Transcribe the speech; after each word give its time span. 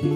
Bueno, 0.00 0.10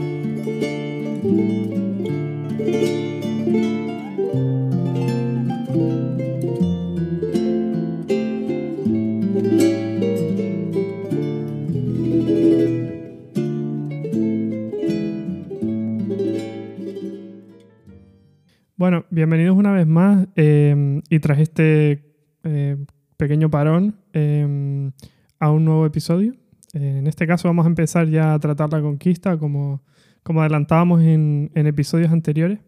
bienvenidos 19.10 19.56
una 19.56 19.72
vez 19.72 19.86
más 19.88 20.28
eh, 20.36 21.02
y 21.08 21.18
tras 21.18 21.40
este 21.40 22.04
eh, 22.44 22.76
pequeño 23.16 23.50
parón 23.50 23.96
eh, 24.12 24.92
a 25.40 25.50
un 25.50 25.64
nuevo 25.64 25.86
episodio. 25.86 26.34
En 26.72 27.06
este 27.06 27.26
caso 27.26 27.48
vamos 27.48 27.66
a 27.66 27.68
empezar 27.68 28.08
ya 28.08 28.34
a 28.34 28.38
tratar 28.38 28.72
la 28.72 28.80
conquista 28.80 29.38
como, 29.38 29.82
como 30.22 30.40
adelantábamos 30.40 31.02
en, 31.02 31.50
en 31.54 31.66
episodios 31.66 32.12
anteriores. 32.12 32.58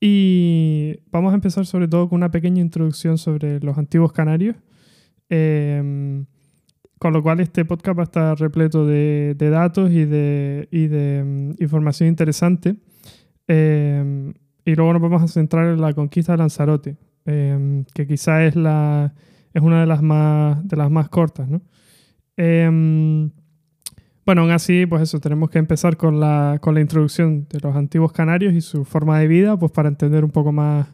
Y 0.00 0.96
vamos 1.10 1.32
a 1.32 1.36
empezar 1.36 1.66
sobre 1.66 1.88
todo 1.88 2.08
con 2.08 2.18
una 2.18 2.30
pequeña 2.30 2.60
introducción 2.60 3.18
sobre 3.18 3.60
los 3.60 3.78
antiguos 3.78 4.12
canarios. 4.12 4.56
con 6.98 7.12
lo 7.12 7.22
cual 7.22 7.40
este 7.40 7.64
podcast 7.64 7.98
va 7.98 8.02
a 8.02 8.04
estar 8.04 8.38
repleto 8.38 8.86
de, 8.86 9.34
de 9.36 9.50
datos 9.50 9.90
y 9.90 10.04
de, 10.04 10.68
y 10.70 10.86
de 10.86 11.22
mm, 11.24 11.62
información 11.62 12.08
interesante. 12.08 12.76
Y 14.66 14.74
luego 14.74 14.92
nos 14.92 15.00
vamos 15.00 15.22
a 15.22 15.28
centrar 15.28 15.68
en 15.68 15.80
la 15.80 15.94
conquista 15.94 16.32
de 16.32 16.38
Lanzarote, 16.38 16.96
em, 17.24 17.84
que 17.94 18.04
quizá 18.04 18.44
es, 18.44 18.56
la, 18.56 19.14
es 19.54 19.62
una 19.62 19.80
de 19.80 19.86
las 19.86 20.02
más, 20.02 20.66
de 20.66 20.76
las 20.76 20.90
más 20.90 21.08
cortas. 21.08 21.48
¿no? 21.48 21.62
Em, 22.36 23.30
bueno, 24.24 24.42
aún 24.42 24.50
así, 24.50 24.86
pues 24.86 25.02
eso, 25.02 25.20
tenemos 25.20 25.50
que 25.50 25.58
empezar 25.58 25.96
con 25.96 26.20
la, 26.20 26.58
con 26.60 26.74
la 26.74 26.80
introducción 26.80 27.46
de 27.48 27.60
los 27.60 27.74
antiguos 27.76 28.12
canarios 28.12 28.54
y 28.54 28.60
su 28.60 28.84
forma 28.84 29.18
de 29.18 29.28
vida, 29.28 29.58
pues 29.58 29.72
para 29.72 29.88
entender 29.88 30.24
un 30.24 30.30
poco 30.30 30.52
más 30.52 30.88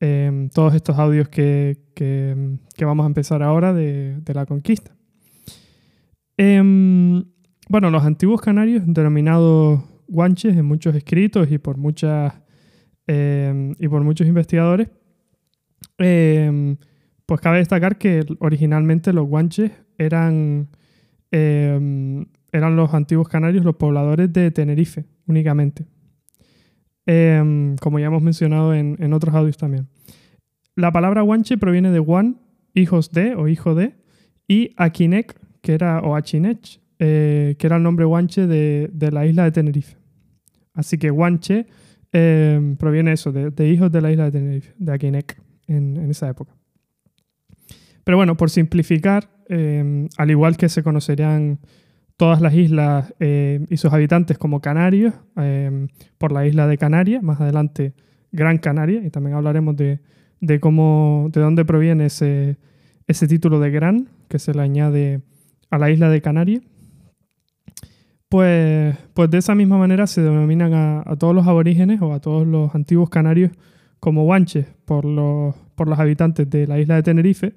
em, 0.00 0.48
todos 0.50 0.74
estos 0.74 0.98
audios 0.98 1.28
que, 1.28 1.78
que, 1.94 2.58
que, 2.74 2.84
vamos 2.84 3.04
a 3.04 3.06
empezar 3.06 3.42
ahora 3.42 3.72
de, 3.72 4.20
de 4.20 4.34
la 4.34 4.46
conquista. 4.46 4.96
bueno, 6.36 7.90
los 7.90 8.04
antiguos 8.04 8.40
canarios, 8.40 8.82
denominados 8.86 9.80
guanches 10.08 10.56
en 10.56 10.66
muchos 10.66 10.94
escritos 10.94 11.50
y 11.50 11.58
por 11.58 11.76
muchas 11.78 12.34
Em, 13.06 13.74
y 13.78 13.88
por 13.88 14.02
muchos 14.02 14.26
investigadores, 14.26 14.88
em, 15.98 16.76
pues 17.26 17.40
cabe 17.40 17.58
destacar 17.58 17.98
que 17.98 18.24
originalmente 18.40 19.12
los 19.12 19.26
guanches 19.26 19.72
eran, 19.98 20.68
em, 21.30 22.26
eran 22.52 22.76
los 22.76 22.92
antiguos 22.94 23.28
canarios, 23.28 23.64
los 23.64 23.76
pobladores 23.76 24.32
de 24.32 24.50
Tenerife 24.50 25.04
únicamente, 25.26 25.86
como 27.80 27.98
ya 27.98 28.06
hemos 28.06 28.22
mencionado 28.22 28.74
en, 28.74 28.96
en, 28.98 29.12
otros 29.12 29.34
audios 29.34 29.56
también. 29.56 29.88
La 30.76 30.92
palabra 30.92 31.22
guanche 31.22 31.56
proviene 31.56 31.90
de 31.90 31.98
guan, 31.98 32.40
hijos 32.74 33.12
de 33.12 33.34
o 33.34 33.48
hijo 33.48 33.74
de, 33.74 33.94
y 34.46 34.72
Aquinek, 34.76 35.38
que 35.62 35.74
era, 35.74 36.00
o 36.00 36.14
Achinech, 36.14 36.80
eh, 36.98 37.56
que 37.58 37.66
era 37.66 37.76
el 37.76 37.82
nombre 37.82 38.04
guanche 38.04 38.46
de, 38.46 38.90
de 38.92 39.10
la 39.10 39.26
isla 39.26 39.44
de 39.44 39.52
Tenerife. 39.52 39.96
Así 40.74 40.98
que 40.98 41.10
guanche 41.10 41.66
Em, 42.16 42.76
proviene 42.76 43.10
eso, 43.10 43.32
de, 43.32 43.68
hijos 43.68 43.90
de 43.90 44.00
la 44.00 44.12
isla 44.12 44.26
de 44.26 44.30
Tenerife, 44.30 44.72
de 44.78 44.92
Aquinek, 44.92 45.36
en, 45.66 46.08
esa 46.08 46.28
época. 46.28 46.54
Pero 48.04 48.16
bueno, 48.18 48.36
por 48.36 48.50
simplificar, 48.50 49.30
em, 49.48 50.08
al 50.16 50.30
igual 50.30 50.56
que 50.56 50.68
se 50.68 50.82
conocerían 50.82 51.58
todas 52.16 52.40
las 52.40 52.54
islas 52.54 53.12
em, 53.18 53.66
y 53.70 53.76
sus 53.78 53.92
habitantes 53.92 54.38
como 54.38 54.60
canarios, 54.60 55.14
por 56.18 56.32
la 56.32 56.46
isla 56.46 56.66
de 56.66 56.78
Canarias, 56.78 57.22
más 57.22 57.40
adelante 57.40 57.94
Gran 58.34 58.58
Canaria, 58.58 59.04
y 59.04 59.10
también 59.10 59.36
hablaremos 59.36 59.76
de, 59.76 60.00
cómo, 60.60 61.28
de 61.32 61.40
dónde 61.40 61.64
proviene 61.64 62.06
ese, 62.06 62.56
título 63.28 63.60
de 63.60 63.70
Gran, 63.70 64.08
que 64.28 64.38
se 64.38 64.52
le 64.52 64.60
añade 64.60 65.22
a 65.70 65.78
la 65.78 65.90
isla 65.90 66.10
de 66.10 66.20
Canarias. 66.20 66.62
Pues, 68.28 68.96
pues 69.14 69.30
de 69.30 69.38
esa 69.38 69.54
misma 69.54 69.78
manera 69.78 70.08
se 70.08 70.20
denominan 70.20 70.74
a, 71.06 71.16
todos 71.16 71.34
los 71.34 71.46
aborígenes 71.46 72.02
o 72.02 72.12
a 72.12 72.20
todos 72.20 72.44
los 72.44 72.74
antiguos 72.74 73.08
canarios 73.08 73.52
como 74.00 74.24
guanches 74.24 74.66
por 74.84 75.04
los, 75.04 75.54
por 75.76 75.88
los 75.88 75.98
habitantes 76.00 76.50
de 76.50 76.66
la 76.66 76.80
isla 76.80 76.96
de 76.96 77.04
Tenerife, 77.04 77.54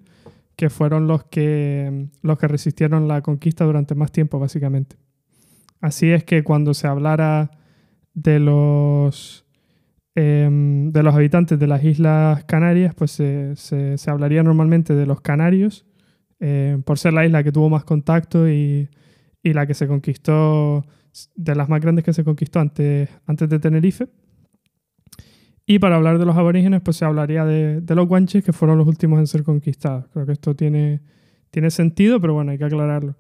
que 0.57 0.69
fueron 0.69 1.07
los 1.07 1.23
que, 1.23 2.09
los 2.22 2.38
que 2.38 2.47
resistieron 2.50 3.07
la 3.07 3.22
conquista 3.22 3.63
durante 3.63 3.95
más 3.95 4.12
tiempo, 4.12 4.40
básicamente. 4.40 4.97
Así 5.79 6.12
es 6.12 6.25
que 6.25 6.44
cuando 6.44 6.73
se 6.73 6.88
hablara 6.88 7.51
de 8.13 8.40
los, 8.40 9.45
em, 10.16 10.91
de 10.91 11.03
los 11.03 11.16
habitantes 11.16 11.57
de 11.57 11.68
las 11.68 11.84
Islas 11.85 12.44
Canarias, 12.44 12.94
pues 12.95 13.12
se, 13.12 13.56
se, 13.56 14.12
hablaría 14.12 14.44
normalmente 14.44 14.95
de 14.95 15.06
los 15.06 15.22
canarios, 15.22 15.85
eh, 16.41 16.78
por 16.84 17.00
ser 17.00 17.13
la 17.13 17.25
isla 17.25 17.44
que 17.44 17.53
tuvo 17.53 17.69
más 17.69 17.85
contacto 17.85 18.50
y 18.50 18.89
y 19.47 19.53
la 19.53 19.66
que 19.66 19.74
se 19.74 19.88
conquistó, 19.88 20.85
de 21.35 21.56
las 21.56 21.69
más 21.69 21.81
grandes 21.81 22.03
que 22.03 22.13
se 22.13 22.24
conquistó 22.24 22.59
antes, 22.59 23.09
antes 23.25 23.50
de 23.50 23.59
Tenerife. 23.59 24.07
Y 25.68 25.80
para 25.80 25.98
hablar 25.98 26.18
de 26.18 26.26
los 26.26 26.36
aborígenes, 26.36 26.82
pues 26.82 26.98
se 26.98 27.06
hablaría 27.06 27.46
de, 27.46 27.84
los 27.88 28.08
guanches, 28.08 28.44
que 28.44 28.54
fueron 28.54 28.80
los 28.80 28.88
últimos 28.88 29.20
en 29.20 29.28
ser 29.28 29.44
conquistados. 29.44 30.06
Creo 30.14 30.26
que 30.26 30.32
esto 30.32 30.56
tiene, 30.56 31.02
tiene 31.52 31.70
sentido, 31.70 32.20
pero 32.20 32.34
bueno, 32.34 32.52
hay 32.52 32.58
que 32.58 32.64
aclararlo. 32.64 33.16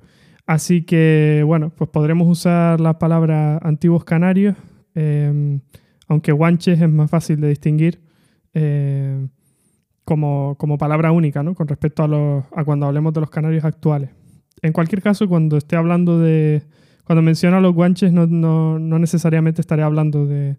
Así 0.45 0.83
que, 0.83 1.43
bueno, 1.45 1.71
pues 1.75 1.89
podremos 1.89 2.27
usar 2.27 2.79
la 2.79 2.97
palabra 2.97 3.59
antiguos 3.61 4.05
canarios, 4.05 4.55
em, 4.95 5.59
aunque 6.07 6.31
guanches 6.31 6.81
es 6.81 6.89
más 6.89 7.11
fácil 7.11 7.39
de 7.41 7.49
distinguir 7.49 8.01
em, 8.53 9.29
como, 10.05 10.55
como, 10.57 10.77
palabra 10.77 11.11
única, 11.11 11.43
¿no? 11.43 11.53
Con 11.53 11.67
respecto 11.67 12.03
a, 12.03 12.07
los, 12.07 12.45
a 12.55 12.63
cuando 12.63 12.85
hablemos 12.85 13.13
de 13.13 13.19
los 13.19 13.29
canarios 13.29 13.65
actuales 13.65 14.09
en 14.61 14.73
cualquier 14.73 15.01
caso, 15.01 15.27
cuando 15.27 15.57
esté 15.57 15.75
hablando 15.75 16.19
de. 16.19 16.63
Cuando 17.03 17.21
menciona 17.21 17.61
los 17.61 17.73
guanches, 17.73 18.11
no, 18.11 18.27
no, 18.27 18.79
no 18.79 18.99
necesariamente 18.99 19.61
estaré 19.61 19.81
hablando 19.81 20.25
de, 20.25 20.57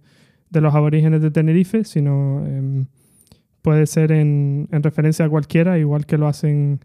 de, 0.50 0.60
los 0.60 0.75
aborígenes 0.75 1.22
de 1.22 1.31
Tenerife, 1.31 1.84
sino 1.84 2.44
em, 2.47 2.86
puede 3.62 3.86
ser 3.86 4.12
en, 4.12 4.69
en, 4.70 4.82
referencia 4.82 5.25
a 5.25 5.28
cualquiera, 5.28 5.78
igual 5.78 6.06
que 6.06 6.19
lo 6.19 6.26
hacen 6.26 6.81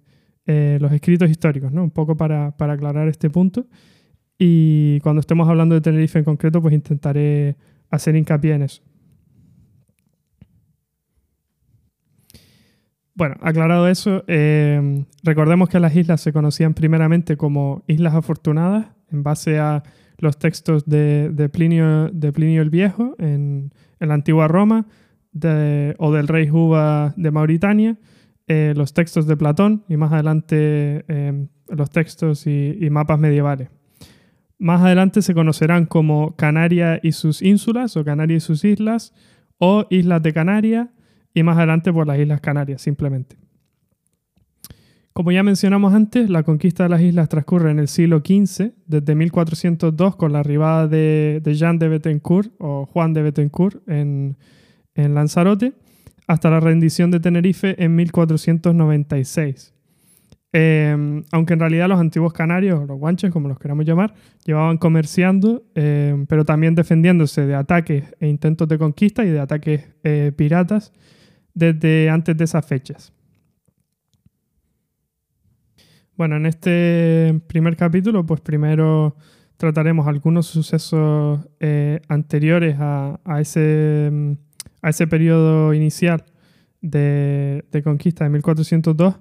eh, 0.45 0.77
los 0.81 0.91
escritos 0.91 1.29
históricos, 1.29 1.71
¿no? 1.71 1.83
Un 1.83 1.91
poco 1.91 2.17
para, 2.17 2.55
para 2.57 2.73
aclarar 2.73 3.07
este 3.07 3.29
punto. 3.29 3.65
Y 4.37 4.99
cuando 4.99 5.21
estemos 5.21 5.47
hablando 5.47 5.75
de 5.75 5.81
Tenerife 5.81 6.19
en 6.19 6.25
concreto, 6.25 6.61
pues 6.61 6.73
intentaré 6.73 7.55
hacer 7.89 8.15
hincapié 8.15 8.55
en 8.55 8.63
eso. 8.63 8.81
Bueno, 13.15 13.35
aclarado 13.41 13.87
eso, 13.87 14.23
eh, 14.27 15.05
recordemos 15.21 15.69
que 15.69 15.79
las 15.79 15.95
islas 15.95 16.19
se 16.19 16.33
conocían 16.33 16.73
primeramente 16.73 17.37
como 17.37 17.83
Islas 17.87 18.15
Afortunadas 18.15 18.87
en 19.11 19.21
base 19.21 19.59
a 19.59 19.83
los 20.17 20.37
textos 20.37 20.85
de, 20.85 21.49
Plinio, 21.51 22.09
de 22.09 22.31
Plinio 22.31 22.61
el 22.61 22.69
Viejo 22.69 23.15
en, 23.19 23.73
la 23.99 24.13
antigua 24.13 24.47
Roma 24.47 24.87
o 25.97 26.11
del 26.11 26.27
rey 26.27 26.47
Juba 26.47 27.13
de 27.17 27.31
Mauritania, 27.31 27.97
eh, 28.47 28.73
los 28.75 28.93
textos 28.93 29.25
de 29.25 29.37
Platón 29.37 29.83
y 29.87 29.97
más 29.97 30.11
adelante 30.11 31.05
eh, 31.07 31.47
los 31.69 31.89
textos 31.89 32.45
y, 32.45 32.77
y, 32.79 32.89
mapas 32.89 33.17
medievales. 33.17 33.69
Más 34.59 34.81
adelante 34.81 35.21
se 35.21 35.33
conocerán 35.33 35.85
como 35.85 36.35
Canaria 36.35 36.99
y 37.01 37.13
sus 37.13 37.41
ínsulas 37.41 37.97
o 37.97 38.03
Canaria 38.03 38.37
y 38.37 38.41
sus 38.41 38.63
islas 38.63 39.13
o 39.57 39.85
Islas 39.89 40.21
de 40.21 40.33
Canaria 40.33 40.91
y 41.33 41.43
más 41.43 41.57
adelante 41.57 41.91
por 41.91 42.05
las 42.05 42.19
Islas 42.19 42.41
Canarias, 42.41 42.81
simplemente. 42.81 43.42
Como 45.13 45.31
ya 45.31 45.43
mencionamos 45.43 45.93
antes, 45.93 46.27
la 46.31 46.41
conquista 46.41 46.83
de 46.83 46.89
las 46.89 47.01
islas 47.01 47.29
transcurre 47.29 47.69
en 47.69 47.77
el 47.77 47.87
siglo 47.87 48.23
XV, 48.25 48.71
desde 48.87 49.13
1402 49.13 50.15
con 50.15 50.33
la 50.33 50.39
arribada 50.39 50.87
de, 50.87 51.39
Jean 51.55 51.77
de 51.77 51.87
Bettencourt 51.87 52.51
o 52.57 52.87
Juan 52.87 53.13
de 53.13 53.21
Bettencourt 53.21 53.87
en, 53.87 54.35
Lanzarote, 54.95 55.73
hasta 56.25 56.49
la 56.49 56.59
rendición 56.59 57.11
de 57.11 57.19
Tenerife 57.19 57.75
en 57.83 57.95
1496. 57.95 59.75
Em, 60.51 61.23
aunque 61.31 61.53
en 61.53 61.59
realidad 61.59 61.89
los 61.89 61.99
antiguos 61.99 62.33
canarios, 62.33 62.87
los 62.87 62.97
guanches, 62.97 63.29
como 63.29 63.47
los 63.47 63.59
queramos 63.59 63.85
llamar, 63.85 64.15
llevaban 64.45 64.77
comerciando, 64.77 65.63
em, 65.75 66.25
pero 66.25 66.43
también 66.43 66.73
defendiéndose 66.73 67.45
de 67.45 67.53
ataques 67.53 68.15
e 68.19 68.27
intentos 68.27 68.67
de 68.67 68.79
conquista 68.79 69.23
y 69.23 69.29
de 69.29 69.39
ataques 69.39 69.89
eh, 70.03 70.31
piratas 70.35 70.91
desde 71.53 72.09
antes 72.09 72.35
de 72.35 72.43
esas 72.45 72.65
fechas. 72.65 73.13
Bueno, 76.15 76.37
en 76.37 76.45
este 76.45 77.41
primer 77.47 77.75
capítulo, 77.75 78.23
pues 78.23 78.39
primero 78.41 79.15
trataremos 79.57 80.07
algunos 80.07 80.45
sucesos 80.45 81.39
eh, 81.59 82.01
anteriores 82.07 82.75
a, 82.79 83.19
ese, 83.39 84.37
a 84.83 84.89
ese 84.89 85.07
periodo 85.07 85.73
inicial 85.73 86.23
de, 86.81 87.63
conquista 87.83 88.25
de 88.25 88.29
1402, 88.29 89.15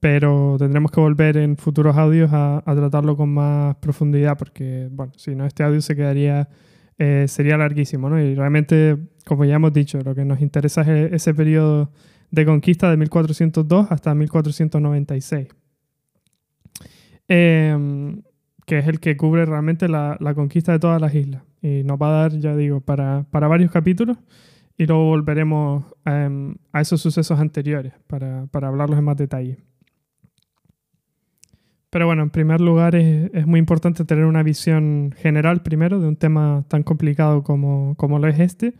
pero 0.00 0.56
tendremos 0.58 0.90
que 0.90 1.00
volver 1.00 1.38
en 1.38 1.56
futuros 1.56 1.96
audios 1.96 2.30
a, 2.34 2.62
tratarlo 2.66 3.16
con 3.16 3.32
más 3.32 3.76
profundidad, 3.76 4.36
porque, 4.36 4.88
bueno, 4.90 5.12
si 5.16 5.34
no, 5.34 5.46
este 5.46 5.62
audio 5.62 5.80
se 5.80 5.96
quedaría 5.96 6.48
eh, 6.98 7.24
sería 7.26 7.56
larguísimo, 7.56 8.10
¿no? 8.10 8.20
Y 8.20 8.34
realmente, 8.34 8.98
como 9.24 9.46
ya 9.46 9.54
hemos 9.54 9.72
dicho, 9.72 9.98
lo 10.02 10.14
que 10.14 10.26
nos 10.26 10.42
interesa 10.42 10.82
es 10.82 11.12
ese 11.12 11.32
periodo 11.32 11.90
de 12.30 12.44
conquista 12.44 12.90
de 12.90 12.98
1402 12.98 13.86
hasta 13.90 14.14
1496. 14.14 15.48
Em, 17.28 18.22
que 18.66 18.78
es 18.78 18.88
el 18.88 19.00
que 19.00 19.16
cubre 19.16 19.44
realmente 19.44 19.88
la, 19.88 20.18
conquista 20.34 20.72
de 20.72 20.78
todas 20.78 21.00
las 21.00 21.14
islas. 21.14 21.42
Y 21.62 21.82
nos 21.84 21.98
va 21.98 22.08
a 22.08 22.22
dar, 22.22 22.38
ya 22.38 22.56
digo, 22.56 22.80
para, 22.80 23.26
varios 23.30 23.70
capítulos 23.70 24.18
y 24.76 24.86
luego 24.86 25.04
volveremos 25.04 25.84
em, 26.04 26.56
a 26.72 26.80
esos 26.80 27.00
sucesos 27.00 27.38
anteriores 27.38 27.92
para, 28.06 28.48
hablarlos 28.52 28.98
en 28.98 29.04
más 29.04 29.16
detalle. 29.16 29.58
Pero 31.90 32.06
bueno, 32.06 32.22
en 32.22 32.30
primer 32.30 32.60
lugar 32.60 32.96
es, 32.96 33.46
muy 33.46 33.60
importante 33.60 34.04
tener 34.04 34.24
una 34.24 34.42
visión 34.42 35.14
general 35.16 35.62
primero 35.62 36.00
de 36.00 36.08
un 36.08 36.16
tema 36.16 36.64
tan 36.68 36.82
complicado 36.82 37.44
como, 37.44 37.94
como 37.96 38.18
lo 38.18 38.26
es 38.26 38.40
este 38.40 38.74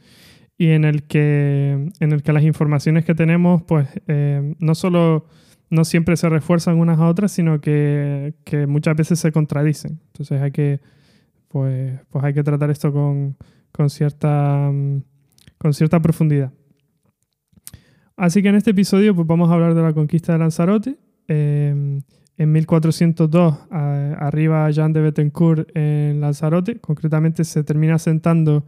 y 0.58 0.70
en 0.70 0.84
el 0.84 1.04
que, 1.04 1.92
en 2.00 2.12
el 2.12 2.22
que 2.22 2.32
las 2.32 2.42
informaciones 2.42 3.04
que 3.04 3.14
tenemos 3.14 3.62
pues 3.62 3.88
em, 4.08 4.56
no 4.58 4.74
solo 4.74 5.26
no 5.74 5.84
siempre 5.84 6.16
se 6.16 6.28
refuerzan 6.28 6.78
unas 6.78 6.98
a 6.98 7.06
otras, 7.08 7.32
sino 7.32 7.60
que, 7.60 8.34
muchas 8.68 8.96
veces 8.96 9.18
se 9.18 9.32
contradicen. 9.32 10.00
Entonces 10.06 10.40
hay 10.40 10.50
que, 10.50 10.80
pues, 11.48 12.00
pues 12.10 12.24
hay 12.24 12.32
que 12.32 12.42
tratar 12.42 12.70
esto 12.70 12.92
con, 12.92 13.36
cierta, 13.88 14.70
con 15.58 15.74
cierta 15.74 16.00
profundidad. 16.00 16.52
Así 18.16 18.42
que 18.42 18.48
en 18.48 18.54
este 18.54 18.70
episodio 18.70 19.14
pues, 19.14 19.26
vamos 19.26 19.50
a 19.50 19.54
hablar 19.54 19.74
de 19.74 19.82
la 19.82 19.92
conquista 19.92 20.32
de 20.32 20.38
Lanzarote. 20.38 20.96
Em, 21.26 22.02
en 22.36 22.50
1402 22.50 23.54
arriba 23.70 24.68
Jean 24.70 24.92
de 24.92 25.00
Bettencourt 25.00 25.68
en 25.76 26.20
Lanzarote. 26.20 26.80
Concretamente 26.80 27.44
se 27.44 27.62
termina 27.64 27.98
sentando 27.98 28.64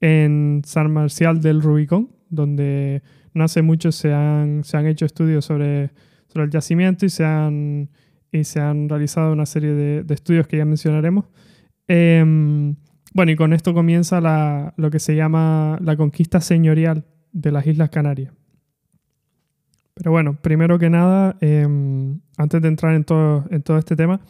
en 0.00 0.62
San 0.64 0.92
Marcial 0.92 1.40
del 1.40 1.62
Rubicón, 1.62 2.10
donde 2.28 3.02
no 3.32 3.44
hace 3.44 3.62
mucho 3.62 3.92
se 3.92 4.12
han, 4.12 4.64
se 4.64 4.76
han 4.76 4.86
hecho 4.86 5.06
estudios 5.06 5.44
sobre 5.44 5.90
sobre 6.34 6.46
el 6.46 6.50
yacimiento 6.50 7.06
y 7.06 7.10
se 7.10 7.24
han, 7.24 7.88
y 8.32 8.42
se 8.42 8.60
han 8.60 8.88
realizado 8.88 9.32
una 9.32 9.46
serie 9.46 9.70
de, 9.72 10.14
estudios 10.14 10.48
que 10.48 10.56
ya 10.56 10.64
mencionaremos. 10.64 11.26
Em, 11.86 12.74
bueno, 13.14 13.30
y 13.30 13.36
con 13.36 13.52
esto 13.52 13.72
comienza 13.72 14.20
la, 14.20 14.74
lo 14.76 14.90
que 14.90 14.98
se 14.98 15.14
llama 15.14 15.78
la 15.80 15.96
conquista 15.96 16.40
señorial 16.40 17.04
de 17.32 17.52
las 17.52 17.66
Islas 17.68 17.90
Canarias. 17.90 18.32
Pero 19.94 20.10
bueno, 20.10 20.36
primero 20.42 20.76
que 20.76 20.90
nada, 20.90 21.36
em, 21.40 22.18
antes 22.36 22.60
de 22.60 22.66
entrar 22.66 22.96
en 22.96 23.04
todo, 23.04 23.44
en 23.50 23.62
todo 23.62 23.78
este 23.78 23.94
tema, 23.94 24.20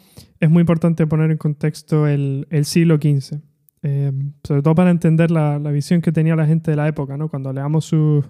es 0.40 0.50
muy 0.50 0.60
importante 0.60 1.06
poner 1.06 1.30
en 1.30 1.38
contexto 1.38 2.06
el, 2.06 2.46
el 2.50 2.66
siglo 2.66 2.96
XV. 2.96 3.40
Em, 3.80 4.34
sobre 4.42 4.60
todo 4.60 4.74
para 4.74 4.90
entender 4.90 5.30
la, 5.30 5.58
la, 5.58 5.70
visión 5.70 6.02
que 6.02 6.12
tenía 6.12 6.36
la 6.36 6.46
gente 6.46 6.70
de 6.70 6.76
la 6.76 6.86
época, 6.86 7.16
¿no? 7.16 7.28
Cuando 7.28 7.52
leamos 7.52 7.86
sus 7.86 8.24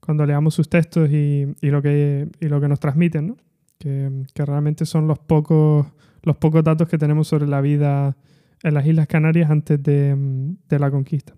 cuando 0.00 0.26
leamos 0.26 0.54
sus 0.54 0.68
textos 0.68 1.10
y, 1.10 1.46
lo, 1.60 1.82
que, 1.82 2.28
nos 2.40 2.80
transmiten, 2.80 3.36
que, 3.78 4.24
realmente 4.34 4.86
son 4.86 5.06
los 5.06 5.18
pocos, 5.18 5.86
los 6.22 6.36
pocos 6.36 6.64
datos 6.64 6.88
que 6.88 6.98
tenemos 6.98 7.28
sobre 7.28 7.46
la 7.46 7.60
vida 7.60 8.16
en 8.62 8.74
las 8.74 8.86
Islas 8.86 9.06
Canarias 9.06 9.50
antes 9.50 9.82
de, 9.82 10.56
la 10.68 10.90
conquista. 10.90 11.34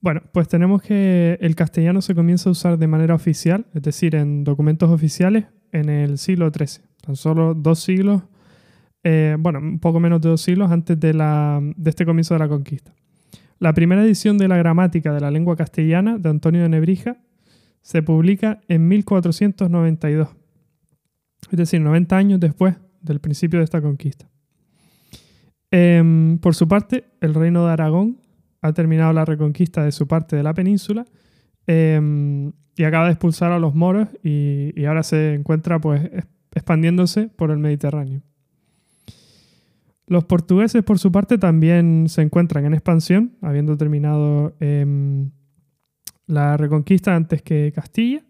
Bueno, 0.00 0.20
pues 0.32 0.48
tenemos 0.48 0.82
que 0.82 1.38
el 1.40 1.54
castellano 1.54 2.02
se 2.02 2.14
comienza 2.14 2.50
a 2.50 2.52
usar 2.52 2.76
de 2.76 2.86
manera 2.86 3.14
oficial, 3.14 3.66
es 3.72 3.82
decir, 3.82 4.14
en 4.14 4.44
documentos 4.44 4.90
oficiales, 4.90 5.46
en 5.72 5.88
el 5.88 6.18
siglo 6.18 6.50
XIII. 6.50 6.84
Tan 7.00 7.16
solo 7.16 7.54
dos 7.54 7.80
siglos, 7.80 8.22
eh, 9.02 9.36
bueno, 9.38 9.60
un 9.60 9.78
poco 9.78 10.00
menos 10.00 10.20
de 10.20 10.28
dos 10.28 10.42
siglos 10.42 10.70
antes 10.70 11.00
de, 11.00 11.14
la, 11.14 11.58
de 11.62 11.90
este 11.90 12.04
comienzo 12.04 12.34
de 12.34 12.40
la 12.40 12.48
conquista. 12.48 12.92
La 13.64 13.72
primera 13.72 14.04
edición 14.04 14.36
de 14.36 14.46
la 14.46 14.58
gramática 14.58 15.14
de 15.14 15.20
la 15.22 15.30
lengua 15.30 15.56
castellana 15.56 16.18
de 16.18 16.28
Antonio 16.28 16.60
de 16.60 16.68
Nebrija 16.68 17.16
se 17.80 18.02
publica 18.02 18.60
en 18.68 18.88
1492, 18.88 20.28
es 21.50 21.56
decir, 21.56 21.80
90 21.80 22.14
años 22.14 22.40
después 22.40 22.76
del 23.00 23.20
principio 23.20 23.60
de 23.60 23.64
esta 23.64 23.80
conquista. 23.80 24.28
Em, 25.70 26.36
por 26.40 26.54
su 26.54 26.68
parte, 26.68 27.06
el 27.22 27.32
reino 27.32 27.64
de 27.64 27.72
Aragón 27.72 28.20
ha 28.60 28.74
terminado 28.74 29.14
la 29.14 29.24
reconquista 29.24 29.82
de 29.82 29.92
su 29.92 30.06
parte 30.06 30.36
de 30.36 30.42
la 30.42 30.52
península 30.52 31.06
em, 31.66 32.52
y 32.76 32.84
acaba 32.84 33.06
de 33.06 33.12
expulsar 33.12 33.50
a 33.50 33.58
los 33.58 33.74
moros 33.74 34.08
y, 34.22 34.78
y 34.78 34.84
ahora 34.84 35.02
se 35.02 35.32
encuentra 35.32 35.80
pues, 35.80 36.02
expandiéndose 36.52 37.28
por 37.28 37.50
el 37.50 37.60
Mediterráneo. 37.60 38.20
Los 40.06 40.24
portugueses, 40.24 40.82
por 40.82 40.98
su 40.98 41.10
parte, 41.10 41.38
también 41.38 42.06
se 42.08 42.22
encuentran 42.22 42.66
en 42.66 42.74
expansión, 42.74 43.32
habiendo 43.40 43.76
terminado 43.76 44.54
em, 44.60 45.30
la 46.26 46.56
reconquista 46.56 47.16
antes 47.16 47.42
que 47.42 47.72
Castilla, 47.74 48.22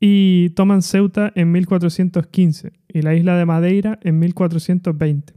y 0.00 0.50
toman 0.50 0.82
Ceuta 0.82 1.30
en 1.34 1.52
1415 1.52 2.72
y 2.88 3.02
la 3.02 3.14
isla 3.14 3.36
de 3.36 3.44
Madeira 3.44 3.98
en 4.02 4.18
1420. 4.18 5.34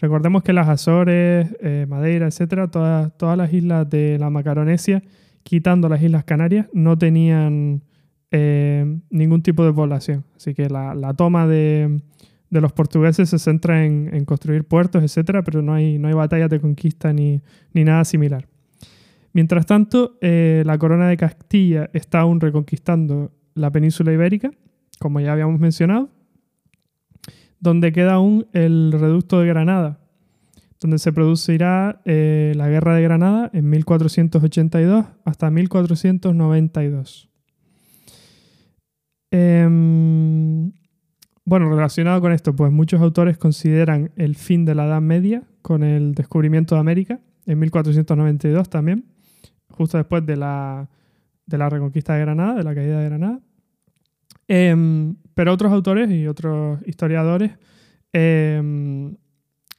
Recordemos 0.00 0.42
que 0.42 0.52
las 0.52 0.68
Azores, 0.68 1.48
eh, 1.60 1.86
Madeira, 1.88 2.26
etcétera, 2.26 2.68
todas, 2.68 3.16
todas 3.16 3.38
las 3.38 3.52
islas 3.54 3.88
de 3.88 4.18
la 4.18 4.28
Macaronesia, 4.28 5.02
quitando 5.44 5.88
las 5.88 6.02
Islas 6.02 6.24
Canarias, 6.24 6.66
no 6.72 6.98
tenían 6.98 7.82
eh, 8.30 8.98
ningún 9.08 9.42
tipo 9.42 9.64
de 9.64 9.72
población. 9.72 10.24
Así 10.36 10.52
que 10.52 10.68
la 10.68 11.14
toma 11.16 11.46
de, 11.46 12.02
de 12.54 12.60
los 12.60 12.72
portugueses 12.72 13.28
se 13.28 13.40
centra 13.40 13.84
en, 13.84 14.24
construir 14.24 14.62
puertos, 14.62 15.02
etc., 15.02 15.42
pero 15.44 15.60
no 15.60 15.74
hay, 15.74 15.98
no 15.98 16.06
hay 16.06 16.14
batallas 16.14 16.48
de 16.48 16.60
conquista 16.60 17.12
ni, 17.12 17.42
nada 17.72 18.04
similar. 18.04 18.46
Mientras 19.32 19.66
tanto, 19.66 20.16
eh, 20.20 20.62
la 20.64 20.78
corona 20.78 21.08
de 21.08 21.16
Castilla 21.16 21.90
está 21.92 22.20
aún 22.20 22.40
reconquistando 22.40 23.32
la 23.54 23.72
península 23.72 24.12
ibérica, 24.12 24.52
como 25.00 25.18
ya 25.18 25.32
habíamos 25.32 25.58
mencionado, 25.58 26.10
donde 27.58 27.90
queda 27.90 28.12
aún 28.14 28.46
el 28.52 28.92
reducto 28.92 29.40
de 29.40 29.48
Granada, 29.48 29.98
donde 30.80 31.00
se 31.00 31.12
producirá 31.12 32.02
eh, 32.04 32.52
la 32.54 32.68
guerra 32.68 32.94
de 32.94 33.02
Granada 33.02 33.50
en 33.52 33.68
1482 33.68 35.06
hasta 35.24 35.50
1492. 35.50 37.28
Bueno, 41.46 41.68
relacionado 41.68 42.22
con 42.22 42.32
esto, 42.32 42.56
pues 42.56 42.72
muchos 42.72 43.02
autores 43.02 43.36
consideran 43.36 44.12
el 44.16 44.34
fin 44.34 44.64
de 44.64 44.74
la 44.74 44.86
Edad 44.86 45.02
Media 45.02 45.42
con 45.60 45.82
el 45.82 46.14
descubrimiento 46.14 46.74
de 46.74 46.80
América 46.80 47.20
en 47.44 47.58
1492 47.58 48.70
también, 48.70 49.04
justo 49.68 49.98
después 49.98 50.24
de 50.24 50.36
la, 50.36 50.88
reconquista 51.46 52.14
de 52.14 52.20
Granada, 52.20 52.54
de 52.54 52.64
la 52.64 52.74
caída 52.74 52.98
de 52.98 53.04
Granada. 53.04 53.40
Em, 54.48 55.16
pero 55.34 55.52
otros 55.52 55.70
autores 55.70 56.10
y 56.10 56.26
otros 56.26 56.80
historiadores 56.86 57.52
em, 58.14 59.16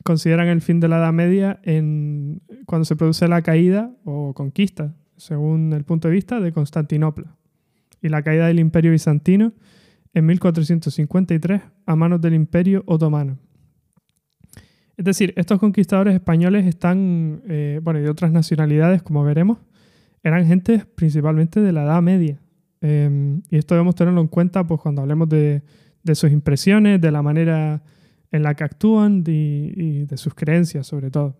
consideran 0.03 0.47
el 0.47 0.61
fin 0.61 0.79
de 0.79 0.87
la 0.87 0.97
Edad 0.97 1.13
Media 1.13 1.59
en, 1.63 2.43
cuando 2.67 2.85
se 2.85 2.95
produce 2.95 3.27
la 3.27 3.41
caída 3.41 3.91
o 4.03 4.35
conquista, 4.35 4.93
según 5.17 5.73
el 5.73 5.83
punto 5.83 6.09
de 6.09 6.13
vista, 6.13 6.39
de 6.39 6.51
Constantinopla 6.51 7.35
y 8.03 8.09
la 8.09 8.21
caída 8.21 8.45
del 8.45 8.59
Imperio 8.59 8.91
Bizantino 8.91 9.53
en 10.15 10.25
1453 10.25 11.61
a 11.85 11.95
manos 11.95 12.21
del 12.21 12.33
Imperio 12.33 12.83
Otomano. 12.87 13.37
Es 14.97 15.03
decir, 15.03 15.33
estos 15.35 15.59
conquistadores 15.59 16.15
españoles 16.15 16.65
están, 16.65 17.43
eh, 17.47 17.81
bueno, 17.83 17.99
y 17.99 18.03
de 18.03 18.09
otras 18.09 18.31
nacionalidades, 18.31 19.03
como 19.03 19.25
veremos, 19.25 19.59
eran 20.23 20.47
gente 20.47 20.85
principalmente 20.95 21.59
de 21.59 21.73
la 21.73 21.83
Edad 21.83 22.01
Media. 22.01 22.39
Em, 22.79 23.41
y 23.49 23.57
esto 23.57 23.75
debemos 23.75 23.95
tenerlo 23.95 24.21
en 24.21 24.27
cuenta 24.27 24.65
pues, 24.65 24.79
cuando 24.79 25.01
hablemos 25.01 25.27
de, 25.27 25.61
sus 26.13 26.31
impresiones, 26.31 27.01
de 27.01 27.11
la 27.11 27.21
manera 27.21 27.83
en 28.31 28.43
la 28.43 28.53
que 28.55 28.63
actúan 28.63 29.23
y 29.27 30.05
de 30.05 30.17
sus 30.17 30.33
creencias, 30.33 30.87
sobre 30.87 31.11
todo. 31.11 31.35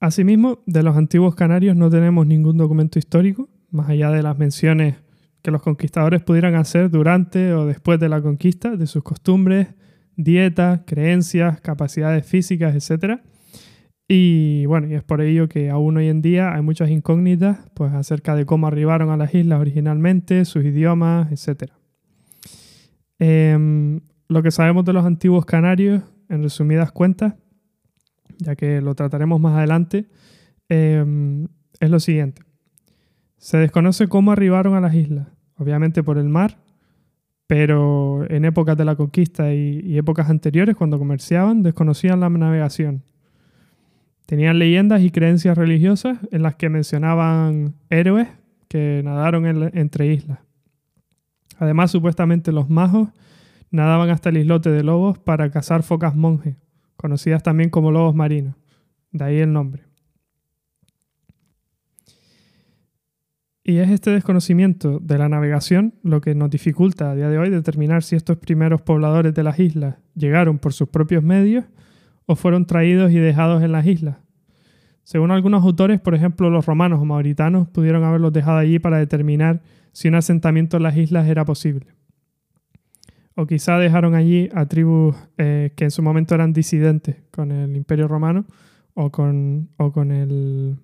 Asimismo, 0.00 0.60
de 0.66 0.82
los 0.82 0.96
antiguos 0.96 1.34
canarios 1.34 1.76
no 1.76 1.90
tenemos 1.90 2.26
ningún 2.26 2.56
documento 2.56 2.98
histórico, 2.98 3.48
más 3.72 3.88
allá 3.88 4.10
de 4.10 4.22
las 4.22 4.38
menciones 4.38 4.96
que 5.42 5.50
los 5.50 5.62
conquistadores 5.62 6.22
pudieran 6.22 6.54
hacer 6.54 6.90
durante 6.90 7.52
o 7.52 7.66
después 7.66 7.98
de 7.98 8.08
la 8.08 8.22
conquista, 8.22 8.76
de 8.76 8.86
sus 8.86 9.02
costumbres, 9.02 9.68
dietas, 10.16 10.82
creencias, 10.86 11.60
capacidades 11.60 12.24
físicas, 12.24 12.74
etc. 12.74 13.20
Y 14.06 14.66
bueno, 14.66 14.86
y 14.86 14.94
es 14.94 15.02
por 15.02 15.20
ello 15.20 15.48
que 15.48 15.70
aún 15.70 15.96
hoy 15.96 16.08
en 16.08 16.22
día 16.22 16.54
hay 16.54 16.62
muchas 16.62 16.90
incógnitas 16.90 17.58
pues, 17.74 17.92
acerca 17.92 18.36
de 18.36 18.46
cómo 18.46 18.66
arribaron 18.66 19.10
a 19.10 19.16
las 19.16 19.34
islas 19.34 19.60
originalmente, 19.60 20.44
sus 20.44 20.64
idiomas, 20.64 21.32
etc. 21.32 21.72
Em, 23.18 24.00
lo 24.28 24.42
que 24.42 24.50
sabemos 24.50 24.84
de 24.84 24.92
los 24.92 25.04
antiguos 25.04 25.44
canarios, 25.44 26.02
en 26.28 26.42
resumidas 26.42 26.92
cuentas, 26.92 27.34
ya 28.38 28.54
que 28.54 28.80
lo 28.80 28.94
trataremos 28.94 29.40
más 29.40 29.56
adelante, 29.56 30.08
em, 30.68 31.48
es 31.80 31.90
lo 31.90 32.00
siguiente. 32.00 32.42
Se 33.42 33.58
desconoce 33.58 34.06
cómo 34.06 34.30
arribaron 34.30 34.76
a 34.76 34.80
las 34.80 34.94
islas, 34.94 35.26
obviamente 35.56 36.04
por 36.04 36.16
el 36.16 36.28
mar, 36.28 36.58
pero 37.48 38.24
en 38.30 38.44
épocas 38.44 38.76
de 38.76 38.84
la 38.84 38.94
conquista 38.94 39.52
y, 39.52 39.98
épocas 39.98 40.30
anteriores, 40.30 40.76
cuando 40.76 40.96
comerciaban, 40.96 41.64
desconocían 41.64 42.20
la 42.20 42.30
navegación. 42.30 43.02
Tenían 44.26 44.60
leyendas 44.60 45.02
y 45.02 45.10
creencias 45.10 45.58
religiosas 45.58 46.18
en 46.30 46.44
las 46.44 46.54
que 46.54 46.68
mencionaban 46.68 47.74
héroes 47.90 48.28
que 48.68 49.02
nadaron 49.04 49.44
entre 49.76 50.06
islas. 50.06 50.38
Además, 51.58 51.90
supuestamente 51.90 52.52
los 52.52 52.70
majos 52.70 53.08
nadaban 53.72 54.10
hasta 54.10 54.28
el 54.28 54.36
islote 54.36 54.70
de 54.70 54.84
lobos 54.84 55.18
para 55.18 55.50
cazar 55.50 55.82
focas 55.82 56.14
monjes, 56.14 56.54
conocidas 56.96 57.42
también 57.42 57.70
como 57.70 57.90
lobos 57.90 58.14
marinos. 58.14 58.54
De 59.10 59.24
ahí 59.24 59.38
el 59.38 59.52
nombre. 59.52 59.91
Y 63.64 63.76
es 63.76 63.90
este 63.90 64.10
desconocimiento 64.10 64.98
de 64.98 65.18
la 65.18 65.28
navegación 65.28 65.94
lo 66.02 66.20
que 66.20 66.34
nos 66.34 66.50
dificulta 66.50 67.10
a 67.10 67.14
día 67.14 67.28
de 67.28 67.38
hoy 67.38 67.48
determinar 67.48 68.02
si 68.02 68.16
estos 68.16 68.38
primeros 68.38 68.82
pobladores 68.82 69.34
de 69.34 69.44
las 69.44 69.60
islas 69.60 69.96
llegaron 70.16 70.58
por 70.58 70.72
sus 70.72 70.88
propios 70.88 71.22
medios 71.22 71.64
o 72.26 72.34
fueron 72.34 72.66
traídos 72.66 73.12
y 73.12 73.18
dejados 73.18 73.62
en 73.62 73.70
las 73.70 73.86
islas. 73.86 74.16
Según 75.04 75.30
algunos 75.30 75.64
autores, 75.64 76.00
por 76.00 76.14
ejemplo, 76.14 76.50
los 76.50 76.66
romanos 76.66 77.00
o 77.00 77.04
mauritanos 77.04 77.68
pudieron 77.68 78.02
haberlos 78.02 78.32
dejado 78.32 78.58
allí 78.58 78.80
para 78.80 78.98
determinar 78.98 79.62
si 79.92 80.08
un 80.08 80.16
asentamiento 80.16 80.76
en 80.76 80.82
las 80.84 80.96
islas 80.96 81.28
era 81.28 81.44
posible. 81.44 81.86
O 83.34 83.46
quizá 83.46 83.78
dejaron 83.78 84.14
allí 84.14 84.48
a 84.54 84.66
tribus 84.66 85.16
eh, 85.38 85.72
que 85.76 85.84
en 85.84 85.90
su 85.90 86.02
momento 86.02 86.34
eran 86.34 86.52
disidentes 86.52 87.16
con 87.30 87.52
el 87.52 87.76
Imperio 87.76 88.08
Romano 88.08 88.44
o 88.94 89.10
con, 89.10 89.70
o 89.76 89.92
con 89.92 90.10
el 90.10 90.78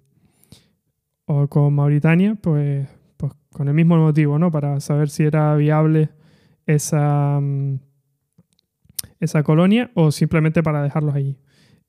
o 1.28 1.46
con 1.46 1.74
Mauritania, 1.74 2.36
pues, 2.40 2.88
pues, 3.18 3.32
con 3.52 3.68
el 3.68 3.74
mismo 3.74 3.96
motivo, 3.98 4.38
¿no? 4.38 4.50
Para 4.50 4.80
saber 4.80 5.10
si 5.10 5.24
era 5.24 5.54
viable 5.56 6.08
esa, 6.66 7.38
mm, 7.38 7.78
esa 9.20 9.42
colonia 9.42 9.90
o 9.94 10.10
simplemente 10.10 10.62
para 10.62 10.82
dejarlos 10.82 11.14
allí. 11.14 11.36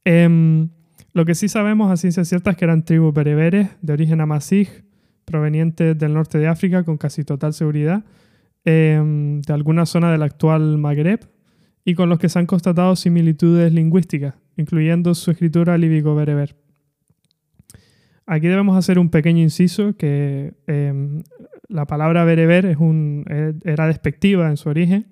Em, 0.03 0.69
lo 1.13 1.23
que 1.23 1.35
sí 1.35 1.47
sabemos 1.47 1.89
a 1.89 1.95
ciencia 1.95 2.25
cierta 2.25 2.51
es 2.51 2.57
que 2.57 2.65
eran 2.65 2.83
tribus 2.83 3.13
bereberes 3.13 3.69
de 3.81 3.93
origen 3.93 4.19
amasij, 4.19 4.83
provenientes 5.23 5.97
del 5.97 6.13
norte 6.13 6.37
de 6.37 6.47
África 6.47 6.83
con 6.83 6.97
casi 6.97 7.23
total 7.23 7.53
seguridad, 7.53 8.03
em, 8.65 9.41
de 9.41 9.53
alguna 9.53 9.85
zona 9.85 10.11
del 10.11 10.23
actual 10.23 10.77
Magreb, 10.77 11.21
y 11.85 11.95
con 11.95 12.09
los 12.09 12.19
que 12.19 12.27
se 12.27 12.39
han 12.39 12.45
constatado 12.45 12.95
similitudes 12.97 13.71
lingüísticas, 13.71 14.35
incluyendo 14.57 15.15
su 15.15 15.31
escritura 15.31 15.77
líbico-bereber. 15.77 16.55
Aquí 18.31 18.47
debemos 18.47 18.77
hacer 18.77 18.99
un 18.99 19.09
pequeño 19.09 19.41
inciso 19.41 19.97
que 19.97 20.53
em, 20.67 21.23
la 21.67 21.87
palabra 21.87 22.23
bereber 22.25 22.67
es 22.67 22.77
un, 22.77 23.25
e, 23.27 23.55
era 23.63 23.87
despectiva 23.87 24.51
en 24.51 24.55
su 24.55 24.69
origen 24.69 25.07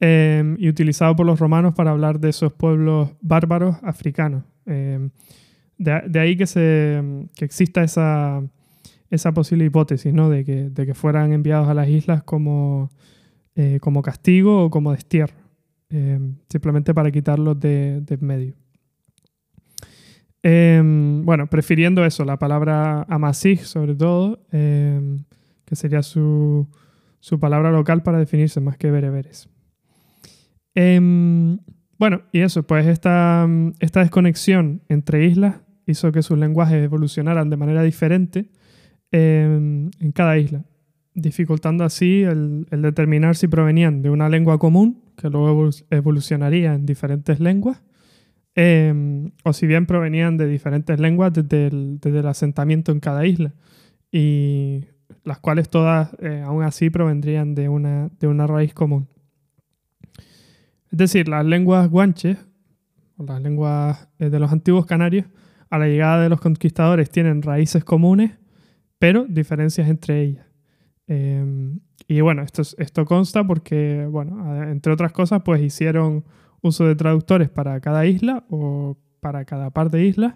em, 0.00 0.56
y 0.58 0.68
utilizado 0.68 1.14
por 1.14 1.26
los 1.26 1.38
romanos 1.38 1.74
para 1.74 1.92
hablar 1.92 2.18
de 2.18 2.30
esos 2.30 2.52
pueblos 2.52 3.10
bárbaros 3.20 3.76
africanos. 3.84 4.42
Em, 4.66 5.10
de, 5.78 6.18
ahí 6.18 6.36
que, 6.36 6.48
se, 6.48 7.00
que 7.36 7.44
exista 7.44 7.84
esa, 7.84 8.42
esa 9.10 9.32
posible 9.32 9.64
hipótesis 9.64 10.12
¿no? 10.12 10.28
de, 10.28 10.44
que, 10.44 10.68
de, 10.68 10.86
que, 10.86 10.94
fueran 10.94 11.32
enviados 11.32 11.68
a 11.68 11.74
las 11.74 11.88
islas 11.88 12.24
como, 12.24 12.90
eh, 13.54 13.78
como 13.80 14.02
castigo 14.02 14.64
o 14.64 14.70
como 14.70 14.90
destierro, 14.90 15.36
simplemente 16.48 16.92
para 16.94 17.12
quitarlos 17.12 17.60
de, 17.60 18.00
de 18.00 18.16
medio. 18.16 18.56
Em, 20.48 21.24
bueno, 21.24 21.48
prefiriendo 21.48 22.04
eso, 22.04 22.24
la 22.24 22.38
palabra 22.38 23.02
amasig 23.08 23.64
sobre 23.64 23.96
todo, 23.96 24.38
em, 24.52 25.24
que 25.64 25.74
sería 25.74 26.04
su, 26.04 26.68
palabra 27.40 27.72
local 27.72 28.04
para 28.04 28.20
definirse 28.20 28.60
más 28.60 28.78
que 28.78 28.92
bereberes. 28.92 29.48
Em, 30.76 31.58
bueno, 31.98 32.22
y 32.30 32.42
eso, 32.42 32.62
pues 32.62 32.86
esta, 32.86 33.48
esta, 33.80 33.98
desconexión 33.98 34.82
entre 34.88 35.24
islas 35.24 35.56
hizo 35.84 36.12
que 36.12 36.22
sus 36.22 36.38
lenguajes 36.38 36.80
evolucionaran 36.80 37.50
de 37.50 37.56
manera 37.56 37.82
diferente 37.82 38.48
en 39.10 39.90
cada 40.14 40.38
isla, 40.38 40.64
dificultando 41.12 41.82
así 41.82 42.22
el, 42.22 42.68
el 42.70 42.82
determinar 42.82 43.34
si 43.34 43.48
provenían 43.48 44.00
de 44.00 44.10
una 44.10 44.28
lengua 44.28 44.58
común, 44.58 45.02
que 45.16 45.28
luego 45.28 45.70
evolucionaría 45.90 46.74
en 46.74 46.86
diferentes 46.86 47.40
lenguas, 47.40 47.82
Em, 48.58 49.32
o 49.44 49.52
si 49.52 49.66
bien 49.66 49.84
provenían 49.84 50.38
de 50.38 50.46
diferentes 50.46 50.98
lenguas 50.98 51.30
desde 51.34 51.66
el, 51.66 52.26
asentamiento 52.26 52.90
en 52.90 53.00
cada 53.00 53.26
isla, 53.26 53.52
y 54.10 54.86
las 55.24 55.38
cuales 55.40 55.68
todas 55.68 56.16
eh, 56.20 56.42
aún 56.42 56.62
así 56.62 56.88
provendrían 56.88 57.54
de 57.54 57.68
una, 57.68 58.08
de 58.18 58.26
una 58.26 58.46
raíz 58.46 58.72
común. 58.72 59.08
Es 60.90 60.98
decir, 60.98 61.28
las 61.28 61.44
lenguas 61.44 61.90
guanches, 61.90 62.38
o 63.18 63.24
las 63.24 63.42
lenguas 63.42 64.08
eh, 64.18 64.30
de 64.30 64.38
los 64.38 64.50
antiguos 64.50 64.86
canarios, 64.86 65.26
a 65.68 65.76
la 65.76 65.86
llegada 65.86 66.22
de 66.22 66.30
los 66.30 66.40
conquistadores 66.40 67.10
tienen 67.10 67.42
raíces 67.42 67.84
comunes, 67.84 68.38
pero 68.98 69.26
diferencias 69.28 69.86
entre 69.86 70.22
ellas. 70.22 70.46
Em, 71.08 71.80
y 72.08 72.22
bueno, 72.22 72.40
esto, 72.40 72.62
esto 72.78 73.04
consta 73.04 73.46
porque, 73.46 74.06
bueno, 74.10 74.62
entre 74.62 74.94
otras 74.94 75.12
cosas, 75.12 75.42
pues 75.44 75.60
hicieron 75.60 76.24
uso 76.66 76.86
de 76.86 76.96
traductores 76.96 77.48
para 77.48 77.80
cada 77.80 78.06
isla 78.06 78.44
o 78.50 78.96
para 79.20 79.44
cada 79.44 79.70
par 79.70 79.90
de 79.90 80.04
islas, 80.04 80.34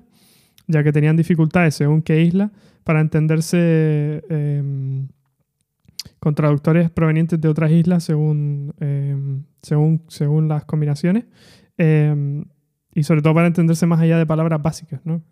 ya 0.66 0.82
que 0.82 0.92
tenían 0.92 1.16
dificultades 1.16 1.74
según 1.74 2.02
qué 2.02 2.22
isla 2.22 2.50
para 2.84 3.00
entenderse 3.00 4.22
em, 4.28 5.08
con 6.18 6.34
traductores 6.34 6.90
provenientes 6.90 7.40
de 7.40 7.48
otras 7.48 7.70
islas 7.70 8.04
según, 8.04 8.74
em, 8.80 9.44
según, 9.62 10.02
según 10.08 10.48
las 10.48 10.64
combinaciones. 10.64 11.24
Em, 11.76 12.44
y 12.94 13.02
sobre 13.04 13.22
todo 13.22 13.34
para 13.34 13.46
entenderse 13.46 13.86
más 13.86 14.00
allá 14.00 14.18
de 14.18 14.26
palabras 14.26 14.60
básicas. 14.62 15.00
¿no? 15.04 15.22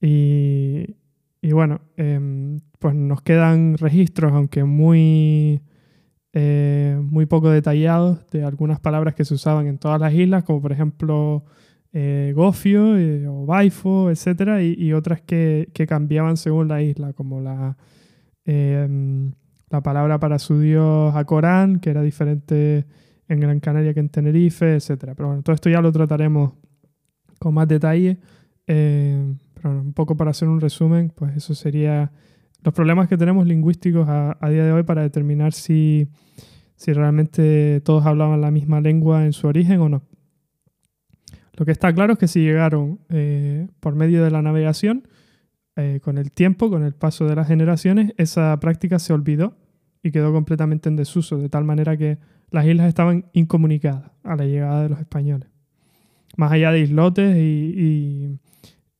y, 0.00 0.96
y, 1.40 1.52
bueno, 1.52 1.80
pues 2.78 2.94
nos 2.94 3.22
quedan 3.22 3.78
registros, 3.78 4.32
aunque 4.32 4.64
muy 4.64 5.62
eh, 6.34 6.98
muy 7.00 7.24
poco 7.24 7.48
detallados 7.50 8.28
de 8.30 8.44
algunas 8.44 8.80
palabras 8.80 9.14
que 9.14 9.24
se 9.24 9.34
usaban 9.34 9.66
en 9.66 9.78
todas 9.78 10.00
las 10.00 10.12
islas, 10.12 10.44
como 10.44 10.60
por 10.60 10.72
ejemplo 10.72 11.44
eh, 11.92 12.32
gofio 12.36 12.98
eh, 12.98 13.26
o 13.26 13.46
baifo, 13.46 14.10
etc. 14.10 14.60
Y, 14.60 14.92
otras 14.92 15.22
que, 15.22 15.70
cambiaban 15.88 16.36
según 16.36 16.68
la 16.68 16.82
isla, 16.82 17.14
como 17.14 17.40
la, 17.40 17.76
em, 18.44 19.32
la 19.70 19.82
palabra 19.82 20.20
para 20.20 20.38
su 20.38 20.60
dios 20.60 21.14
Acorán, 21.16 21.80
que 21.80 21.90
era 21.90 22.02
diferente 22.02 22.86
en 23.28 23.40
Gran 23.40 23.60
Canaria 23.60 23.94
que 23.94 24.00
en 24.00 24.10
Tenerife, 24.10 24.76
etc. 24.76 25.14
Pero 25.16 25.28
bueno, 25.28 25.42
todo 25.42 25.54
esto 25.54 25.70
ya 25.70 25.80
lo 25.80 25.92
trataremos 25.92 26.52
con 27.38 27.54
más 27.54 27.68
detalle. 27.68 28.18
pero 28.66 29.70
un 29.80 29.92
poco 29.94 30.16
para 30.16 30.30
hacer 30.32 30.48
un 30.48 30.60
resumen, 30.60 31.10
pues 31.14 31.36
eso 31.36 31.54
sería 31.54 32.12
los 32.62 32.74
problemas 32.74 33.08
que 33.08 33.16
tenemos 33.16 33.46
lingüísticos 33.46 34.08
a, 34.08 34.36
día 34.48 34.64
de 34.64 34.72
hoy 34.72 34.82
para 34.82 35.02
determinar 35.02 35.52
si, 35.52 36.08
realmente 36.86 37.80
todos 37.84 38.06
hablaban 38.06 38.40
la 38.40 38.50
misma 38.50 38.80
lengua 38.80 39.24
en 39.24 39.32
su 39.32 39.46
origen 39.46 39.80
o 39.80 39.88
no. 39.88 40.02
Lo 41.54 41.64
que 41.64 41.72
está 41.72 41.92
claro 41.92 42.12
es 42.12 42.18
que 42.18 42.28
si 42.28 42.40
llegaron 42.40 43.00
eh, 43.08 43.66
por 43.80 43.94
medio 43.94 44.22
de 44.22 44.30
la 44.30 44.42
navegación, 44.42 45.08
eh, 45.76 46.00
con 46.02 46.18
el 46.18 46.32
tiempo, 46.32 46.70
con 46.70 46.84
el 46.84 46.94
paso 46.94 47.26
de 47.26 47.36
las 47.36 47.48
generaciones, 47.48 48.12
esa 48.16 48.58
práctica 48.60 48.98
se 48.98 49.12
olvidó 49.12 49.56
y 50.02 50.10
quedó 50.10 50.32
completamente 50.32 50.88
en 50.88 50.96
desuso, 50.96 51.38
de 51.38 51.48
tal 51.48 51.64
manera 51.64 51.96
que 51.96 52.18
las 52.50 52.66
islas 52.66 52.88
estaban 52.88 53.26
incomunicadas 53.32 54.10
a 54.22 54.36
la 54.36 54.44
llegada 54.44 54.82
de 54.82 54.88
los 54.88 55.00
españoles, 55.00 55.48
más 56.36 56.50
allá 56.52 56.72
de 56.72 56.80
islotes 56.80 57.36
y, 57.36 58.38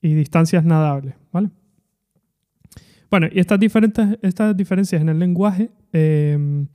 y 0.01 0.15
distancias 0.15 0.65
nadables. 0.65 1.15
¿vale? 1.33 1.51
Bueno, 3.11 3.27
y 3.33 3.41
estas, 3.41 3.59
diferentes, 3.59 4.19
estas 4.23 4.57
diferencias 4.57 5.01
en 5.01 5.09
el 5.09 5.19
lenguaje 5.19 5.71
em, 5.93 6.67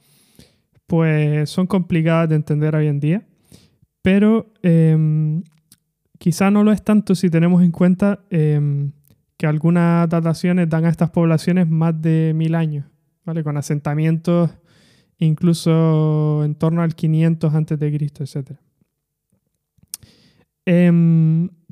pues 0.87 1.49
son 1.49 1.67
complicadas 1.67 2.29
de 2.29 2.35
entender 2.35 2.75
hoy 2.75 2.87
en 2.87 2.99
día, 2.99 3.25
pero 4.01 4.51
em, 4.63 5.43
quizá 6.17 6.49
no 6.49 6.63
lo 6.63 6.71
es 6.71 6.83
tanto 6.83 7.13
si 7.15 7.29
tenemos 7.29 7.61
en 7.63 7.71
cuenta 7.71 8.19
em, 8.29 8.91
que 9.37 9.45
algunas 9.45 10.09
dataciones 10.09 10.69
dan 10.69 10.85
a 10.85 10.89
estas 10.89 11.11
poblaciones 11.11 11.69
más 11.69 12.01
de 12.01 12.33
mil 12.35 12.55
años, 12.55 12.85
¿vale? 13.25 13.43
con 13.43 13.57
asentamientos 13.57 14.49
incluso 15.19 16.43
en 16.43 16.55
torno 16.55 16.81
al 16.81 16.95
500 16.95 17.53
a.C., 17.53 17.75
etc. 18.19 18.57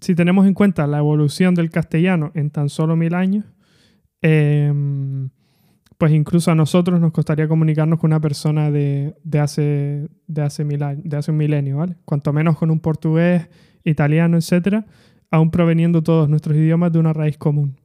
si 0.01 0.15
tenemos 0.15 0.47
en 0.47 0.53
cuenta 0.53 0.87
la 0.87 0.99
evolución 0.99 1.55
del 1.55 1.69
castellano 1.69 2.31
en 2.33 2.49
tan 2.49 2.69
solo 2.69 2.95
mil 2.95 3.13
años, 3.13 3.45
Em, 4.21 5.29
pues 5.97 6.13
incluso 6.13 6.51
a 6.51 6.55
nosotros 6.55 6.99
nos 6.99 7.11
costaría 7.11 7.47
comunicarnos 7.47 7.99
con 7.99 8.09
una 8.09 8.19
persona 8.19 8.71
de, 8.71 9.15
hace, 9.39 10.09
de, 10.27 10.41
hace, 10.41 10.63
mil 10.63 10.79
de 10.79 11.17
hace 11.17 11.31
un 11.31 11.37
milenio, 11.37 11.77
¿vale? 11.77 11.95
Cuanto 12.05 12.33
menos 12.33 12.57
con 12.57 12.71
un 12.71 12.79
portugués, 12.79 13.49
italiano, 13.83 14.37
etcétera, 14.37 14.85
aún 15.29 15.51
proveniendo 15.51 16.01
todos 16.01 16.29
nuestros 16.29 16.55
idiomas 16.57 16.91
de 16.91 16.99
una 16.99 17.13
raíz 17.13 17.37
común. 17.37 17.77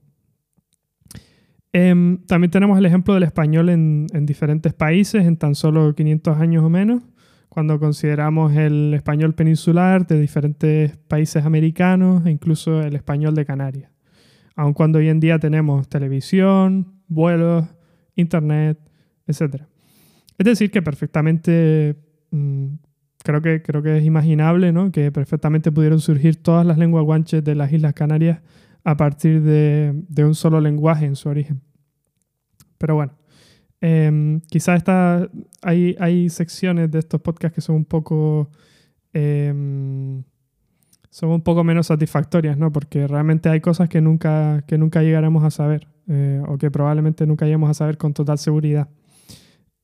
Em, 1.72 2.24
también 2.26 2.50
tenemos 2.50 2.78
el 2.78 2.86
ejemplo 2.86 3.12
del 3.12 3.24
español 3.24 3.68
en, 3.68 4.06
en, 4.12 4.24
diferentes 4.24 4.72
países, 4.72 5.26
en 5.26 5.36
tan 5.36 5.54
solo 5.54 5.94
500 5.94 6.38
años 6.38 6.64
o 6.64 6.70
menos, 6.70 7.02
cuando 7.50 7.78
consideramos 7.78 8.54
el 8.54 8.94
español 8.94 9.34
peninsular 9.34 10.06
de 10.06 10.20
diferentes 10.20 10.96
países 10.96 11.44
americanos 11.44 12.24
e 12.24 12.30
incluso 12.30 12.80
el 12.80 12.96
español 12.96 13.34
de 13.34 13.44
Canarias. 13.44 13.95
Aun 14.56 14.72
cuando 14.72 14.98
hoy 14.98 15.08
en 15.08 15.20
día 15.20 15.38
tenemos 15.38 15.88
televisión, 15.88 16.94
vuelos, 17.08 17.66
internet, 18.14 18.78
etc. 19.26 19.62
Es 20.38 20.46
decir, 20.46 20.70
que 20.70 20.80
perfectamente, 20.80 21.96
mm, 22.30 22.66
creo, 23.22 23.42
que, 23.42 23.62
creo 23.62 23.82
que 23.82 23.98
es 23.98 24.04
imaginable, 24.04 24.72
¿no? 24.72 24.90
que 24.90 25.12
perfectamente 25.12 25.70
pudieron 25.70 26.00
surgir 26.00 26.42
todas 26.42 26.66
las 26.66 26.78
lenguas 26.78 27.04
guanches 27.04 27.44
de 27.44 27.54
las 27.54 27.70
Islas 27.70 27.92
Canarias 27.92 28.40
a 28.82 28.96
partir 28.96 29.42
de, 29.42 30.24
un 30.24 30.34
solo 30.34 30.60
lenguaje 30.60 31.04
en 31.04 31.16
su 31.16 31.28
origen. 31.28 31.60
Pero 32.78 32.94
bueno, 32.94 33.12
eh, 33.82 34.40
quizás 34.48 34.82
hay, 35.62 35.96
hay 35.98 36.30
secciones 36.30 36.90
de 36.90 37.00
estos 37.00 37.20
podcasts 37.20 37.54
que 37.54 37.60
son 37.60 37.76
un 37.76 37.84
poco... 37.84 38.50
Em, 39.12 40.24
son 41.16 41.30
un 41.30 41.40
poco 41.40 41.64
menos 41.64 41.86
satisfactorias, 41.86 42.58
¿no? 42.58 42.70
Porque 42.70 43.08
realmente 43.08 43.48
hay 43.48 43.62
cosas 43.62 43.88
que 43.88 44.02
nunca, 44.02 44.62
que 44.66 44.76
nunca 44.76 45.02
llegaremos 45.02 45.44
a 45.44 45.50
saber 45.50 45.88
eh, 46.08 46.42
o 46.46 46.58
que 46.58 46.70
probablemente 46.70 47.26
nunca 47.26 47.46
lleguemos 47.46 47.70
a 47.70 47.72
saber 47.72 47.96
con 47.96 48.12
total 48.12 48.36
seguridad. 48.36 48.90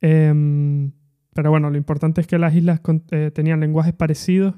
Em, 0.02 0.92
pero 1.32 1.48
bueno, 1.48 1.70
lo 1.70 1.78
importante 1.78 2.20
es 2.20 2.26
que 2.26 2.36
las 2.36 2.54
islas 2.54 2.82
eh, 3.12 3.30
tenían 3.34 3.60
lenguajes 3.60 3.94
parecidos, 3.94 4.56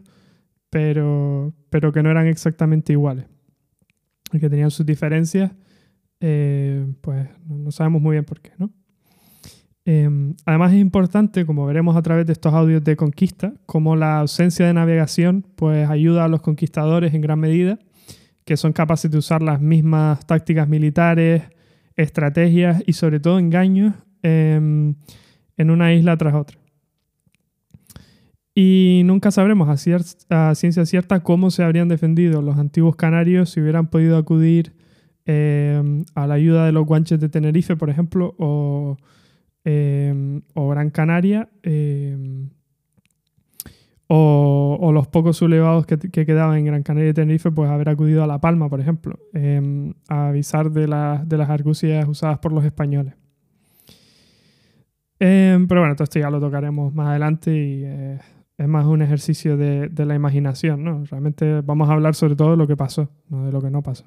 pero, 0.69 1.54
pero 1.71 1.93
que 1.93 2.02
no 2.02 2.11
eran 2.11 2.26
exactamente 2.26 2.93
iguales. 2.93 3.26
Y 4.33 4.40
que 4.40 4.50
tenían 4.50 4.73
sus 4.73 4.85
diferencias, 4.85 5.52
eh, 6.19 6.93
pues 7.02 7.28
no 7.47 7.71
sabemos 7.71 8.02
muy 8.02 8.14
bien 8.14 8.25
por 8.25 8.40
qué, 8.40 8.50
¿no? 8.59 8.73
Em, 9.86 10.34
además 10.46 10.72
es 10.72 10.80
importante, 10.80 11.44
como 11.44 11.66
veremos 11.66 11.94
a 11.96 12.02
través 12.02 12.26
de 12.26 12.32
estos 12.32 12.54
audios 12.54 12.82
de 12.82 12.96
conquista, 12.96 13.52
como 13.66 13.96
la 13.96 14.20
ausencia 14.20 14.66
de 14.66 14.72
navegación 14.72 15.44
pues 15.56 15.88
ayuda 15.88 16.24
a 16.24 16.28
los 16.28 16.40
conquistadores 16.40 17.12
en 17.12 17.20
gran 17.20 17.38
medida, 17.38 17.78
que 18.44 18.56
son 18.56 18.72
capaces 18.72 19.10
de 19.10 19.18
usar 19.18 19.42
las 19.42 19.60
mismas 19.60 20.26
tácticas 20.26 20.68
militares, 20.68 21.42
estrategias 21.96 22.82
y 22.86 22.94
sobre 22.94 23.20
todo 23.20 23.38
engaños 23.38 23.94
em, 24.22 24.94
en 25.56 25.70
una 25.70 25.92
isla 25.92 26.16
tras 26.16 26.34
otra. 26.34 26.58
Y 28.54 29.02
nunca 29.04 29.30
sabremos 29.32 29.68
a, 29.68 30.54
ciencia 30.54 30.86
cierta 30.86 31.20
cómo 31.20 31.50
se 31.50 31.64
habrían 31.64 31.88
defendido 31.88 32.40
los 32.40 32.56
antiguos 32.56 32.96
canarios 32.96 33.50
si 33.50 33.60
hubieran 33.60 33.88
podido 33.88 34.16
acudir 34.16 34.72
em, 35.26 36.04
a 36.14 36.26
la 36.26 36.34
ayuda 36.34 36.64
de 36.64 36.72
los 36.72 36.86
guanches 36.86 37.18
de 37.20 37.28
Tenerife, 37.28 37.76
por 37.76 37.90
ejemplo, 37.90 38.34
o 38.38 38.96
Em, 39.64 40.42
o 40.52 40.68
Gran 40.68 40.90
Canaria, 40.90 41.49
em, 41.62 42.50
o, 44.09 44.90
los 44.92 45.09
pocos 45.09 45.38
sublevados 45.38 45.87
que, 45.87 45.97
quedaban 46.26 46.59
en 46.59 46.66
Gran 46.66 46.83
Canaria 46.83 47.11
y 47.11 47.14
Tenerife, 47.14 47.50
pues 47.50 47.71
haber 47.71 47.88
acudido 47.88 48.23
a 48.23 48.26
La 48.26 48.38
Palma, 48.38 48.68
por 48.68 48.80
ejemplo, 48.80 49.18
em, 49.33 49.94
a 50.09 50.28
avisar 50.28 50.71
de, 50.71 50.83
de, 50.83 51.37
las 51.38 51.50
argucias 51.50 52.06
usadas 52.06 52.38
por 52.38 52.52
los 52.52 52.64
españoles. 52.64 53.14
pero 55.18 55.80
bueno, 55.80 55.94
todo 55.94 56.04
esto 56.04 56.18
ya 56.18 56.28
lo 56.30 56.38
tocaremos 56.40 56.94
más 56.94 57.09
adelante 57.09 57.50
y 57.56 57.85
es 58.59 58.68
más 58.68 58.85
un 58.87 59.00
ejercicio 59.02 59.56
de, 59.56 59.88
de, 59.88 60.04
la 60.04 60.14
imaginación, 60.14 60.85
¿no? 60.85 61.04
Realmente 61.04 61.62
vamos 61.62 61.88
a 61.88 61.94
hablar 61.94 62.14
sobre 62.14 62.37
todo 62.37 62.50
de 62.52 62.56
lo 62.59 62.66
que 62.66 62.76
pasó, 62.76 63.09
no 63.30 63.47
de 63.47 63.52
lo 63.52 63.62
que 63.62 63.71
no 63.71 63.83
pasó. 63.83 64.04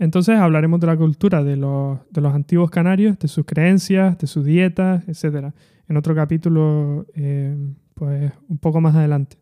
Entonces 0.00 0.38
hablaremos 0.38 0.80
de 0.80 0.86
la 0.86 0.96
cultura 0.96 1.44
de 1.44 1.56
los, 1.56 2.00
antiguos 2.34 2.70
canarios, 2.70 3.18
de 3.18 3.28
sus 3.28 3.44
creencias, 3.44 4.16
de 4.16 4.26
sus 4.26 4.46
dietas, 4.46 5.06
etc. 5.06 5.52
En 5.88 5.96
otro 5.98 6.14
capítulo, 6.14 7.06
eh, 7.14 7.54
pues 7.92 8.32
un 8.48 8.56
poco 8.56 8.80
más 8.80 8.94
adelante. 8.94 9.36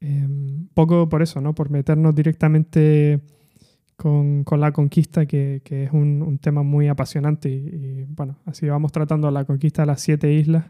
Eh, 0.00 0.28
poco 0.74 1.08
por 1.08 1.22
eso, 1.22 1.40
¿no? 1.40 1.56
Por 1.56 1.70
meternos 1.70 2.14
directamente 2.14 3.20
con, 3.96 4.44
la 4.56 4.70
conquista, 4.70 5.26
que, 5.26 5.60
es 5.68 5.90
un, 5.92 6.38
tema 6.40 6.62
muy 6.62 6.86
apasionante. 6.86 7.48
Y, 7.48 8.04
bueno, 8.10 8.38
así 8.46 8.68
vamos 8.68 8.92
tratando 8.92 9.28
la 9.32 9.44
conquista 9.44 9.82
de 9.82 9.86
las 9.86 10.00
siete 10.00 10.32
islas 10.32 10.66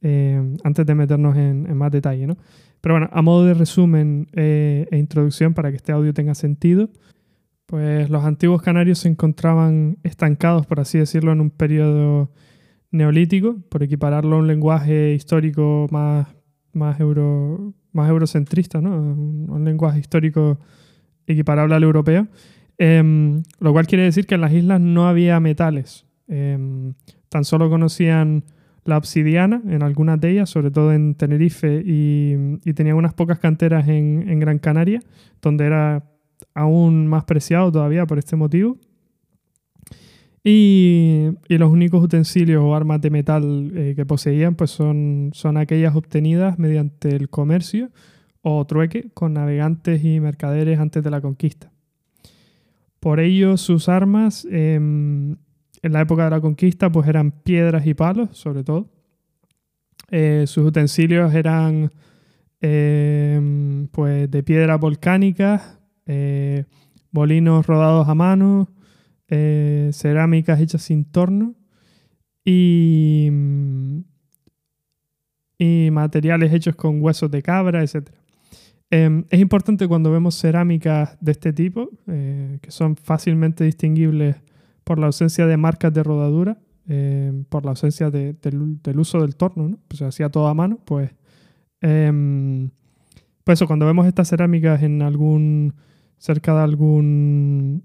eh, 0.00 0.56
antes 0.64 0.86
de 0.86 0.94
meternos 0.94 1.36
en, 1.36 1.66
en, 1.68 1.76
más 1.76 1.92
detalle, 1.92 2.26
¿no? 2.26 2.38
Pero 2.80 2.94
bueno, 2.94 3.10
a 3.12 3.20
modo 3.20 3.44
de 3.44 3.52
resumen 3.52 4.28
e 4.32 4.88
introducción 4.92 5.52
para 5.52 5.68
que 5.68 5.76
este 5.76 5.92
audio 5.92 6.14
tenga 6.14 6.34
sentido 6.34 6.88
pues 7.68 8.08
los 8.08 8.24
antiguos 8.24 8.62
canarios 8.62 9.00
se 9.00 9.08
encontraban 9.08 9.98
estancados, 10.02 10.66
por 10.66 10.80
así 10.80 10.96
decirlo, 10.96 11.32
en 11.32 11.42
un 11.42 11.50
periodo 11.50 12.32
neolítico, 12.90 13.58
por 13.68 13.82
equipararlo 13.82 14.36
a 14.36 14.38
un 14.38 14.46
lenguaje 14.46 15.12
histórico 15.12 15.86
más, 15.90 16.28
más, 16.72 16.98
euro, 16.98 17.74
más 17.92 18.08
eurocentrista, 18.08 18.80
¿no? 18.80 18.96
un, 18.96 19.64
lenguaje 19.66 19.98
histórico 19.98 20.58
equiparable 21.26 21.74
al 21.74 21.82
europeo, 21.82 22.26
em, 22.78 23.42
lo 23.60 23.72
cual 23.74 23.86
quiere 23.86 24.04
decir 24.04 24.26
que 24.26 24.36
en 24.36 24.40
las 24.40 24.52
islas 24.54 24.80
no 24.80 25.06
había 25.06 25.38
metales, 25.38 26.06
em, 26.26 26.94
tan 27.28 27.44
solo 27.44 27.68
conocían 27.68 28.44
la 28.86 28.96
obsidiana 28.96 29.60
en 29.68 29.82
algunas 29.82 30.18
de 30.18 30.30
ellas, 30.30 30.48
sobre 30.48 30.70
todo 30.70 30.94
en 30.94 31.16
Tenerife, 31.16 31.82
y, 31.84 32.34
y 32.64 32.72
tenían 32.72 32.96
unas 32.96 33.12
pocas 33.12 33.38
canteras 33.40 33.86
en 33.88 34.40
Gran 34.40 34.58
Canaria, 34.58 35.02
donde 35.42 35.66
era 35.66 36.02
aún 36.54 37.06
más 37.06 37.24
preciado 37.24 37.70
todavía 37.72 38.06
por 38.06 38.18
este 38.18 38.36
motivo. 38.36 38.76
Y, 40.44 41.28
los 41.48 41.70
únicos 41.70 42.02
utensilios 42.02 42.62
o 42.62 42.74
armas 42.74 43.00
de 43.00 43.10
metal 43.10 43.72
eh, 43.74 43.92
que 43.94 44.06
poseían 44.06 44.54
pues 44.54 44.70
son, 44.70 45.30
son 45.34 45.56
aquellas 45.56 45.94
obtenidas 45.94 46.58
mediante 46.58 47.14
el 47.14 47.28
comercio 47.28 47.90
o 48.42 48.64
trueque 48.66 49.10
con 49.14 49.34
navegantes 49.34 50.04
y 50.04 50.20
mercaderes 50.20 50.78
antes 50.78 51.02
de 51.02 51.10
la 51.10 51.20
conquista. 51.20 51.70
Por 53.00 53.20
ello, 53.20 53.56
sus 53.56 53.88
armas 53.88 54.46
em, 54.50 55.36
en 55.82 55.92
la 55.92 56.00
época 56.00 56.24
de 56.24 56.30
la 56.30 56.40
conquista 56.40 56.90
pues 56.90 57.08
eran 57.08 57.30
piedras 57.30 57.86
y 57.86 57.94
palos, 57.94 58.30
sobre 58.32 58.64
todo. 58.64 58.88
Eh, 60.10 60.44
sus 60.46 60.64
utensilios 60.64 61.34
eran 61.34 61.90
em, 62.60 63.86
pues 63.88 64.30
de 64.30 64.42
piedras 64.42 64.80
volcánicas, 64.80 65.77
eh, 66.08 66.64
molinos 67.12 67.66
rodados 67.66 68.08
a 68.08 68.14
mano, 68.14 68.68
eh, 69.28 69.90
cerámicas 69.92 70.60
hechas 70.60 70.82
sin 70.82 71.04
torno 71.04 71.54
y, 72.44 73.28
y, 75.58 75.90
materiales 75.92 76.52
hechos 76.52 76.74
con 76.74 77.02
huesos 77.02 77.30
de 77.30 77.42
cabra, 77.42 77.82
etc. 77.82 78.08
Em, 78.90 79.26
es 79.28 79.38
importante 79.38 79.86
cuando 79.86 80.10
vemos 80.10 80.34
cerámicas 80.40 81.18
de 81.20 81.32
este 81.32 81.52
tipo, 81.52 81.90
eh, 82.06 82.58
que 82.62 82.70
son 82.70 82.96
fácilmente 82.96 83.64
distinguibles 83.64 84.36
por 84.84 84.98
la 84.98 85.06
ausencia 85.06 85.46
de 85.46 85.58
marcas 85.58 85.92
de 85.92 86.02
rodadura, 86.02 86.58
em, 86.86 87.44
por 87.44 87.66
la 87.66 87.72
ausencia 87.72 88.10
del, 88.10 88.38
uso 88.96 89.20
del 89.20 89.36
torno, 89.36 89.68
¿no? 89.68 89.78
pues 89.86 89.98
se 89.98 90.06
hacía 90.06 90.30
todo 90.30 90.48
a 90.48 90.54
mano, 90.54 90.78
pues, 90.86 91.10
em, 91.82 92.70
pues 93.44 93.58
eso, 93.58 93.66
cuando 93.66 93.84
vemos 93.84 94.06
estas 94.06 94.28
cerámicas 94.30 94.82
en 94.82 95.02
algún 95.02 95.74
cerca 96.18 96.54
de 96.54 96.60
algún, 96.60 97.84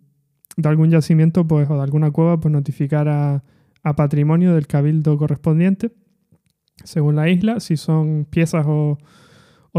de 0.57 0.69
algún 0.69 0.89
yacimiento 0.89 1.47
pues, 1.47 1.69
o 1.69 1.75
de 1.75 1.81
alguna 1.81 2.11
cueva, 2.11 2.39
pues 2.39 2.51
notificar 2.51 3.07
a, 3.07 3.43
patrimonio 3.95 4.55
del 4.55 4.65
cabildo 4.65 5.17
correspondiente, 5.17 5.91
según 6.85 7.17
la 7.17 7.29
isla, 7.29 7.59
si 7.59 7.75
son 7.75 8.25
piezas 8.29 8.65
o, 8.65 8.97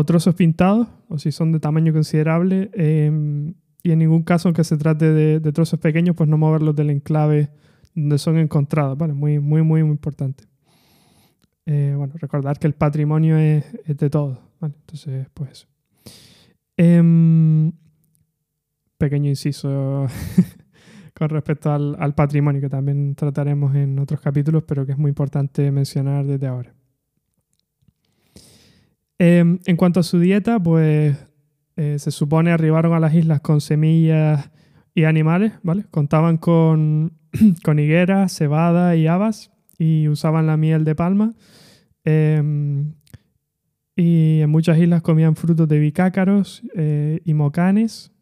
trozos 0.04 0.34
pintados 0.34 0.88
o 1.08 1.18
si 1.18 1.32
son 1.32 1.52
de 1.52 1.60
tamaño 1.60 1.92
considerable. 1.92 2.70
Em, 2.74 3.54
y 3.82 3.92
en 3.92 3.98
ningún 3.98 4.22
caso, 4.22 4.48
aunque 4.48 4.62
se 4.62 4.76
trate 4.76 5.12
de, 5.12 5.52
trozos 5.52 5.80
pequeños, 5.80 6.14
pues 6.16 6.28
no 6.28 6.36
moverlos 6.36 6.76
del 6.76 6.90
enclave 6.90 7.50
donde 7.94 8.18
son 8.18 8.36
encontrados. 8.36 8.98
¿vale? 8.98 9.14
Muy, 9.14 9.38
muy, 9.38 9.62
muy, 9.62 9.82
muy 9.82 9.92
importante. 9.92 10.44
Eh, 11.66 11.94
bueno, 11.96 12.12
recordar 12.16 12.58
que 12.58 12.66
el 12.66 12.74
patrimonio 12.74 13.38
es, 13.38 13.64
de 13.86 14.10
todos. 14.10 14.38
Entonces, 14.60 15.28
pues 15.32 15.50
eso. 15.50 15.66
Em, 16.76 17.72
pequeño 19.04 19.28
inciso 19.28 20.06
con 21.14 21.28
respecto 21.28 21.70
al, 21.70 22.14
patrimonio, 22.14 22.62
que 22.62 22.70
también 22.70 23.14
trataremos 23.14 23.74
en 23.74 23.98
otros 23.98 24.18
capítulos, 24.20 24.64
pero 24.66 24.86
que 24.86 24.92
es 24.92 24.98
muy 24.98 25.10
importante 25.10 25.70
mencionar 25.70 26.24
desde 26.24 26.46
ahora. 26.46 26.74
Em, 29.18 29.58
en 29.66 29.76
cuanto 29.76 30.00
a 30.00 30.02
su 30.02 30.18
dieta, 30.18 30.58
pues 30.58 31.18
eh, 31.76 31.98
se 31.98 32.10
supone 32.10 32.50
arribaron 32.50 32.94
a 32.94 33.00
las 33.00 33.14
islas 33.14 33.42
con 33.42 33.60
semillas 33.60 34.50
y 34.94 35.04
animales, 35.04 35.52
¿vale? 35.62 35.84
Contaban 35.90 36.38
con, 36.38 37.12
con 37.62 37.78
higueras, 37.78 38.34
cebada 38.34 38.96
y 38.96 39.06
habas 39.06 39.52
y 39.78 40.08
usaban 40.08 40.46
la 40.46 40.56
miel 40.56 40.84
de 40.84 40.94
palma. 40.94 41.34
Em, 42.04 42.94
y 43.96 44.40
en 44.40 44.50
muchas 44.50 44.78
islas 44.78 45.02
comían 45.02 45.36
frutos 45.36 45.68
de 45.68 45.78
bicácaros 45.78 46.62
eh, 46.74 47.20
y 47.24 47.34
mocanes, 47.34 48.13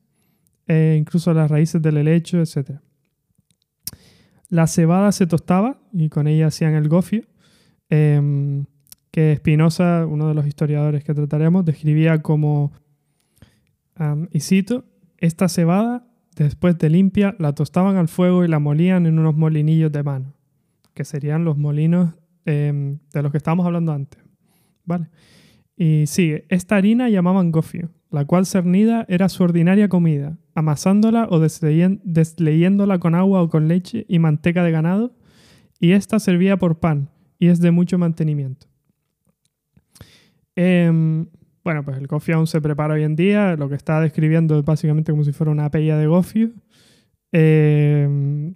e 0.67 0.97
incluso 0.99 1.33
las 1.35 1.51
raíces 1.51 1.81
del 1.83 1.97
helecho, 1.97 2.41
etc. 2.41 2.79
La 4.49 4.67
cebada 4.67 5.13
se 5.13 5.27
tostaba 5.27 5.81
y 5.93 6.09
con 6.09 6.27
ella 6.27 6.49
hacían 6.49 6.75
el 6.75 6.89
gofio, 6.89 7.23
em, 7.89 8.67
que 9.11 9.37
Spinoza, 9.37 10.07
uno 10.07 10.29
de 10.29 10.35
los 10.35 10.47
historiadores 10.47 11.05
que 11.05 11.15
trataremos, 11.15 11.65
describía 11.65 12.23
como, 12.23 12.73
y 14.31 14.41
cito, 14.41 14.85
esta 15.19 15.49
cebada, 15.49 16.07
después 16.35 16.79
de 16.79 16.91
limpia, 16.91 17.37
la 17.39 17.55
tostaban 17.55 17.97
al 17.97 18.09
fuego 18.09 18.45
y 18.45 18.49
la 18.49 18.59
molían 18.59 19.07
en 19.07 19.19
unos 19.19 19.37
molinillos 19.37 19.93
de 19.93 20.03
mano, 20.03 20.35
que 20.95 21.05
serían 21.05 21.45
los 21.45 21.57
molinos 21.57 22.15
em, 22.45 22.99
de 23.13 23.23
los 23.23 23.31
que 23.31 23.39
estábamos 23.39 23.67
hablando 23.67 23.93
antes. 23.93 24.21
¿Vale? 24.85 25.09
Y 25.77 26.05
sigue, 26.07 26.47
esta 26.49 26.77
harina 26.77 27.09
llamaban 27.09 27.53
gofio, 27.53 27.91
la 28.11 28.25
cual 28.25 28.47
cernida 28.47 29.05
era 29.09 29.29
su 29.29 29.45
ordinaria 29.45 29.89
comida, 29.89 30.37
amasándola 30.55 31.27
o 31.31 31.41
desleyéndola 31.41 32.99
con 32.99 33.15
agua 33.15 33.43
o 33.43 33.49
con 33.49 33.69
leche 33.69 34.05
y 34.09 34.19
manteca 34.19 34.63
de 34.63 34.71
ganado, 34.71 35.15
y 35.81 35.93
esta 35.93 36.19
servía 36.21 36.57
por 36.57 36.79
pan, 36.79 37.09
y 37.39 37.49
es 37.49 37.61
de 37.61 37.71
mucho 37.71 37.99
mantenimiento. 37.99 38.67
Em, 40.55 41.27
bueno, 41.65 41.85
pues 41.85 41.97
el 41.97 42.07
gofio 42.07 42.37
aún 42.37 42.47
se 42.47 42.61
prepara 42.61 42.95
hoy 42.95 43.03
en 43.03 43.17
día, 43.17 43.57
lo 43.57 43.69
que 43.69 43.75
está 43.75 44.01
describiendo 44.01 44.59
es 44.59 44.65
básicamente 44.65 45.13
como 45.13 45.25
si 45.25 45.33
fuera 45.33 45.51
una 45.51 45.71
pella 45.71 45.97
de 45.97 46.07
gofio, 46.07 46.51
em, 47.33 48.55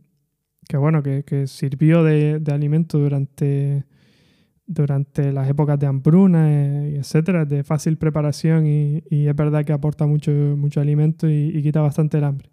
que 0.68 0.76
bueno, 0.76 1.02
que, 1.02 1.46
sirvió 1.46 2.02
de 2.04 2.42
alimento 2.52 2.98
durante 2.98 3.85
durante 4.66 5.33
las 5.33 5.48
épocas 5.48 5.79
de 5.79 5.87
hambruna, 5.87 6.50
eh, 6.50 6.96
etcétera, 6.98 7.44
de 7.44 7.62
fácil 7.64 7.98
preparación 7.98 8.66
y, 8.66 9.02
es 9.11 9.37
verdad 9.37 9.64
que 9.64 9.72
aporta 9.72 10.07
mucho, 10.07 10.33
mucho 10.33 10.81
alimento 10.81 11.29
y, 11.29 11.62
quita 11.62 11.81
bastante 11.81 12.18
el 12.18 12.24
hambre. 12.24 12.50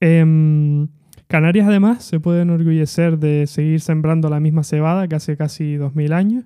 Em, 0.00 0.88
Canarias 1.26 1.66
además 1.66 2.04
se 2.04 2.20
puede 2.20 2.42
enorgullecer 2.42 3.18
de 3.18 3.46
seguir 3.46 3.80
sembrando 3.80 4.28
la 4.28 4.40
misma 4.40 4.64
cebada 4.64 5.08
que 5.08 5.14
hace 5.16 5.36
casi 5.36 5.76
2000 5.76 6.12
años, 6.12 6.44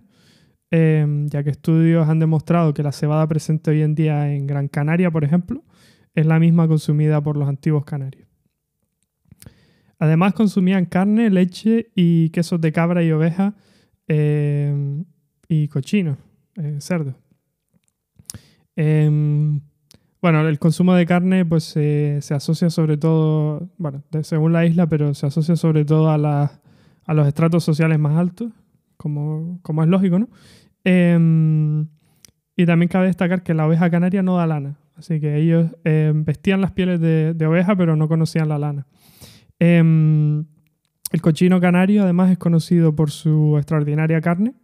em, 0.71 1.27
ya 1.29 1.43
que 1.43 1.51
estudios 1.51 2.09
han 2.09 2.19
demostrado 2.21 2.73
que 2.73 2.83
la 2.83 2.93
cebada 2.93 3.27
presente 3.27 3.71
hoy 3.71 3.83
en 3.83 3.95
día 3.95 4.33
en 4.33 4.47
Gran 4.47 4.69
Canaria, 4.69 5.11
por 5.11 5.25
ejemplo, 5.25 5.65
es 6.15 6.27
la 6.27 6.39
misma 6.39 6.69
consumida 6.69 7.21
por 7.21 7.37
los 7.37 7.49
antiguos 7.49 7.85
canarios. 7.85 8.29
Además 9.99 10.35
consumían 10.35 10.85
carne, 10.85 11.31
leche 11.31 11.91
y 11.95 12.31
quesos 12.31 12.61
de 12.61 12.73
cabra 12.73 13.03
y 13.03 13.11
oveja 13.13 13.55
Em, 14.09 15.05
y 15.49 15.69
cochino, 15.69 16.17
eh, 16.57 16.79
cerdo. 16.81 17.15
Em, 18.77 19.61
bueno, 20.21 20.47
el 20.47 20.59
consumo 20.59 20.95
de 20.95 21.07
carne 21.07 21.45
pues 21.45 21.65
se 21.65 22.35
asocia 22.35 22.71
sobre 22.71 22.97
todo, 22.97 23.69
bueno, 23.79 24.03
según 24.23 24.53
la 24.53 24.67
isla, 24.67 24.87
pero 24.89 25.15
se 25.15 25.27
asocia 25.27 25.57
sobre 25.57 25.85
todo 25.85 26.11
a, 26.11 26.61
a 27.05 27.15
los 27.15 27.29
estratos 27.29 27.65
sociales 27.65 27.99
más 27.99 28.17
altos, 28.17 28.53
como, 28.97 29.61
como 29.63 29.83
es 29.83 29.89
lógico, 29.89 30.19
¿no? 30.19 30.29
Em, 30.85 31.89
y 32.57 32.67
también 32.67 32.89
cabe 32.89 33.07
destacar 33.07 33.43
que 33.43 33.55
la 33.55 33.67
oveja 33.67 33.91
canaria 33.91 34.23
no 34.23 34.37
da 34.37 34.47
lana, 34.47 34.79
así 34.97 35.21
que 35.21 35.37
ellos 35.37 35.71
vestían 35.85 36.61
las 36.61 36.73
pieles 36.73 37.01
de, 37.01 37.35
de, 37.35 37.47
oveja, 37.47 37.77
pero 37.77 37.97
no 37.97 38.09
conocían 38.09 38.49
la 38.49 38.59
lana. 38.59 38.87
El 41.13 41.23
cochino 41.23 41.61
canario 41.61 42.03
además 42.03 42.31
es 42.31 42.39
conocido 42.39 42.95
por 42.95 43.11
su 43.11 43.57
extraordinaria 43.57 44.21
carne 44.21 44.55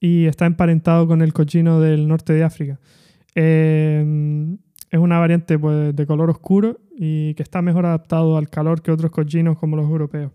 y 0.00 0.26
está 0.26 0.46
emparentado 0.46 1.06
con 1.06 1.22
el 1.22 1.32
cochino 1.32 1.80
del 1.80 2.08
norte 2.08 2.32
de 2.32 2.44
África. 2.44 2.78
Em, 3.34 4.58
es 4.90 4.98
una 4.98 5.18
variante 5.18 5.58
pues, 5.58 5.94
de 5.94 6.06
color 6.06 6.30
oscuro 6.30 6.80
y 6.96 7.34
que 7.34 7.42
está 7.42 7.62
mejor 7.62 7.86
adaptado 7.86 8.36
al 8.36 8.48
calor 8.48 8.82
que 8.82 8.90
otros 8.90 9.10
cochinos 9.10 9.58
como 9.58 9.76
los 9.76 9.88
europeos. 9.88 10.32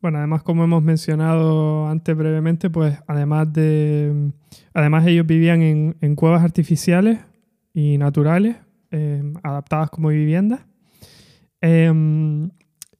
Bueno, 0.00 0.18
además 0.18 0.42
como 0.42 0.64
hemos 0.64 0.82
mencionado 0.82 1.88
antes 1.88 2.16
brevemente, 2.16 2.70
pues 2.70 2.98
además 3.08 3.52
de 3.52 4.32
además 4.72 5.06
ellos 5.06 5.26
vivían 5.26 5.60
en, 5.62 6.14
cuevas 6.14 6.42
artificiales 6.42 7.18
y 7.74 7.98
naturales 7.98 8.56
em, 8.90 9.34
adaptadas 9.42 9.90
como 9.90 10.08
viviendas. 10.08 10.60
Em, 11.60 12.50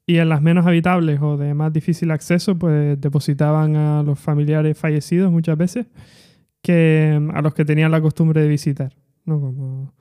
y 0.08 0.16
en 0.16 0.30
las 0.30 0.40
menos 0.40 0.66
habitables 0.66 1.20
o 1.20 1.36
de 1.36 1.52
más 1.52 1.70
difícil 1.70 2.10
acceso, 2.10 2.58
pues 2.58 2.98
depositaban 2.98 3.76
a 3.76 4.02
los 4.02 4.18
familiares 4.18 4.78
fallecidos 4.78 5.30
muchas 5.30 5.58
veces, 5.58 5.86
que 6.62 7.20
a 7.34 7.42
los 7.42 7.52
que 7.52 7.66
tenían 7.66 7.90
la 7.90 8.00
costumbre 8.00 8.40
de 8.40 8.48
visitar, 8.48 8.96
¿no? 9.26 9.38
Como, 9.38 9.94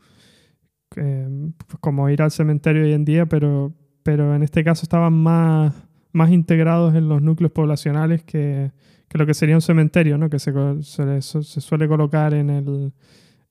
pues 0.88 1.80
como 1.82 2.10
ir 2.10 2.22
al 2.22 2.32
cementerio 2.32 2.84
hoy 2.84 2.94
en 2.94 3.04
día, 3.04 3.26
pero, 3.26 3.74
pero 4.02 4.34
en 4.34 4.44
este 4.44 4.64
caso 4.64 4.84
estaban 4.84 5.12
más, 5.12 5.76
más 6.14 6.32
integrados 6.32 6.96
en 6.96 7.10
los 7.10 7.22
núcleos 7.22 7.52
poblacionales 7.52 8.24
que, 8.24 8.72
que 9.10 9.18
lo 9.18 9.26
que 9.26 9.34
sería 9.34 9.56
un 9.56 9.62
cementerio, 9.62 10.18
¿no? 10.18 10.30
que 10.30 10.40
se, 10.40 10.54
se, 10.84 11.22
se 11.22 11.60
suele 11.60 11.86
colocar 11.90 12.34
en, 12.34 12.50
el, 12.50 12.94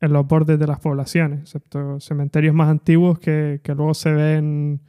en 0.01 0.13
los 0.13 0.27
bordes 0.27 0.59
de 0.59 0.67
las 0.67 0.81
poblaciones, 0.81 1.41
excepto 1.41 2.01
cementerios 2.01 2.55
más 2.55 2.71
antiguos 2.71 3.19
que, 3.19 3.61
que 3.63 3.75
luego 3.75 3.93
se 3.93 4.11
ven 4.13 4.81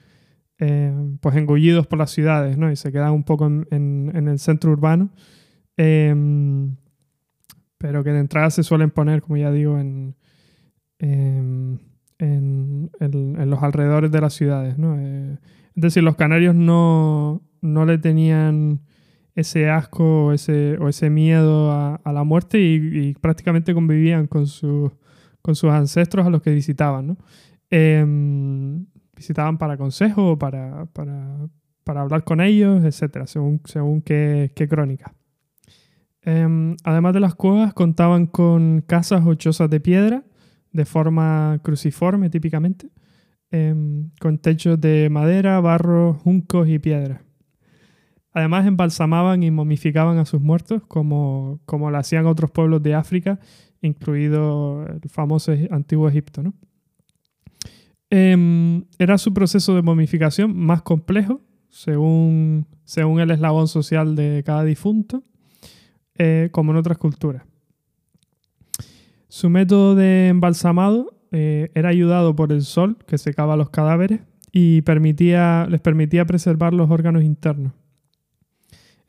eh, 0.59 0.91
pues 1.21 1.35
engullidos 1.35 1.85
por 1.85 1.99
las 1.99 2.11
ciudades, 2.11 2.57
¿no? 2.57 2.71
Y 2.71 2.75
se 2.75 2.91
quedan 2.91 3.13
un 3.13 3.23
poco 3.23 3.45
en, 3.45 4.11
el 4.13 4.39
centro 4.39 4.71
urbano. 4.71 5.09
Em, 5.77 6.75
pero 7.77 8.03
que 8.03 8.11
de 8.11 8.19
entrada 8.19 8.49
se 8.49 8.63
suelen 8.63 8.89
poner, 8.89 9.21
como 9.21 9.37
ya 9.37 9.51
digo, 9.51 9.77
en, 9.77 10.15
em, 10.99 11.77
en, 12.17 12.89
los 13.49 13.61
alrededores 13.61 14.11
de 14.11 14.21
las 14.21 14.33
ciudades, 14.33 14.77
¿no? 14.79 14.95
Eh, 14.99 15.37
es 15.75 15.81
decir, 15.81 16.01
los 16.01 16.15
canarios 16.15 16.55
no, 16.55 17.43
no 17.61 17.85
le 17.85 17.99
tenían 17.99 18.81
ese 19.35 19.69
asco 19.69 20.25
o 20.25 20.31
ese, 20.33 20.77
o 20.79 20.89
ese 20.89 21.11
miedo 21.11 21.71
a, 21.71 22.01
la 22.05 22.23
muerte 22.23 22.59
y, 22.59 23.13
prácticamente 23.21 23.75
convivían 23.75 24.25
con, 24.25 24.45
con 25.43 25.55
sus 25.55 25.71
ancestros 25.71 26.25
a 26.25 26.31
los 26.31 26.41
que 26.41 26.51
visitaban, 26.51 27.07
¿no? 27.07 27.17
Visitaban 29.17 29.57
para 29.57 29.77
consejo, 29.77 30.37
para, 30.37 30.85
para, 30.93 31.49
para 31.83 32.01
hablar 32.01 32.23
con 32.23 32.39
ellos, 32.39 32.85
etc., 32.85 33.25
según, 33.25 33.61
según 33.65 34.01
qué, 34.01 34.51
qué 34.55 34.69
crónica. 34.69 35.13
Em, 36.21 36.75
además 36.83 37.13
de 37.13 37.19
las 37.21 37.35
cuevas, 37.35 37.73
contaban 37.73 38.27
con 38.27 38.81
casas 38.81 39.25
o 39.25 39.33
chozas 39.33 39.69
de 39.69 39.79
piedra, 39.79 40.23
de 40.71 40.85
forma 40.85 41.59
cruciforme 41.63 42.29
típicamente, 42.29 42.89
em, 43.49 44.11
con 44.19 44.37
techos 44.37 44.79
de 44.79 45.09
madera, 45.09 45.59
barro, 45.61 46.13
juncos 46.13 46.67
y 46.69 46.79
piedra. 46.79 47.21
Además, 48.33 48.67
embalsamaban 48.67 49.41
y 49.41 49.49
momificaban 49.49 50.19
a 50.19 50.25
sus 50.25 50.41
muertos, 50.41 50.83
como, 50.87 51.59
como 51.65 51.89
lo 51.89 51.97
hacían 51.97 52.27
otros 52.27 52.51
pueblos 52.51 52.83
de 52.83 52.93
África, 52.93 53.39
incluido 53.81 54.85
el 54.85 55.09
famoso 55.09 55.53
antiguo 55.71 56.07
Egipto. 56.07 56.43
¿no? 56.43 56.53
Em, 58.09 58.85
era 58.99 59.17
su 59.17 59.33
proceso 59.33 59.75
de 59.75 59.81
momificación 59.81 60.55
más 60.57 60.81
complejo, 60.81 61.41
según, 61.69 62.65
según 62.85 63.19
el 63.19 63.31
eslabón 63.31 63.67
social 63.67 64.15
de 64.15 64.43
cada 64.45 64.63
difunto, 64.63 65.23
eh, 66.17 66.49
como 66.51 66.71
en 66.71 66.77
otras 66.77 66.97
culturas. 66.97 67.43
Su 69.27 69.49
método 69.49 69.95
de 69.95 70.29
embalsamado 70.29 71.13
eh, 71.31 71.69
era 71.75 71.89
ayudado 71.89 72.35
por 72.35 72.53
el 72.53 72.61
sol, 72.61 72.97
que 73.05 73.17
secaba 73.17 73.57
los 73.57 73.69
cadáveres, 73.69 74.21
y 74.53 74.81
permitía, 74.83 75.67
les 75.69 75.81
permitía 75.81 76.25
preservar 76.25 76.73
los 76.73 76.89
órganos 76.89 77.23
internos. 77.23 77.73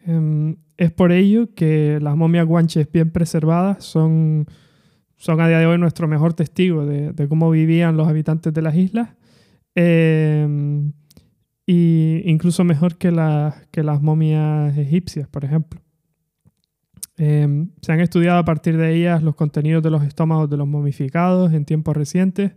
Em, 0.05 0.57
es 0.77 0.91
por 0.91 1.13
ello 1.13 1.55
que 1.55 1.99
las 2.01 2.17
momias 2.17 2.47
guanches 2.47 2.91
bien 2.91 3.11
preservadas 3.11 3.85
son 3.85 4.47
son 5.19 5.41
a 5.41 5.49
día 5.49 5.59
de 5.59 5.67
hoy 5.67 5.79
nuestro 5.79 6.09
mejor 6.09 6.33
testigo 6.33 6.87
de, 6.87 7.29
cómo 7.29 7.51
vivían 7.51 7.97
los 7.97 8.09
habitantes 8.09 8.55
de 8.55 8.63
las 8.63 8.75
islas. 8.75 9.11
Eh, 9.75 10.91
y 11.67 12.23
incluso 12.25 12.65
mejor 12.65 12.97
que, 12.97 13.11
las 13.13 14.01
momias 14.01 14.79
egipcias, 14.79 15.29
por 15.29 15.45
ejemplo. 15.45 15.83
Eh, 17.19 17.67
se 17.83 17.93
han 17.93 18.01
estudiado 18.01 18.39
a 18.39 18.45
partir 18.47 18.79
de 18.79 18.95
ellas 18.95 19.23
los 19.23 19.35
contenidos 19.35 19.83
de 19.83 19.91
los 19.91 20.03
estómagos 20.05 20.49
de 20.49 20.57
los 20.57 20.67
momificados 20.67 21.53
en 21.53 21.67
tiempos 21.67 21.95
recientes, 21.95 22.53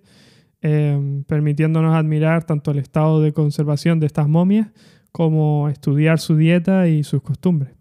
eh, 0.61 1.23
permitiéndonos 1.27 1.93
admirar 1.93 2.45
tanto 2.45 2.71
el 2.71 2.77
estado 2.77 3.21
de 3.21 3.33
conservación 3.33 3.99
de 3.99 4.05
estas 4.05 4.29
momias 4.29 4.69
como 5.11 5.67
estudiar 5.67 6.19
su 6.19 6.37
dieta 6.37 6.87
y 6.87 7.03
sus 7.03 7.21
costumbres. 7.21 7.80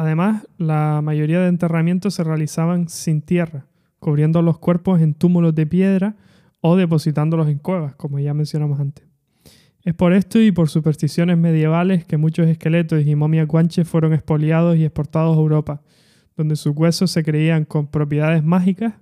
Además, 0.00 0.48
la 0.56 1.02
mayoría 1.02 1.40
de 1.40 1.48
enterramientos 1.48 2.14
se 2.14 2.24
realizaban 2.24 2.88
sin 2.88 3.20
tierra, 3.20 3.66
cubriendo 3.98 4.40
los 4.40 4.58
cuerpos 4.58 5.02
en 5.02 5.12
túmulos 5.12 5.54
de 5.54 5.66
piedra 5.66 6.16
o 6.62 6.74
depositándolos 6.74 7.50
en 7.50 7.58
cuevas, 7.58 7.96
como 7.96 8.18
ya 8.18 8.32
mencionamos 8.32 8.80
antes. 8.80 9.04
Es 9.84 9.92
por 9.92 10.14
esto 10.14 10.40
y 10.40 10.52
por 10.52 10.70
supersticiones 10.70 11.36
medievales 11.36 12.06
que 12.06 12.16
muchos 12.16 12.46
esqueletos 12.46 13.04
y 13.04 13.14
momias 13.14 13.46
guanches 13.46 13.86
fueron 13.86 14.14
expoliados 14.14 14.78
y 14.78 14.86
exportados 14.86 15.36
a 15.36 15.40
Europa, 15.40 15.82
donde 16.34 16.56
sus 16.56 16.74
huesos 16.74 17.10
se 17.10 17.22
creían 17.22 17.66
con 17.66 17.86
propiedades 17.86 18.42
mágicas 18.42 18.94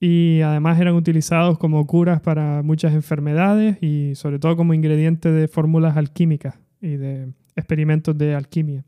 y 0.00 0.40
además 0.40 0.80
eran 0.80 0.96
utilizados 0.96 1.58
como 1.58 1.86
curas 1.86 2.20
para 2.20 2.64
muchas 2.64 2.92
enfermedades 2.92 3.80
y 3.80 4.16
sobre 4.16 4.40
todo 4.40 4.56
como 4.56 4.74
ingrediente 4.74 5.30
de 5.30 5.46
fórmulas 5.46 5.96
alquímicas 5.96 6.56
y 6.80 6.96
de 6.96 7.28
experimentos 7.54 8.18
de 8.18 8.34
alquimia, 8.34 8.84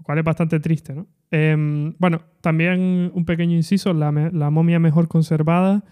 lo 0.00 0.04
cual 0.04 0.18
es 0.18 0.24
bastante 0.24 0.58
triste. 0.60 0.94
¿no? 0.94 1.06
Em, 1.30 1.94
bueno, 1.98 2.22
también 2.40 3.12
un 3.14 3.24
pequeño 3.26 3.54
inciso, 3.54 3.92
la, 3.92 4.10
momia 4.50 4.78
mejor 4.78 5.08
conservada, 5.08 5.84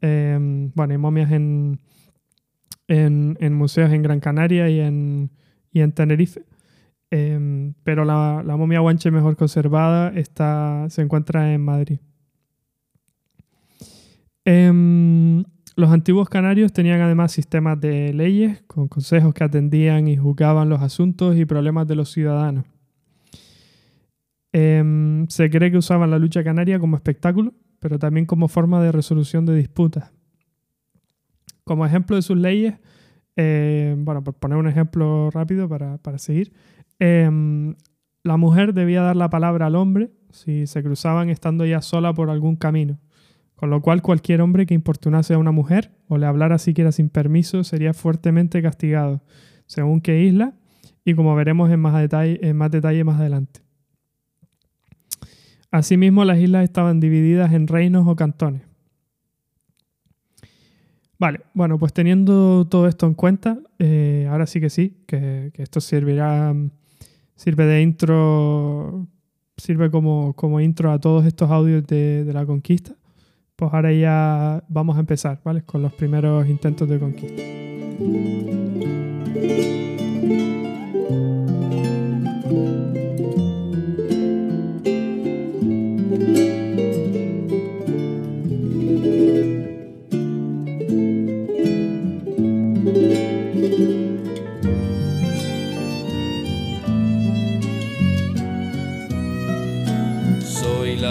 em, 0.00 0.70
bueno, 0.74 0.92
hay 0.92 0.98
momias 0.98 1.32
en, 1.32 1.80
en, 2.86 3.54
museos 3.54 3.92
en 3.92 4.02
Gran 4.02 4.20
Canaria 4.20 4.70
y 4.70 4.78
en, 4.78 5.32
y 5.72 5.80
en 5.80 5.90
Tenerife. 5.90 6.44
Em, 7.10 7.74
pero 7.82 8.04
la, 8.04 8.44
la, 8.46 8.56
momia 8.56 8.78
guanche 8.78 9.10
mejor 9.10 9.36
conservada 9.36 10.12
está, 10.14 10.86
se 10.88 11.02
encuentra 11.02 11.52
en 11.52 11.64
Madrid. 11.64 11.98
Los 15.76 15.90
antiguos 15.90 16.28
canarios 16.28 16.72
tenían 16.72 17.00
además 17.00 17.32
sistemas 17.32 17.78
de 17.80 18.14
leyes 18.14 18.62
con 18.66 18.86
consejos 18.88 19.34
que 19.34 19.44
atendían 19.44 20.08
y 20.08 20.16
juzgaban 20.16 20.68
los 20.68 20.80
asuntos 20.80 21.36
y 21.36 21.44
problemas 21.44 21.86
de 21.86 21.96
los 21.96 22.10
ciudadanos. 22.10 22.64
Em, 24.58 25.28
se 25.28 25.50
cree 25.50 25.70
que 25.70 25.76
usaban 25.76 26.10
la 26.10 26.18
lucha 26.18 26.42
canaria 26.42 26.78
como 26.78 26.96
espectáculo, 26.96 27.52
pero 27.78 27.98
también 27.98 28.24
como 28.24 28.48
forma 28.48 28.82
de 28.82 28.90
resolución 28.90 29.44
de 29.44 29.54
disputas. 29.54 30.14
Como 31.64 31.84
ejemplo 31.84 32.16
de 32.16 32.22
sus 32.22 32.38
leyes, 32.38 32.76
eh, 33.36 33.94
bueno, 33.98 34.24
por 34.24 34.32
poner 34.32 34.56
un 34.56 34.66
ejemplo 34.66 35.30
rápido 35.30 35.68
para, 35.68 35.98
seguir, 36.16 36.54
em, 36.98 37.74
la 38.22 38.38
mujer 38.38 38.72
debía 38.72 39.02
dar 39.02 39.14
la 39.14 39.28
palabra 39.28 39.66
al 39.66 39.74
hombre 39.74 40.10
si 40.30 40.66
se 40.66 40.82
cruzaban 40.82 41.28
estando 41.28 41.66
ya 41.66 41.82
sola 41.82 42.14
por 42.14 42.30
algún 42.30 42.56
camino. 42.56 42.98
Con 43.56 43.68
lo 43.68 43.82
cual 43.82 44.00
cualquier 44.00 44.40
hombre 44.40 44.64
que 44.64 44.72
importunase 44.72 45.34
a 45.34 45.38
una 45.38 45.52
mujer 45.52 45.92
o 46.08 46.16
le 46.16 46.24
hablara 46.24 46.56
siquiera 46.56 46.92
sin 46.92 47.10
permiso 47.10 47.62
sería 47.62 47.92
fuertemente 47.92 48.62
castigado, 48.62 49.22
según 49.66 50.00
qué 50.00 50.22
isla, 50.22 50.54
y 51.04 51.12
como 51.12 51.34
veremos 51.36 51.70
en 51.70 51.80
más 51.80 52.00
detalle, 52.00 52.40
en 52.40 52.56
más, 52.56 52.70
detalle 52.70 53.04
más 53.04 53.20
adelante. 53.20 53.65
Asimismo, 55.76 56.24
las 56.24 56.38
islas 56.38 56.64
estaban 56.64 57.00
divididas 57.00 57.52
en 57.52 57.66
reinos 57.66 58.06
o 58.06 58.16
cantones. 58.16 58.62
Vale, 61.18 61.40
bueno, 61.54 61.78
pues 61.78 61.92
teniendo 61.92 62.66
todo 62.66 62.88
esto 62.88 63.06
en 63.06 63.14
cuenta, 63.14 63.58
eh, 63.78 64.26
ahora 64.30 64.46
sí 64.46 64.60
que 64.60 64.70
sí, 64.70 64.98
que, 65.06 65.50
esto 65.54 65.80
servirá, 65.80 66.54
sirve 67.36 67.64
de 67.64 67.82
intro, 67.82 69.06
sirve 69.56 69.90
como, 69.90 70.34
como 70.34 70.60
intro 70.60 70.92
a 70.92 70.98
todos 70.98 71.24
estos 71.26 71.50
audios 71.50 71.86
de, 71.86 72.24
de 72.24 72.32
la 72.32 72.44
conquista 72.44 72.94
pues 73.56 73.72
ahora 73.72 73.90
ya 73.90 74.62
vamos 74.68 74.96
a 74.98 75.00
empezar, 75.00 75.40
¿vale? 75.42 75.62
Con 75.62 75.80
los 75.80 75.92
primeros 75.94 76.46
intentos 76.46 76.86
de 76.88 76.98
conquista. 76.98 77.42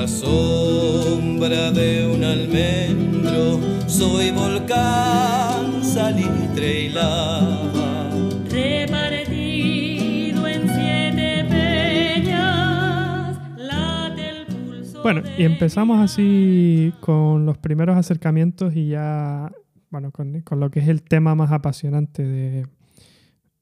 La 0.06 0.12
sombra 0.12 1.72
de 1.72 2.06
un 2.06 2.24
almendro, 2.24 3.60
soy 3.88 4.30
volcán, 4.30 5.84
salitre 5.84 6.84
y 6.84 6.90
lava. 6.90 8.12
Repartido 8.48 10.48
en 10.48 10.70
siete 10.70 11.46
peñas, 11.50 13.40
late 13.58 14.30
el 14.30 14.46
pulso. 14.46 15.02
Bueno, 15.02 15.24
y 15.40 15.44
empezamos 15.44 16.00
así 16.00 16.94
con 17.00 17.48
los 17.48 17.58
primeros 17.58 17.98
acercamientos 17.98 18.76
y 18.76 18.90
ya, 18.90 19.52
bueno, 19.90 20.12
con, 20.12 20.42
con 20.42 20.60
lo 20.60 20.70
que 20.70 20.82
es 20.82 20.88
el 20.88 21.02
tema 21.02 21.34
más 21.34 21.52
apasionante 21.52 22.22
de, 22.22 22.68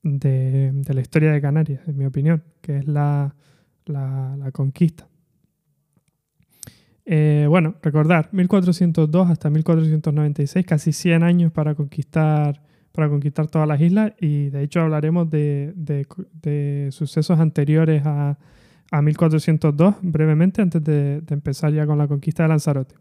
de, 0.01 0.73
de, 0.73 0.93
la 0.93 0.99
historia 0.99 1.31
de 1.31 1.39
Canarias, 1.39 1.87
en 1.87 1.97
mi 1.97 2.03
opinión, 2.03 2.43
que 2.59 2.79
es 2.79 2.85
la, 2.85 3.33
la, 3.85 4.35
la 4.37 4.51
conquista. 4.51 5.07
Eh, 7.05 7.47
bueno, 7.49 7.75
recordar, 7.81 8.29
1402 8.31 9.29
hasta 9.29 9.49
1496, 9.49 10.65
casi 10.65 10.93
100 10.93 11.23
años 11.23 11.51
para 11.51 11.75
conquistar, 11.75 12.61
para 12.93 13.09
conquistar 13.09 13.47
todas 13.47 13.67
las 13.67 13.81
islas 13.81 14.13
y 14.19 14.49
de 14.49 14.63
hecho 14.63 14.81
hablaremos 14.81 15.29
de, 15.29 15.73
de, 15.75 16.89
sucesos 16.91 17.39
anteriores 17.39 18.05
a, 18.05 18.37
a, 18.91 19.01
1402 19.01 19.95
brevemente 20.01 20.61
antes 20.61 20.83
de, 20.83 21.21
empezar 21.29 21.73
ya 21.73 21.85
con 21.85 21.97
la 21.97 22.07
conquista 22.07 22.43
de 22.43 22.49
Lanzarote. 22.49 22.95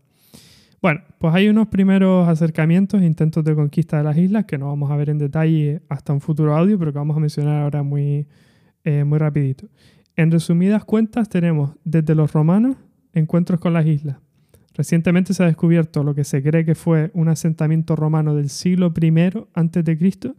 Bueno, 0.80 1.02
pues 1.18 1.32
hay 1.32 1.48
unos 1.48 1.68
primeros 1.68 2.28
acercamientos, 2.28 3.02
intentos 3.02 3.44
de 3.44 3.54
conquista 3.54 3.98
de 3.98 4.02
las 4.02 4.18
islas 4.18 4.46
que 4.46 4.58
no 4.58 4.66
vamos 4.66 4.90
a 4.90 4.96
ver 4.96 5.10
en 5.10 5.18
detalle 5.18 5.82
hasta 5.88 6.12
un 6.12 6.20
futuro 6.20 6.56
audio, 6.56 6.76
pero 6.76 6.92
que 6.92 6.98
vamos 6.98 7.16
a 7.16 7.20
mencionar 7.20 7.62
ahora 7.62 7.84
muy, 7.84 8.26
eh, 8.82 9.04
muy 9.04 9.18
rapidito. 9.18 9.68
En 10.16 10.32
resumidas 10.32 10.84
cuentas 10.84 11.28
tenemos 11.28 11.76
desde 11.84 12.16
los 12.16 12.32
romanos 12.32 12.76
encuentros 13.12 13.61
con 13.61 13.72
las 13.72 13.87
islas. 13.87 14.16
Recientemente 14.75 15.35
se 15.35 15.42
ha 15.42 15.46
descubierto 15.46 16.03
lo 16.03 16.14
que 16.14 16.25
se 16.25 16.42
cree 16.42 16.64
que 16.64 16.75
fue 16.75 17.11
un 17.14 17.29
asentamiento 17.29 17.94
romano 17.94 18.35
del 18.35 18.48
siglo 18.48 18.92
I 18.98 19.09
a.C. 19.55 20.35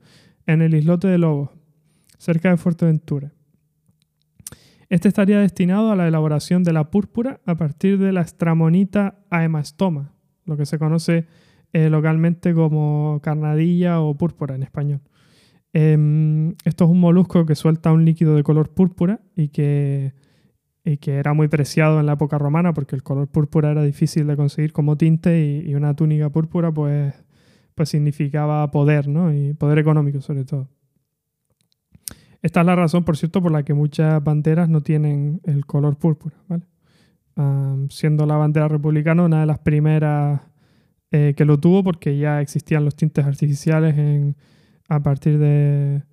en 0.48 0.62
el 0.62 0.74
islote 0.74 1.08
de 1.08 1.18
Lobos, 1.18 1.50
cerca 2.18 2.50
de 2.50 2.58
Fuerteventura. 2.58 3.32
Este 4.90 5.08
estaría 5.08 5.40
destinado 5.40 5.92
a 5.92 5.96
la 5.96 6.08
elaboración 6.08 6.64
de 6.64 6.74
la 6.74 6.90
púrpura 6.90 7.42
a 7.46 7.56
partir 7.56 7.98
de 7.98 8.12
la 8.12 8.22
estramonita 8.22 9.20
aemastoma, 9.30 10.14
lo 10.46 10.58
que 10.58 10.66
se 10.66 10.78
conoce 10.78 11.26
eh, 11.72 11.90
localmente 11.90 12.54
como 12.54 13.20
carnadilla 13.24 14.02
o 14.02 14.16
púrpura 14.16 14.56
en 14.56 14.64
español. 14.64 15.02
Em, 15.74 16.54
esto 16.66 16.86
es 16.86 16.92
un 16.92 17.00
molusco 17.00 17.46
que 17.46 17.56
suelta 17.56 17.92
un 17.92 18.06
líquido 18.06 18.36
de 18.36 18.44
color 18.44 18.70
púrpura 18.70 19.22
y 19.36 19.48
que 19.48 20.14
y 20.86 20.98
que 20.98 21.16
era 21.16 21.34
muy 21.34 21.48
preciado 21.48 22.00
en 22.00 22.06
la 22.06 22.14
época 22.14 22.38
romana 22.38 22.74
porque 22.74 22.96
el 22.96 23.04
color 23.04 23.28
púrpura 23.28 23.72
era 23.72 23.84
difícil 23.84 24.28
de 24.28 24.36
conseguir 24.36 24.74
como 24.74 24.98
tinte 24.98 25.64
y, 25.66 25.74
una 25.76 25.96
túnica 25.96 26.30
púrpura 26.30 26.72
pues, 26.72 27.14
pues 27.76 27.90
significaba 27.90 28.70
poder, 28.72 29.08
¿no? 29.08 29.34
Y 29.34 29.54
poder 29.54 29.80
económico 29.80 30.22
sobre 30.22 30.44
todo. 30.44 30.70
Esta 32.42 32.60
es 32.60 32.66
la 32.66 32.76
razón, 32.76 33.06
por 33.06 33.16
cierto, 33.16 33.42
por 33.42 33.54
la 33.54 33.64
que 33.64 33.74
muchas 33.74 34.22
banderas 34.22 34.68
no 34.68 34.82
tienen 34.82 35.40
el 35.46 35.66
color 35.66 35.98
púrpura, 35.98 36.36
¿vale? 36.48 36.64
siendo 37.90 38.28
la 38.28 38.36
bandera 38.36 38.68
republicana 38.68 39.24
una 39.24 39.40
de 39.40 39.48
las 39.48 39.58
primeras 39.58 40.42
eh, 41.10 41.34
que 41.36 41.46
lo 41.46 41.60
tuvo 41.60 41.84
porque 41.84 42.16
ya 42.16 42.42
existían 42.42 42.86
los 42.86 42.96
tintes 42.96 43.26
artificiales 43.26 43.98
en, 43.98 44.36
a 44.88 45.02
partir 45.02 45.40
de, 45.40 46.04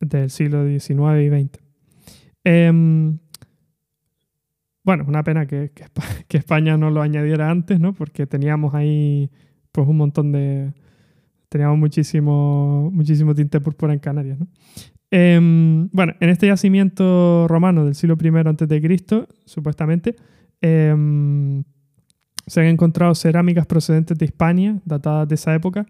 del 0.00 0.30
siglo 0.30 0.66
XIX 0.66 1.22
y 1.22 1.28
XX. 1.28 1.60
Bueno, 4.88 5.04
una 5.06 5.22
pena 5.22 5.44
que, 5.46 5.70
España 6.30 6.78
no 6.78 6.90
lo 6.90 7.02
añadiera 7.02 7.50
antes, 7.50 7.78
¿no? 7.78 7.92
Porque 7.92 8.26
teníamos 8.26 8.72
ahí 8.72 9.30
pues 9.70 9.86
un 9.86 9.98
montón 9.98 10.32
de... 10.32 10.72
Teníamos 11.50 11.76
muchísimo, 11.78 12.90
muchísimo 12.90 13.34
tinte 13.34 13.60
púrpura 13.60 13.92
en 13.92 13.98
Canarias. 13.98 14.38
Em, 15.10 15.90
bueno, 15.92 16.14
en 16.20 16.30
este 16.30 16.46
yacimiento 16.46 17.46
romano 17.48 17.84
del 17.84 17.96
siglo 17.96 18.16
I 18.18 18.28
a.C., 18.28 19.26
supuestamente, 19.44 20.16
em, 20.62 21.64
se 22.46 22.60
han 22.62 22.66
encontrado 22.68 23.14
cerámicas 23.14 23.66
procedentes 23.66 24.16
de 24.16 24.24
Hispania, 24.24 24.80
datadas 24.86 25.28
de 25.28 25.34
esa 25.34 25.54
época. 25.54 25.84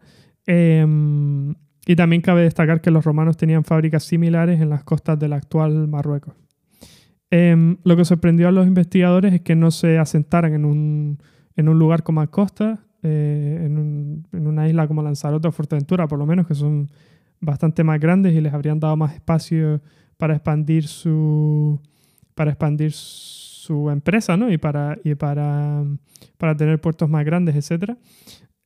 Em, 0.45 1.55
y 1.87 1.95
también 1.95 2.21
cabe 2.21 2.43
destacar 2.43 2.81
que 2.81 2.91
los 2.91 3.05
romanos 3.05 3.37
tenían 3.37 3.63
fábricas 3.63 4.03
similares 4.03 4.61
en 4.61 4.71
las 4.71 4.83
costas 4.83 5.21
del 5.21 5.35
actual 5.35 5.87
Marruecos. 5.87 6.35
Em, 7.31 7.77
lo 7.85 7.97
que 7.97 8.05
sorprendió 8.05 8.49
a 8.49 8.53
los 8.53 8.67
investigadores 8.67 9.35
es 9.35 9.41
que 9.43 9.55
no 9.55 9.71
se 9.71 9.99
asentaran 9.99 10.55
en 10.55 10.65
un, 10.65 11.19
en 11.57 11.69
un 11.69 11.79
lugar 11.79 12.03
como 12.03 12.27
Costa, 12.31 12.81
eh, 13.03 13.63
en, 13.65 14.25
en, 14.33 14.47
una 14.47 14.69
isla 14.69 14.89
como 14.89 15.03
Lanzarote 15.03 15.49
o 15.49 15.53
Fuerteventura, 15.53 16.09
por 16.09 16.19
lo 16.19 16.27
menos, 16.27 16.47
que 16.47 16.55
son 16.55 16.89
bastante 17.41 17.85
más 17.85 18.01
grandes 18.01 18.35
y 18.35 18.41
les 18.41 18.53
habrían 18.53 18.81
dado 18.81 18.97
más 18.97 19.15
espacio 19.15 19.81
para 20.17 20.35
expandir 20.35 20.87
su, 20.89 21.81
para 22.35 22.51
expandir 22.51 22.93
su 22.93 23.91
empresa 23.91 24.37
¿no? 24.37 24.51
y, 24.51 24.59
para, 24.59 24.99
y 25.05 25.15
para, 25.15 25.85
para 26.39 26.57
tener 26.57 26.81
puertos 26.81 27.09
más 27.09 27.25
grandes, 27.25 27.55
etc. 27.55 27.93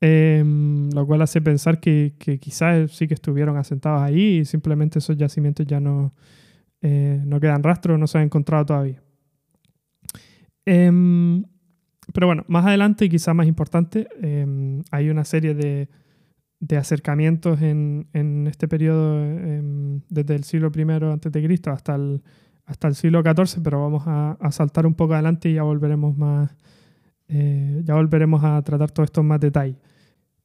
Em, 0.01 0.91
lo 0.91 1.07
cual 1.07 1.23
hace 1.23 1.41
pensar 1.41 1.81
que, 1.81 2.15
que 2.19 2.39
quizás 2.39 2.93
sí 2.93 3.09
que 3.09 3.15
estuvieron 3.15 3.57
asentados 3.57 4.03
ahí 4.03 4.39
y 4.39 4.45
simplemente 4.45 4.99
esos 4.99 5.17
yacimientos 5.17 5.67
ya 5.67 5.81
no, 5.81 6.13
eh, 6.83 7.23
no 7.25 7.41
quedan 7.41 7.63
rastros, 7.63 7.99
no 7.99 8.07
se 8.07 8.19
han 8.19 8.25
encontrado 8.25 8.67
todavía. 8.67 9.03
Em, 10.67 11.45
Pero 12.13 12.27
bueno, 12.27 12.45
más 12.49 12.67
adelante, 12.67 13.05
y 13.07 13.09
quizá 13.09 13.33
más 13.35 13.47
importante, 13.47 14.09
eh, 14.21 14.83
hay 14.91 15.09
una 15.11 15.25
serie 15.25 15.55
de, 15.55 15.89
acercamientos 16.77 17.61
en, 17.63 18.47
este 18.47 18.69
periodo 18.69 19.19
eh, 19.25 20.01
desde 20.09 20.35
el 20.35 20.45
siglo 20.45 20.71
I 20.75 20.83
a.C. 20.83 21.71
hasta 21.71 21.95
el, 21.95 22.23
hasta 22.67 22.89
el 22.89 22.95
siglo 22.95 23.23
XIV, 23.23 23.63
pero 23.63 23.81
vamos 23.81 24.05
a, 24.07 24.33
a 24.33 24.53
saltar 24.53 24.87
un 24.87 24.95
poco 24.95 25.15
adelante 25.15 25.49
y 25.49 25.55
ya 25.55 25.63
volveremos 25.63 26.17
más, 26.17 26.55
eh, 27.29 27.83
ya 27.85 27.95
volveremos 27.95 28.45
a 28.45 28.61
tratar 28.63 28.91
todo 28.91 29.05
esto 29.05 29.21
en 29.23 29.29
más 29.29 29.41
detalle. 29.41 29.77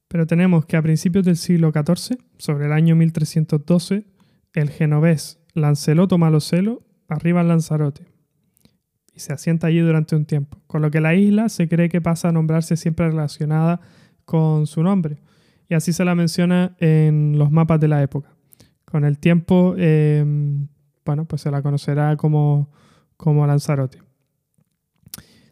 Pero 0.08 0.26
tenemos 0.26 0.64
que 0.64 0.76
a 0.76 0.82
principios 0.82 1.24
del 1.24 1.36
siglo 1.36 1.70
XIV, 1.72 2.18
sobre 2.38 2.66
el 2.66 2.72
año 2.72 2.96
1312, 2.96 4.06
el 4.54 4.70
genovés 4.70 5.38
Lanceloto 5.60 6.18
Malocelo 6.18 6.82
arriba 7.08 7.40
en 7.40 7.48
Lanzarote 7.48 8.06
y 9.18 9.20
se 9.20 9.32
asienta 9.32 9.66
allí 9.66 9.80
durante 9.80 10.14
un 10.14 10.26
tiempo, 10.26 10.58
con 10.68 10.80
lo 10.80 10.92
que 10.92 11.00
la 11.00 11.14
isla 11.14 11.48
se 11.48 11.68
cree 11.68 11.88
que 11.88 12.00
pasa 12.00 12.28
a 12.28 12.32
nombrarse 12.32 12.76
siempre 12.76 13.08
relacionada 13.08 13.80
con 14.24 14.68
su 14.68 14.82
nombre, 14.82 15.18
y 15.68 15.74
así 15.74 15.92
se 15.92 16.04
la 16.04 16.14
menciona 16.14 16.76
en 16.78 17.36
los 17.36 17.50
mapas 17.50 17.80
de 17.80 17.88
la 17.88 18.00
época. 18.00 18.30
Con 18.84 19.04
el 19.04 19.18
tiempo, 19.18 19.74
eh, 19.76 20.24
bueno, 21.04 21.24
pues 21.24 21.42
se 21.42 21.50
la 21.50 21.62
conocerá 21.62 22.16
como, 22.16 22.70
como 23.16 23.46
Lanzarote. 23.46 23.98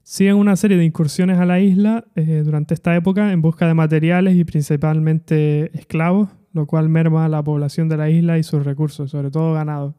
Siguen 0.04 0.36
una 0.36 0.54
serie 0.54 0.76
de 0.76 0.84
incursiones 0.84 1.38
a 1.38 1.44
la 1.44 1.58
isla 1.58 2.04
eh, 2.14 2.42
durante 2.44 2.72
esta 2.72 2.94
época 2.94 3.32
en 3.32 3.42
busca 3.42 3.66
de 3.66 3.74
materiales 3.74 4.36
y 4.36 4.44
principalmente 4.44 5.76
esclavos, 5.76 6.28
lo 6.56 6.66
cual 6.66 6.88
merma 6.88 7.28
la 7.28 7.42
población 7.42 7.88
de 7.88 7.96
la 7.96 8.10
isla 8.10 8.38
y 8.38 8.42
sus 8.42 8.64
recursos, 8.64 9.10
sobre 9.10 9.30
todo 9.30 9.54
ganado. 9.54 9.94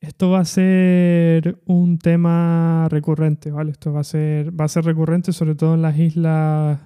Esto 0.00 0.30
va 0.30 0.40
a 0.40 0.44
ser 0.44 1.58
un 1.64 1.98
tema 1.98 2.88
recurrente, 2.90 3.50
¿vale? 3.50 3.70
Esto 3.70 3.92
va 3.92 4.00
a 4.00 4.04
ser, 4.04 4.58
va 4.58 4.66
a 4.66 4.68
ser 4.68 4.84
recurrente 4.84 5.32
sobre 5.32 5.54
todo 5.54 5.74
en 5.74 5.82
las 5.82 5.98
islas 5.98 6.80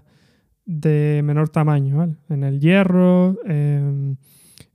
de 0.64 1.22
menor 1.24 1.48
tamaño, 1.48 1.96
¿vale? 1.96 2.16
En 2.28 2.44
el 2.44 2.60
Hierro, 2.60 3.38
en 3.44 4.18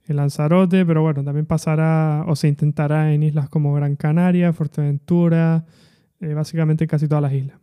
el 0.06 0.16
Lanzarote, 0.16 0.84
pero 0.84 1.02
bueno, 1.02 1.24
también 1.24 1.46
pasará 1.46 2.24
o 2.26 2.36
se 2.36 2.48
intentará 2.48 3.12
en 3.12 3.22
islas 3.22 3.48
como 3.48 3.72
Gran 3.74 3.96
Canaria, 3.96 4.52
Fuerteventura, 4.52 5.64
eh, 6.20 6.34
básicamente 6.34 6.86
casi 6.86 7.08
todas 7.08 7.22
las 7.22 7.32
islas. 7.32 7.58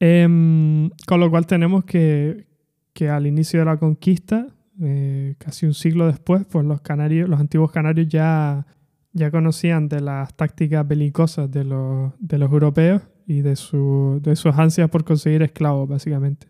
Em, 0.00 0.90
con 1.06 1.20
lo 1.20 1.30
cual 1.30 1.46
tenemos 1.46 1.84
que, 1.84 2.46
que, 2.92 3.08
al 3.08 3.26
inicio 3.26 3.60
de 3.60 3.66
la 3.66 3.76
conquista, 3.76 4.48
eh, 4.80 5.36
casi 5.38 5.66
un 5.66 5.74
siglo 5.74 6.06
después, 6.06 6.44
pues 6.44 6.64
los 6.64 6.80
canarios, 6.80 7.28
los 7.28 7.40
antiguos 7.40 7.70
canarios 7.70 8.08
ya, 8.08 8.66
ya 9.12 9.30
conocían 9.30 9.88
de 9.88 10.00
las 10.00 10.34
tácticas 10.36 10.86
belicosas 10.86 11.50
de 11.50 11.64
los, 11.64 12.12
de 12.18 12.38
los 12.38 12.50
europeos 12.50 13.02
y 13.26 13.40
de, 13.40 13.56
su, 13.56 14.20
de 14.22 14.36
sus 14.36 14.54
ansias 14.56 14.90
por 14.90 15.04
conseguir 15.04 15.42
esclavos, 15.42 15.88
básicamente. 15.88 16.48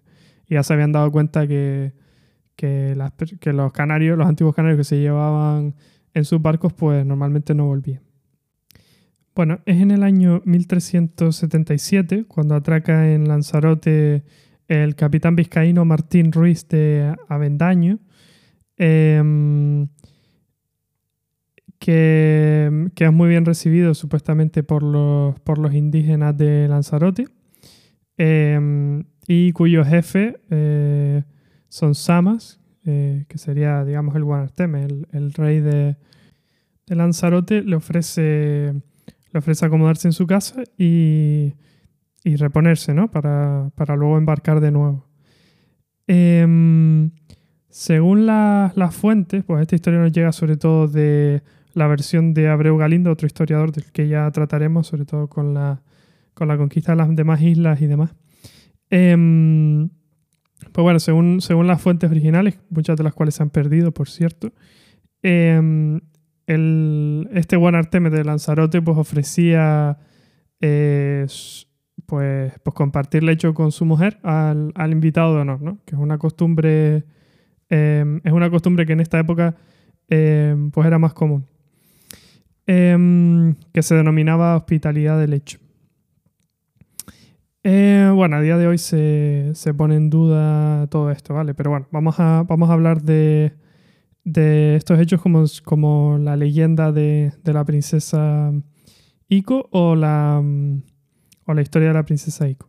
Y 0.49 0.55
ya 0.55 0.63
se 0.63 0.73
habían 0.73 0.93
dado 0.93 1.11
cuenta 1.13 1.47
que, 1.47 1.93
que, 2.57 2.97
que 3.41 3.53
los 3.53 3.73
canarios, 3.73 4.17
los 4.17 4.27
antiguos 4.27 4.55
canarios 4.55 4.79
que 4.79 4.85
se 4.85 4.99
llevaban 4.99 5.75
en 6.15 6.25
sus 6.25 6.41
barcos, 6.41 6.73
pues 6.73 7.05
normalmente 7.05 7.55
no 7.55 7.67
volvían. 7.67 8.03
Bueno, 9.35 9.61
es 9.67 9.81
en 9.81 9.91
el 9.91 10.05
año 10.05 10.43
1377 10.45 12.25
cuando 12.27 12.55
atraca 12.55 13.11
en 13.11 13.27
Lanzarote 13.27 14.23
el 14.69 14.95
capitán 14.95 15.35
vizcaíno 15.35 15.85
Martín 15.85 16.31
Ruiz 16.31 16.69
de 16.69 17.17
Avendaño, 17.29 17.99
eh, 18.79 19.87
que, 21.79 22.91
es 22.97 23.13
muy 23.13 23.29
bien 23.29 23.45
recibido 23.45 23.95
supuestamente 23.95 24.63
por 24.63 24.83
los, 24.83 25.39
por 25.41 25.59
los 25.59 25.75
indígenas 25.75 26.37
de 26.37 26.67
Lanzarote 26.69 27.27
eh, 28.17 29.03
y 29.27 29.53
cuyo 29.53 29.85
jefe 29.85 30.41
eh, 30.51 31.25
son 31.69 31.95
Samas, 31.95 32.61
eh, 32.87 33.27
que 33.29 33.39
sería, 33.39 33.85
digamos, 33.85 34.15
el 34.17 34.25
Guanarteme, 34.25 34.85
el, 34.85 35.09
el 35.13 35.33
rey 35.33 35.61
de, 35.61 35.97
de 36.87 36.95
Lanzarote, 36.95 37.63
le 37.63 37.77
ofrece 37.77 38.75
le 39.35 39.39
ofrece 39.39 39.67
acomodarse 39.67 40.07
en 40.07 40.13
su 40.13 40.29
casa 40.29 40.63
y, 40.79 41.55
y 42.23 42.37
reponerse, 42.37 42.95
¿no? 42.95 43.11
Para, 43.11 43.73
para, 43.75 43.97
luego 43.97 44.17
embarcar 44.17 44.61
de 44.61 44.71
nuevo. 44.71 45.09
Eh, 46.07 47.11
según 47.75 48.25
las 48.25 48.77
la 48.77 48.93
fuentes, 48.93 49.43
pues 49.43 49.61
esta 49.63 49.75
historia 49.75 49.99
nos 49.99 50.13
llega 50.13 50.31
sobre 50.31 50.57
todo 50.57 50.87
de 50.87 51.43
la 51.73 51.89
versión 51.89 52.33
de 52.33 52.47
Abreu 52.49 52.77
Galindo, 52.77 53.11
otro 53.11 53.27
historiador 53.27 53.73
del 53.73 53.91
que 53.91 54.07
ya 54.07 54.31
trataremos, 54.31 54.87
sobre 54.87 55.05
todo 55.07 55.27
con 55.27 55.55
la, 55.55 55.83
con 56.35 56.47
la 56.47 56.57
conquista 56.57 56.93
de 56.93 56.99
las 56.99 57.17
demás 57.17 57.43
islas 57.43 57.83
y 57.83 57.89
demás. 57.89 58.15
Eh, 58.91 59.89
pues 60.71 60.83
bueno, 60.85 61.01
según, 61.01 61.41
según 61.41 61.67
las 61.67 61.83
fuentes 61.83 62.09
originales, 62.09 62.61
muchas 62.71 62.97
de 62.97 63.03
las 63.03 63.13
cuales 63.13 63.35
se 63.35 63.43
han 63.43 63.51
perdido, 63.51 63.91
por 63.91 64.09
cierto, 64.09 64.53
eh, 65.25 66.01
el, 66.47 67.29
este 67.33 67.57
buen 67.57 67.75
Artemis 67.75 68.13
de 68.13 68.23
Lanzarote 68.23 68.83
pues 68.83 68.97
ofrecía 68.97 69.99
eh, 70.61 71.27
pues, 72.07 72.53
pues 72.63 72.75
compartir 72.75 73.25
lecho 73.25 73.53
con 73.53 73.73
su 73.73 73.85
mujer 73.85 74.21
al, 74.23 74.71
al, 74.77 74.93
invitado 74.93 75.35
de 75.35 75.41
honor, 75.41 75.61
¿no? 75.61 75.79
que 75.85 75.97
es 75.97 76.01
una 76.01 76.19
costumbre 76.19 77.05
eh, 77.71 78.21
es 78.25 78.33
una 78.33 78.51
costumbre 78.51 78.87
que 78.87 78.93
en 78.93 79.01
esta 79.01 79.19
época 79.19 79.57
eh, 80.09 80.55
pues 80.73 80.87
era 80.87 80.99
más 80.99 81.15
común 81.15 81.47
em, 82.67 83.55
que 83.73 83.83
se 83.83 83.95
denominaba 83.95 84.57
hospitalidad 84.57 85.19
de 85.19 85.29
lecho 85.29 85.59
eh, 87.67 88.11
bueno, 88.15 88.37
a 88.37 88.41
día 88.43 88.59
de 88.59 88.67
hoy 88.67 88.77
se, 88.77 89.53
se, 89.55 89.73
pone 89.73 89.97
en 89.97 90.11
duda 90.11 90.87
todo 90.89 91.11
esto, 91.11 91.33
¿vale? 91.33 91.55
Pero 91.55 91.71
bueno, 91.71 91.89
vamos 91.91 92.21
a, 92.21 92.43
vamos 92.47 92.69
a 92.69 92.75
hablar 92.75 93.01
de, 93.01 93.55
de 94.23 94.77
estos 94.77 95.01
hechos 95.01 95.23
como, 95.23 95.45
como 95.65 96.19
la 96.19 96.37
leyenda 96.37 96.93
de, 96.93 97.33
de 97.43 97.53
la 97.55 97.65
princesa 97.65 98.53
Iko 99.29 99.69
o 99.73 99.95
la, 99.95 100.43
o 101.47 101.55
la 101.55 101.63
historia 101.63 101.89
de 101.89 101.95
la 101.95 102.05
princesa 102.05 102.47
Iko. 102.47 102.69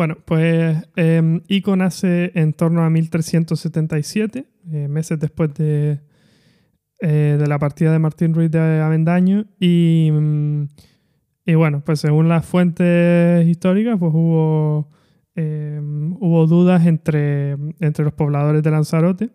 Bueno, 0.00 0.16
pues 0.24 0.78
eh, 0.96 1.42
Iko 1.48 1.76
nace 1.76 2.32
en 2.34 2.54
torno 2.54 2.82
a 2.82 2.88
1377, 2.88 4.46
eh, 4.72 4.88
meses 4.88 5.20
después 5.20 5.52
de, 5.52 6.00
eh, 7.00 7.36
de 7.38 7.46
la 7.46 7.58
partida 7.58 7.92
de 7.92 7.98
Martín 7.98 8.32
Ruiz 8.32 8.50
de 8.50 8.80
Avendaño. 8.80 9.44
Y, 9.60 10.10
y 11.44 11.54
bueno, 11.54 11.82
pues 11.84 12.00
según 12.00 12.30
las 12.30 12.46
fuentes 12.46 13.46
históricas, 13.46 13.98
pues 13.98 14.10
hubo, 14.14 14.88
hubo 15.36 16.46
dudas 16.46 16.86
entre, 16.86 17.58
entre 17.80 18.02
los 18.02 18.14
pobladores 18.14 18.62
de 18.62 18.70
Lanzarote 18.70 19.28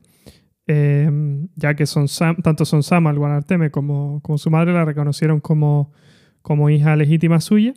eh, 0.66 1.48
ya 1.56 1.76
que 1.76 1.86
son 1.86 2.08
tanto 2.42 2.66
son 2.66 2.82
Sama, 2.82 3.12
el 3.12 3.20
Guanarteme, 3.20 3.70
como, 3.70 4.20
como 4.24 4.40
su 4.40 4.50
madre 4.50 4.74
la 4.74 4.84
reconocieron 4.84 5.42
como, 5.42 5.92
como 6.42 6.72
hija 6.72 6.96
legítima 6.96 7.40
suya. 7.40 7.76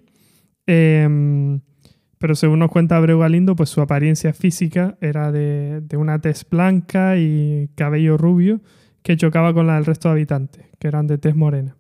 Pero 2.19 2.35
según 2.35 2.59
nos 2.59 2.71
cuenta 2.71 2.97
Abreu 2.97 3.19
Galindo, 3.19 3.57
pues 3.57 3.71
su 3.71 3.81
apariencia 3.81 4.33
física 4.33 4.97
era 5.01 5.33
de, 5.33 5.81
de, 5.83 5.97
una 5.97 6.21
tez 6.21 6.47
blanca 6.49 7.17
y 7.17 7.71
cabello 7.75 8.17
rubio 8.17 8.61
que 9.03 9.17
chocaba 9.17 9.55
con 9.55 9.67
la 9.67 9.77
del 9.77 9.85
resto 9.85 10.09
de 10.09 10.13
habitantes, 10.13 10.67
que 10.79 10.89
eran 10.89 11.07
de 11.07 11.19
tez 11.19 11.35
morena. 11.35 11.77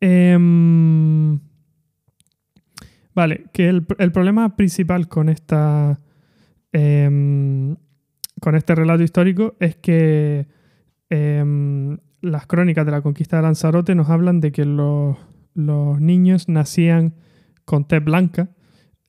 Eh, 0.00 0.36
vale, 3.14 3.44
que 3.52 3.68
el, 3.68 3.86
el, 3.98 4.12
problema 4.12 4.56
principal 4.56 5.06
con 5.06 5.28
esta 5.28 6.00
em, 6.72 7.76
con 8.40 8.56
este 8.56 8.74
relato 8.74 9.04
histórico 9.04 9.54
es 9.60 9.76
que 9.76 10.46
eh, 11.10 11.96
las 12.20 12.46
crónicas 12.46 12.84
de 12.84 12.92
la 12.92 13.00
conquista 13.00 13.36
de 13.36 13.42
Lanzarote 13.42 13.94
nos 13.94 14.10
hablan 14.10 14.40
de 14.40 14.50
que 14.50 14.64
los, 14.64 15.16
los 15.54 16.00
niños 16.00 16.48
nacían 16.48 17.14
con 17.64 17.86
tez 17.86 18.02
blanca. 18.02 18.48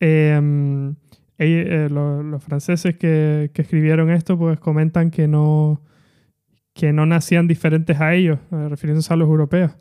Eh, 0.06 0.94
eh, 1.39 1.88
los, 1.89 2.44
franceses 2.44 2.98
que, 2.98 3.50
escribieron 3.54 4.10
esto 4.12 4.38
pues 4.38 4.60
comentan 4.60 5.12
que 5.12 5.28
no, 5.28 5.82
que 6.74 6.92
no 6.92 7.06
nacían 7.06 7.48
diferentes 7.48 8.00
a 8.02 8.13
ellos, 8.13 8.39
eh, 8.52 8.68
refiriéndose 8.70 9.14
a 9.14 9.18
los 9.18 9.30
europeos, 9.30 9.72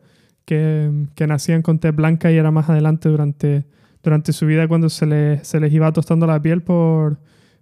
que, 0.45 0.91
que, 1.17 1.27
nacían 1.27 1.63
con 1.63 1.81
tez 1.81 1.95
blanca 1.95 2.31
y 2.31 2.37
era 2.37 2.53
más 2.53 2.71
adelante 2.71 3.09
durante, 3.09 3.65
durante 4.03 4.33
su 4.33 4.47
vida 4.47 4.69
cuando 4.69 4.89
se 4.89 5.07
les, 5.07 5.47
se 5.47 5.59
les 5.59 5.73
iba 5.73 5.93
tostando 5.93 6.27
la 6.27 6.41
piel 6.41 6.63
por, 6.63 7.19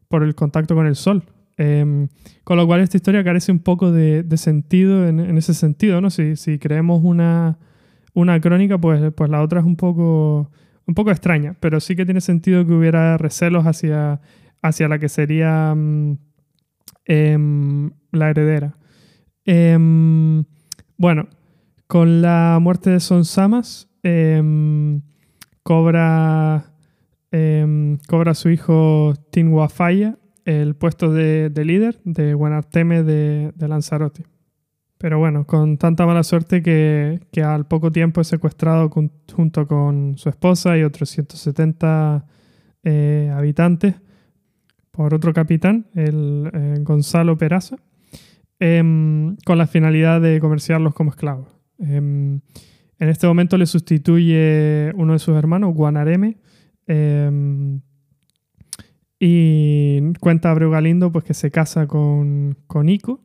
por 0.09 0.23
el 0.23 0.35
contacto 0.35 0.75
con 0.75 0.87
el 0.87 0.97
sol. 0.97 1.25
Eh, 1.57 2.09
con 2.45 2.57
lo 2.57 2.67
cual 2.67 2.81
esta 2.81 2.97
historia 2.97 3.25
carece 3.25 3.53
un 3.53 3.59
poco 3.59 3.93
de, 3.93 4.23
de 4.23 4.37
sentido 4.37 5.07
en, 5.07 5.21
en, 5.21 5.37
ese 5.37 5.53
sentido, 5.53 6.01
¿no? 6.01 6.09
Si, 6.09 6.37
si 6.37 6.59
creemos 6.59 7.03
una, 7.05 7.59
una 8.15 8.41
crónica, 8.41 8.79
pues, 8.79 9.13
pues 9.15 9.31
la 9.31 9.43
otra 9.43 9.61
es 9.61 9.67
un 9.67 9.77
poco, 9.77 10.51
un 10.91 10.95
poco 10.95 11.13
extraña, 11.13 11.55
pero 11.61 11.79
sí 11.79 11.95
que 11.95 12.05
tiene 12.05 12.21
sentido 12.21 12.67
que 12.67 12.73
hubiera 12.73 13.17
recelos 13.17 13.65
hacia, 13.65 14.21
hacia 14.61 14.89
la 14.89 14.99
que 14.99 15.09
sería 15.09 15.73
eh, 17.05 17.39
la 18.11 18.31
heredera. 18.31 18.77
Eh, 19.45 19.79
bueno, 20.97 21.29
con 21.87 22.23
la 22.23 22.59
muerte 22.61 22.91
de 22.91 22.99
Son 22.99 23.25
Samas, 23.25 23.89
cobra 25.63 26.75
em, 27.31 27.99
cobra 28.09 28.35
su 28.35 28.49
hijo 28.51 29.15
Tinguafaya 29.31 30.19
el 30.45 30.75
puesto 30.75 31.13
de, 31.13 31.51
de 31.51 31.65
líder 31.65 32.01
de 32.03 32.35
Guanarteme 32.35 33.05
de, 33.05 33.53
de 33.55 33.69
Lanzarote. 33.69 34.25
Pero 35.01 35.19
bueno, 35.19 35.47
con 35.47 35.79
tanta 35.79 36.05
mala 36.05 36.23
suerte 36.23 36.63
que, 36.63 37.21
que 37.33 37.43
al 37.43 37.67
poco 37.67 37.91
tiempo 37.91 38.21
es 38.21 38.27
secuestrado 38.27 38.91
junto 38.91 39.67
con 39.67 40.19
su 40.19 40.29
esposa 40.29 40.77
y 40.77 40.83
otros 40.83 41.09
170 41.09 42.27
eh, 42.85 43.33
habitantes 43.35 43.95
por 44.91 45.15
otro 45.15 45.33
capitán, 45.33 45.87
el 45.95 46.51
eh, 46.53 46.75
Gonzalo 46.81 47.39
Peraza, 47.39 47.77
em, 48.59 49.37
con 49.47 49.57
la 49.57 49.67
finalidad 49.67 50.21
de 50.21 50.39
comerciarlos 50.39 50.93
como 50.93 51.13
esclavos. 51.13 51.49
Em, 51.79 52.43
en 52.99 53.09
este 53.09 53.27
momento 53.27 53.57
le 53.57 53.65
sustituye 53.65 54.93
uno 54.97 55.15
de 55.15 55.19
sus 55.19 55.35
hermanos, 55.35 55.75
Guanareme, 55.75 56.37
em, 56.87 57.81
y 59.19 60.13
cuenta 60.21 60.51
Abreu 60.51 60.71
Galindo 60.71 61.11
pues, 61.11 61.25
que 61.25 61.33
se 61.33 61.51
casa 61.51 61.87
con, 61.87 62.59
con 62.67 62.91
Ico, 62.91 63.23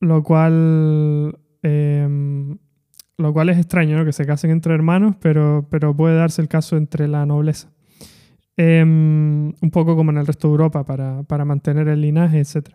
lo 0.00 0.22
cual 0.22 1.38
em, 1.62 2.58
lo 3.18 3.32
cual 3.32 3.48
es 3.48 3.58
extraño, 3.58 3.96
¿no? 3.96 4.04
Que 4.04 4.12
se 4.12 4.26
casen 4.26 4.50
entre 4.50 4.74
hermanos, 4.74 5.16
pero, 5.20 5.66
pero 5.70 5.96
puede 5.96 6.16
darse 6.16 6.42
el 6.42 6.48
caso 6.48 6.76
entre 6.76 7.08
la 7.08 7.24
nobleza. 7.24 7.70
Em, 8.56 9.48
un 9.48 9.70
poco 9.70 9.96
como 9.96 10.10
en 10.10 10.18
el 10.18 10.26
resto 10.26 10.48
de 10.48 10.52
Europa, 10.52 10.84
para, 10.84 11.22
para 11.22 11.44
mantener 11.44 11.88
el 11.88 12.00
linaje, 12.00 12.40
etc. 12.40 12.70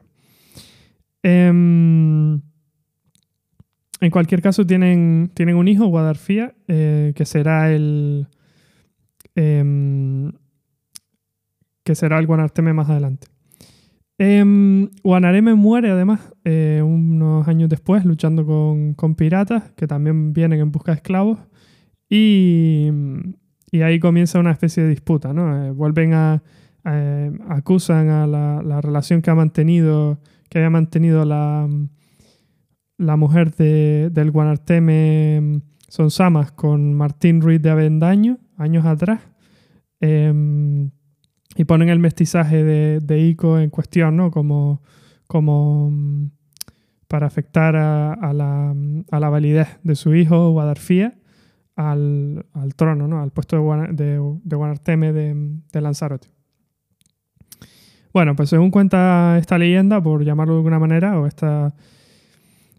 Em, 1.24 2.42
en 4.00 4.12
cualquier 4.12 4.42
caso, 4.42 4.66
tienen, 4.66 5.32
tienen 5.34 5.56
un 5.56 5.68
hijo, 5.68 5.86
Guadarfía, 5.86 6.56
eh, 6.68 7.14
que 7.16 7.26
será 7.26 7.72
el. 7.72 8.28
que 11.84 11.96
será 11.96 12.20
el 12.20 12.28
Guanarteme 12.28 12.74
más 12.74 12.90
adelante. 12.90 13.28
Em, 14.24 14.90
Guanareme 15.04 15.56
muere 15.56 15.90
además 15.90 16.20
eh, 16.46 16.84
unos 16.86 17.48
años 17.48 17.70
después 17.70 18.06
luchando 18.06 18.46
con, 18.46 18.94
piratas 19.16 19.72
que 19.76 19.88
también 19.88 20.32
vienen 20.32 20.60
en 20.60 20.72
busca 20.72 20.92
de 20.92 20.98
esclavos 20.98 21.40
y, 22.08 22.90
ahí 23.82 24.00
comienza 24.00 24.38
una 24.40 24.52
especie 24.52 24.84
de 24.84 24.90
disputa, 24.90 25.34
¿no? 25.34 25.66
Eh, 25.66 25.72
vuelven 25.72 26.14
a, 26.14 26.44
a- 26.84 27.32
acusan 27.50 28.10
a 28.10 28.28
la, 28.28 28.62
la 28.62 28.80
relación 28.80 29.24
que 29.24 29.32
ha 29.32 29.36
mantenido 29.36 30.20
que 30.50 30.60
había 30.60 30.70
mantenido 30.70 31.26
la, 31.26 31.68
la 33.00 33.16
mujer 33.18 33.56
de- 33.56 34.12
del 34.12 34.30
Guanarteme 34.30 35.62
Sonsamas 35.88 36.52
con 36.52 36.94
Martín 36.94 37.42
Ruiz 37.42 37.60
de 37.60 37.72
Avendaño 37.72 38.38
años 38.58 38.86
atrás 38.86 39.22
Em, 40.04 40.90
y 41.56 41.66
ponen 41.66 41.90
el 41.90 42.00
mestizaje 42.00 42.64
de, 42.64 43.20
Ico 43.20 43.60
en 43.60 43.70
cuestión, 43.70 44.16
¿no? 44.16 44.32
Como, 44.32 44.82
como 45.28 45.90
mm, 45.92 46.32
para 47.08 47.28
afectar 47.28 47.76
a, 47.76 48.34
la, 48.34 48.74
a 49.12 49.20
la 49.20 49.30
validez 49.30 49.80
de 49.84 49.96
su 49.96 50.16
hijo, 50.16 50.52
Guadarfía, 50.52 51.16
al, 51.76 52.46
al 52.54 52.76
trono, 52.76 53.08
¿no? 53.08 53.22
Al 53.22 53.32
puesto 53.32 53.58
de 53.92 54.18
Guanarteme 54.56 55.12
de, 55.12 55.60
de 55.72 55.82
Lanzarote. 55.82 56.30
Bueno, 58.14 58.36
pues 58.36 58.50
según 58.50 58.72
cuenta 58.72 59.38
esta 59.38 59.58
leyenda, 59.58 60.02
por 60.02 60.24
llamarlo 60.24 60.54
de 60.54 60.60
alguna 60.60 60.80
manera, 60.80 61.20
o 61.20 61.28
esta, 61.28 61.74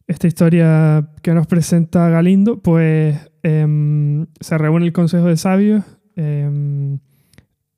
esta 0.07 0.27
historia 0.27 1.09
que 1.23 1.33
nos 1.33 1.47
presenta 1.47 2.09
Galindo, 2.11 2.61
pues 2.61 3.19
em, 3.43 4.27
se 4.41 4.59
reúne 4.59 4.87
el 4.87 4.93
Consejo 4.93 5.27
de 5.27 5.37
Sabios, 5.37 5.85
em, 6.17 6.99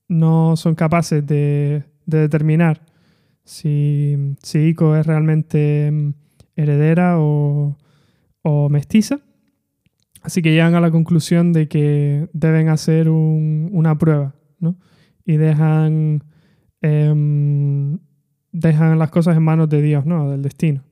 no 0.09 0.57
son 0.57 0.75
capaces 0.75 1.27
de, 1.27 1.85
de 2.07 2.19
determinar 2.19 2.83
si, 3.45 4.17
si 4.43 4.59
Ico 4.69 4.97
es 4.97 5.07
realmente 5.07 5.91
mm, 5.91 6.15
heredera 6.57 7.17
o, 7.19 7.77
mestiza. 8.71 9.21
Así 10.23 10.41
que 10.43 10.53
llegan 10.53 10.75
a 10.75 10.81
la 10.81 10.91
conclusión 10.91 11.53
de 11.53 11.69
que 11.69 12.29
deben 12.33 12.69
hacer 12.69 13.09
un- 13.11 13.69
una 13.73 13.97
prueba, 13.99 14.35
¿no? 14.59 14.77
Y 15.25 15.37
dejan, 15.37 16.25
em, 16.81 17.99
dejan 18.53 18.99
las 18.99 19.11
cosas 19.11 19.37
en 19.37 19.43
manos 19.43 19.69
de 19.69 19.83
Dios, 19.83 20.07
¿no? 20.07 20.31
Del 20.31 20.43
destino. 20.43 20.83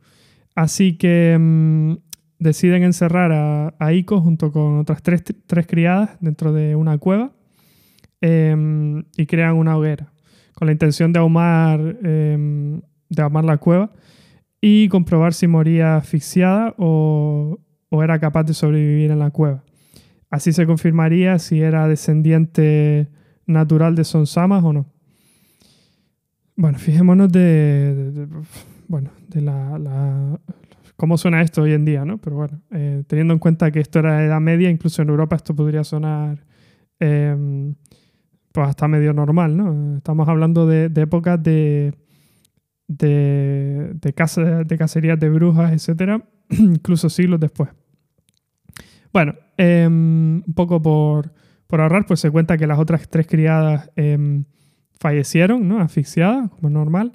Así 0.55 0.97
que 0.99 1.33
em, 1.33 1.99
deciden 2.39 2.83
encerrar 2.83 3.33
a, 3.33 3.75
a 3.79 3.93
Ico 3.93 4.21
junto 4.21 4.53
con 4.53 4.79
otras 4.79 5.03
tres 5.03 5.67
criadas 5.67 6.11
dentro 6.21 6.53
de 6.53 6.77
una 6.77 6.99
cueva 6.99 7.33
em, 8.23 9.05
y 9.19 9.27
crean 9.27 9.57
una 9.57 9.77
hoguera 9.77 10.13
con 10.55 10.67
la 10.67 10.73
intención 10.73 11.13
de 11.13 11.19
ahumar, 11.19 11.81
em, 12.03 12.81
de 13.11 13.23
ahumar 13.23 13.45
la 13.45 13.59
cueva 13.59 13.93
y 14.61 14.89
comprobar 14.89 15.35
si 15.35 15.47
moría 15.49 15.97
asfixiada 15.97 16.75
o, 16.79 17.59
o 17.91 18.03
era 18.03 18.19
capaz 18.19 18.45
de 18.45 18.55
sobrevivir 18.55 19.11
en 19.11 19.19
la 19.19 19.31
cueva. 19.31 19.65
Así 20.31 20.53
se 20.53 20.67
confirmaría 20.67 21.39
si 21.39 21.61
era 21.61 21.89
descendiente 21.89 23.09
natural 23.47 23.95
de 23.97 24.05
Sonsamas 24.05 24.65
o 24.65 24.73
no. 24.73 24.87
Bueno, 26.57 26.79
fijémonos 26.79 27.33
de, 27.33 28.27
bueno, 28.89 29.11
de 29.29 29.41
la, 29.41 29.79
la- 29.79 30.41
cómo 30.97 31.17
suena 31.19 31.41
esto 31.43 31.63
hoy 31.63 31.73
en 31.73 31.85
día, 31.85 32.05
¿no? 32.05 32.19
Pero 32.19 32.37
bueno, 32.37 32.61
eh, 32.71 33.03
teniendo 33.07 33.33
en 33.35 33.41
cuenta 33.41 33.71
que 33.71 33.81
esto 33.81 33.99
era 33.99 34.25
Edad 34.25 34.41
Media, 34.41 34.71
incluso 34.71 35.03
en 35.03 35.09
Europa 35.09 35.37
esto 35.37 35.55
podría 35.57 35.83
sonar 35.83 36.45
em, 37.01 37.75
pues 38.53 38.69
hasta 38.69 38.87
medio 38.89 39.13
normal, 39.13 39.57
¿no? 39.57 39.97
Estamos 39.97 40.29
hablando 40.29 40.67
de, 40.67 40.91
épocas 41.01 41.43
de, 41.43 41.95
de, 42.89 43.93
de, 43.95 44.13
casa- 44.13 44.65
de 44.65 44.79
cacerías 44.79 45.19
de 45.19 45.29
brujas, 45.31 45.73
etcétera, 45.73 46.23
incluso 46.51 47.09
siglos 47.09 47.41
después. 47.41 47.71
Bueno, 49.13 49.35
em, 49.57 50.43
un 50.47 50.55
poco 50.55 50.81
por, 50.81 51.33
por 51.67 51.81
ahorrar, 51.81 52.07
pues 52.07 52.21
se 52.21 52.31
cuenta 52.31 52.57
que 52.57 52.67
las 52.67 52.79
otras 52.79 53.09
tres 53.09 53.27
criadas 53.27 53.91
em, 53.97 54.45
fallecieron, 54.99 55.67
¿no? 55.69 55.81
Asfixiadas, 55.81 56.51
como 56.51 56.69
es 56.69 56.73
normal. 56.75 57.13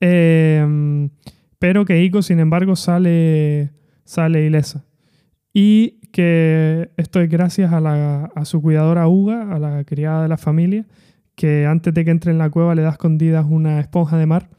Em, 0.00 1.10
pero 1.58 1.84
que 1.84 2.02
Ico, 2.02 2.22
sin 2.22 2.40
embargo, 2.40 2.76
sale, 2.76 3.72
sale 4.04 4.44
ilesa. 4.46 4.84
Y 5.54 6.00
que 6.12 6.90
esto 6.96 7.20
es 7.20 7.28
gracias 7.28 7.72
a, 7.72 7.80
la- 7.80 8.26
a 8.34 8.44
su 8.44 8.60
cuidadora 8.62 9.08
Uga, 9.08 9.52
a 9.54 9.58
la 9.58 9.82
criada 9.84 10.22
de 10.22 10.28
la 10.28 10.36
familia, 10.36 10.86
que 11.34 11.66
antes 11.66 11.92
de 11.94 12.04
que 12.04 12.10
entre 12.10 12.30
en 12.30 12.38
la 12.38 12.50
cueva 12.50 12.74
le 12.74 12.82
da 12.82 12.90
escondidas 12.90 13.46
una 13.48 13.80
esponja 13.80 14.16
de 14.18 14.26
mar 14.26 14.50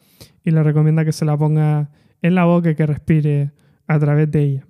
y 0.44 0.52
le 0.52 0.62
recomienda 0.64 1.06
que 1.06 1.12
se 1.14 1.24
la 1.26 1.38
ponga 1.38 1.90
en 2.22 2.36
la 2.36 2.46
boca 2.46 2.72
y 2.72 2.76
que 2.76 2.86
respire 2.86 3.52
a 3.88 4.00
través 4.00 4.30
de 4.32 4.42
ella. 4.44 4.68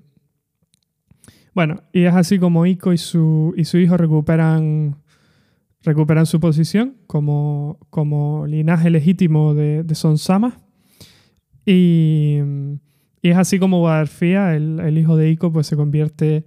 Bueno, 1.55 1.83
y 1.93 2.03
es 2.03 2.13
así 2.13 2.39
como 2.39 2.65
Ico 2.65 2.93
y 2.93 2.97
su, 2.97 3.53
y 3.55 3.65
su 3.65 3.77
hijo 3.77 3.95
recuperan, 3.95 4.97
recuperan 5.83 6.25
su 6.25 6.39
posición 6.39 6.95
como, 7.07 7.77
como 7.89 8.45
linaje 8.47 8.89
legítimo 8.89 9.53
de, 9.53 9.83
de 9.83 9.95
Sonsamas. 9.95 10.55
Y, 11.65 12.39
y 13.21 13.29
es 13.29 13.37
así 13.37 13.59
como 13.59 13.79
Guadarfía, 13.79 14.55
el, 14.55 14.79
el 14.79 14.97
hijo 14.97 15.15
de 15.15 15.29
Ico, 15.29 15.51
pues 15.53 15.67
se 15.67 15.75
convierte 15.77 16.45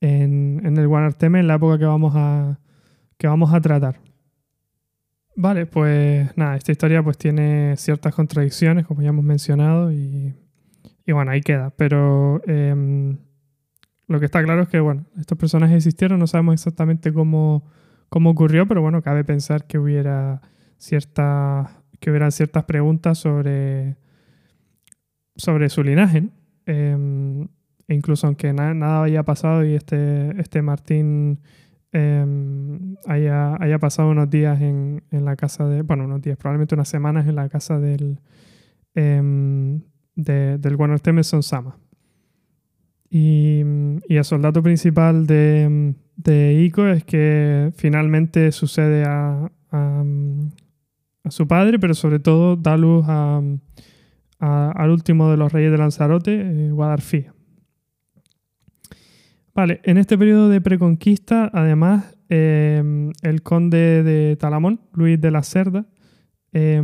en, 0.00 0.62
en 0.64 0.76
el 0.76 0.88
Guanarteme 0.88 1.40
en 1.40 1.46
la 1.46 1.54
época 1.54 1.78
que 1.78 1.84
vamos 1.84 2.12
a, 2.16 2.58
que 3.16 3.26
vamos 3.26 3.52
a 3.52 3.60
tratar. 3.60 4.00
Vale, 5.36 5.66
pues 5.66 6.36
nada, 6.36 6.56
esta 6.56 6.72
historia 6.72 7.02
pues 7.02 7.16
tiene 7.16 7.76
ciertas 7.76 8.14
contradicciones, 8.14 8.86
como 8.86 9.02
ya 9.02 9.08
hemos 9.08 9.24
mencionado, 9.24 9.92
y, 9.92 10.34
y 11.06 11.12
bueno, 11.12 11.30
ahí 11.30 11.40
queda. 11.40 11.70
Pero 11.70 12.42
em, 12.46 13.18
lo 14.06 14.18
que 14.18 14.26
está 14.26 14.42
claro 14.42 14.62
es 14.62 14.68
que, 14.68 14.80
bueno, 14.80 15.06
estos 15.18 15.38
personajes 15.38 15.76
existieron, 15.76 16.18
no 16.18 16.26
sabemos 16.26 16.54
exactamente 16.54 17.12
cómo, 17.12 17.64
cómo 18.08 18.30
ocurrió, 18.30 18.66
pero 18.66 18.82
bueno, 18.82 19.02
cabe 19.02 19.24
pensar 19.24 19.66
que 19.66 19.78
hubiera 19.78 20.42
ciertas, 20.78 21.70
que 22.00 22.10
hubieran 22.10 22.32
ciertas 22.32 22.64
preguntas 22.64 23.18
sobre, 23.18 23.96
sobre 25.36 25.68
su 25.68 25.82
linaje. 25.82 26.28
Em, 26.66 27.48
e 27.90 27.94
incluso 27.94 28.28
aunque 28.28 28.52
na- 28.52 28.72
nada 28.72 29.02
haya 29.02 29.24
pasado 29.24 29.64
y 29.64 29.74
este, 29.74 30.30
este 30.40 30.62
Martín 30.62 31.40
em, 31.92 32.94
haya, 33.06 33.56
haya 33.60 33.78
pasado 33.80 34.10
unos 34.10 34.30
días 34.30 34.60
en, 34.62 35.02
en 35.10 35.24
la 35.24 35.34
casa 35.34 35.66
de, 35.66 35.82
bueno, 35.82 36.04
unos 36.04 36.22
días, 36.22 36.36
probablemente 36.38 36.76
unas 36.76 36.88
semanas 36.88 37.26
en 37.26 37.34
la 37.34 37.48
casa 37.48 37.80
del, 37.80 38.20
em, 38.94 39.80
de- 40.14 40.58
del 40.58 40.76
Guanarteme 40.76 41.24
Sonsama. 41.24 41.76
Y, 43.10 43.62
y 44.08 44.16
el 44.16 44.24
soldado 44.24 44.62
principal 44.62 45.26
de, 45.26 45.94
de 46.14 46.54
Ico 46.62 46.86
es 46.86 47.02
que 47.04 47.72
finalmente 47.74 48.52
sucede 48.52 49.02
a, 49.04 49.50
a, 49.72 50.04
su 51.28 51.48
padre, 51.48 51.80
pero 51.80 51.94
sobre 51.94 52.20
todo 52.20 52.54
da 52.54 52.76
luz 52.76 53.04
a- 53.08 53.42
al 54.38 54.90
último 54.90 55.28
de 55.30 55.36
los 55.36 55.52
reyes 55.52 55.72
de 55.72 55.78
Lanzarote, 55.78 56.40
eh, 56.40 56.70
Guadarfía. 56.70 57.34
Vale, 59.54 59.80
en 59.84 59.98
este 59.98 60.16
periodo 60.16 60.48
de 60.48 60.60
preconquista, 60.60 61.50
además, 61.52 62.16
eh, 62.28 63.10
el 63.22 63.42
conde 63.42 64.02
de 64.04 64.36
Talamón, 64.36 64.80
Luis 64.92 65.20
de 65.20 65.30
la 65.30 65.42
Cerda, 65.42 65.86
eh, 66.52 66.80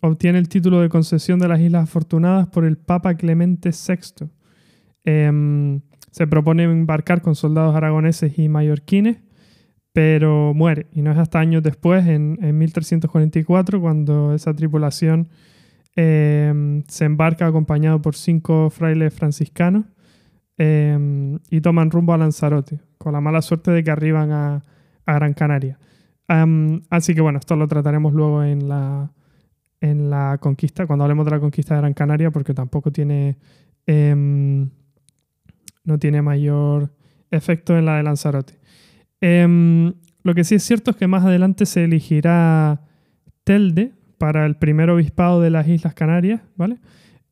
obtiene 0.00 0.38
el 0.38 0.48
título 0.48 0.80
de 0.80 0.88
concesión 0.88 1.40
de 1.40 1.48
las 1.48 1.60
Islas 1.60 1.84
Afortunadas 1.84 2.46
por 2.48 2.64
el 2.64 2.76
Papa 2.76 3.14
Clemente 3.14 3.70
VI. 3.70 4.28
Eh, 5.04 5.80
se 6.10 6.26
propone 6.28 6.62
embarcar 6.64 7.20
con 7.20 7.34
soldados 7.34 7.74
aragoneses 7.74 8.38
y 8.38 8.48
mallorquines, 8.48 9.18
pero 9.92 10.54
muere. 10.54 10.86
Y 10.92 11.02
no 11.02 11.10
es 11.10 11.18
hasta 11.18 11.40
años 11.40 11.64
después, 11.64 12.06
en, 12.06 12.38
en 12.40 12.56
1344, 12.58 13.80
cuando 13.80 14.34
esa 14.34 14.54
tripulación 14.54 15.28
se 15.96 17.04
embarca 17.04 17.46
acompañado 17.46 18.02
por 18.02 18.16
cinco 18.16 18.68
frailes 18.68 19.14
franciscanos 19.14 19.84
eh, 20.58 21.38
y 21.50 21.60
toman 21.60 21.90
rumbo 21.90 22.12
a 22.12 22.18
Lanzarote, 22.18 22.80
con 22.98 23.12
la 23.12 23.20
mala 23.20 23.42
suerte 23.42 23.70
de 23.70 23.82
que 23.82 23.90
arriban 23.90 24.30
a, 24.32 24.64
Gran 25.06 25.34
Canaria. 25.34 25.78
Am, 26.28 26.82
así 26.88 27.14
que 27.14 27.20
bueno, 27.20 27.38
esto 27.38 27.56
lo 27.56 27.68
trataremos 27.68 28.14
luego 28.14 28.42
en 28.42 28.68
la, 28.68 29.12
en 29.80 30.08
la 30.08 30.38
conquista, 30.40 30.86
cuando 30.86 31.04
hablemos 31.04 31.26
de 31.26 31.32
la 31.32 31.40
conquista 31.40 31.74
de 31.74 31.80
Gran 31.80 31.94
Canaria, 31.94 32.30
porque 32.30 32.54
tampoco 32.54 32.90
tiene, 32.90 33.36
em, 33.86 34.70
no 35.84 35.98
tiene 35.98 36.22
mayor 36.22 36.90
efecto 37.30 37.76
en 37.76 37.84
la 37.84 37.96
de 37.96 38.02
Lanzarote. 38.02 38.54
Em, 39.20 39.92
lo 40.22 40.34
que 40.34 40.44
sí 40.44 40.54
es 40.54 40.62
cierto 40.62 40.92
es 40.92 40.96
que 40.96 41.06
más 41.06 41.24
adelante 41.24 41.66
se 41.66 41.84
elegirá 41.84 42.80
Telde 43.44 43.92
para 44.16 44.46
el 44.46 44.56
primer 44.56 44.88
obispado 44.88 45.42
de 45.42 45.50
las 45.50 45.68
Islas 45.68 45.92
Canarias, 45.92 46.40
¿vale? 46.56 46.78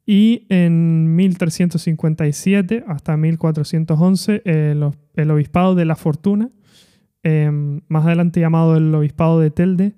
Y 0.04 0.46
en 0.48 1.14
1357 1.14 2.84
hasta 2.88 3.16
1411 3.16 4.42
el, 4.44 5.30
obispado 5.30 5.74
de 5.74 5.84
La 5.84 5.94
Fortuna, 5.96 6.50
em, 7.22 7.80
más 7.88 8.04
adelante 8.06 8.40
llamado 8.40 8.76
el 8.76 8.92
obispado 8.94 9.38
de 9.38 9.50
Telde, 9.50 9.94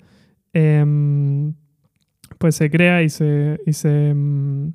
em, 0.53 1.55
pues 2.39 2.55
se 2.57 2.71
crea 2.71 3.03
y 3.03 3.09
se, 3.09 3.59
y 3.67 3.73
se 3.73 4.11
em, 4.11 4.73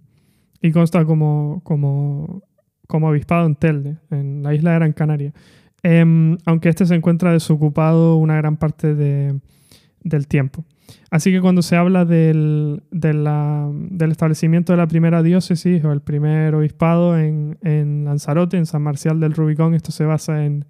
y 0.61 0.71
consta 0.71 1.05
como, 1.05 1.61
como, 1.63 2.43
como 2.87 3.07
obispado 3.09 3.45
en 3.45 3.55
Telde, 3.55 3.97
en 4.11 4.43
la 4.43 4.53
isla 4.53 4.71
de 4.71 4.75
Gran 4.77 4.93
Canaria. 4.93 5.33
Aunque 6.45 6.67
este 6.69 6.85
se 6.85 6.95
encuentra 6.95 7.31
desocupado 7.31 8.17
una 8.17 8.35
gran 8.35 8.57
parte 8.57 8.93
de- 8.95 9.39
del 10.03 10.27
tiempo. 10.27 10.65
Así 11.11 11.31
que 11.31 11.41
cuando 11.41 11.61
se 11.61 11.75
habla 11.75 12.05
del, 12.05 12.83
del 12.91 14.11
establecimiento 14.11 14.73
de 14.73 14.77
la 14.77 14.87
primera 14.87 15.23
diócesis 15.23 15.83
o 15.83 15.91
el 15.91 16.01
primer 16.01 16.55
obispado 16.55 17.17
en, 17.17 17.57
en 17.61 18.05
Lanzarote, 18.05 18.57
en 18.57 18.65
San 18.65 18.81
Marcial 18.81 19.19
del 19.19 19.33
Rubicón, 19.33 19.73
esto 19.73 19.91
se 19.91 20.05
basa 20.05 20.45
en, 20.45 20.65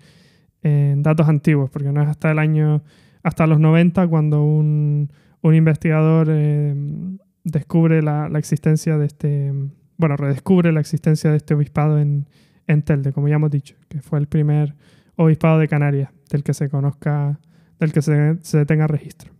en 0.63 1.03
datos 1.03 1.27
antiguos, 1.27 1.69
porque 1.69 1.91
no 1.91 2.01
es 2.01 2.07
hasta 2.07 2.31
el 2.31 2.39
año, 2.39 2.83
hasta 3.23 3.47
los 3.47 3.59
90 3.59 4.07
cuando 4.07 4.43
un, 4.43 5.11
un 5.41 5.55
investigador 5.55 6.27
eh, 6.29 6.73
descubre 7.43 8.01
la, 8.01 8.29
la 8.29 8.39
existencia 8.39 8.97
de 8.97 9.05
este, 9.05 9.53
bueno, 9.97 10.15
redescubre 10.15 10.71
la 10.71 10.79
existencia 10.79 11.31
de 11.31 11.37
este 11.37 11.53
obispado 11.53 11.99
en, 11.99 12.27
en 12.67 12.83
Telde, 12.83 13.11
como 13.11 13.27
ya 13.27 13.35
hemos 13.35 13.51
dicho, 13.51 13.75
que 13.87 14.01
fue 14.01 14.19
el 14.19 14.27
primer 14.27 14.75
obispado 15.15 15.59
de 15.59 15.67
Canarias 15.67 16.11
del 16.29 16.43
que 16.43 16.53
se 16.53 16.69
conozca, 16.69 17.39
del 17.79 17.91
que 17.91 18.01
se, 18.01 18.37
se 18.41 18.65
tenga 18.65 18.87
registro. 18.87 19.31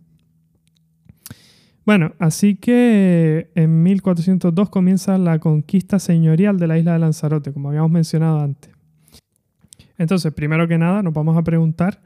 Bueno, 1.86 2.12
así 2.18 2.56
que 2.56 3.50
en 3.54 3.82
1402 3.82 4.68
comienza 4.70 5.18
la 5.18 5.38
conquista 5.38 5.98
señorial 5.98 6.58
de 6.58 6.66
la 6.66 6.78
isla 6.78 6.92
de 6.92 6.98
Lanzarote, 7.00 7.52
como 7.52 7.68
habíamos 7.70 7.90
mencionado 7.90 8.40
antes. 8.40 8.70
Entonces, 9.98 10.32
primero 10.32 10.68
que 10.68 10.78
nada, 10.78 11.02
nos 11.02 11.12
vamos 11.12 11.36
a 11.36 11.42
preguntar 11.42 12.00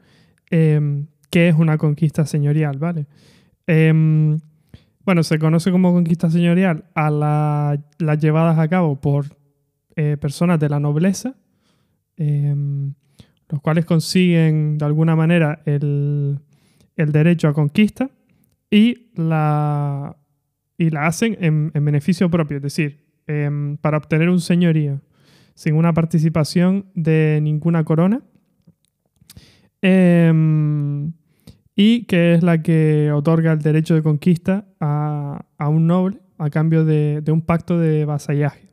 em, 0.49 1.07
qué 1.29 1.49
es 1.49 1.55
una 1.55 1.77
conquista 1.77 2.25
señorial, 2.25 2.77
¿vale? 2.77 3.05
Em, 3.67 4.39
bueno, 5.05 5.23
se 5.23 5.39
conoce 5.39 5.71
como 5.71 5.93
conquista 5.93 6.29
señorial 6.29 6.85
a 6.93 7.09
la- 7.09 7.79
las 7.99 8.19
llevadas 8.19 8.57
a 8.59 8.67
cabo 8.67 8.99
por 8.99 9.25
eh, 9.97 10.17
personas 10.17 10.59
de 10.59 10.67
la 10.69 10.79
nobleza, 10.79 11.35
em, 12.17 12.93
los 13.49 13.61
cuales 13.61 13.85
consiguen 13.85 14.77
de 14.77 14.85
alguna 14.85 15.15
manera 15.15 15.61
el 15.65 16.39
derecho 16.97 17.47
a 17.47 17.53
conquista 17.53 18.09
y 18.69 19.11
la, 19.15 20.17
y 20.77 20.89
la 20.89 21.07
hacen 21.07 21.37
en, 21.39 21.71
en 21.73 21.85
beneficio 21.85 22.29
propio, 22.29 22.57
es 22.57 22.63
decir, 22.63 23.05
em, 23.27 23.77
para 23.77 23.97
obtener 23.97 24.29
un 24.29 24.39
señorío 24.39 25.01
sin 25.53 25.75
una 25.75 25.93
participación 25.93 26.85
de 26.95 27.39
ninguna 27.41 27.83
corona. 27.83 28.21
Em, 29.81 31.13
y 31.75 32.05
que 32.05 32.33
es 32.33 32.43
la 32.43 32.61
que 32.61 33.11
otorga 33.11 33.51
el 33.51 33.59
derecho 33.59 33.95
de 33.95 34.01
conquista 34.01 34.65
a, 34.79 35.45
a 35.57 35.69
un 35.69 35.87
noble 35.87 36.19
a 36.37 36.49
cambio 36.49 36.85
de, 36.85 37.23
un 37.27 37.41
pacto 37.41 37.79
de 37.79 38.05
vasallaje. 38.05 38.65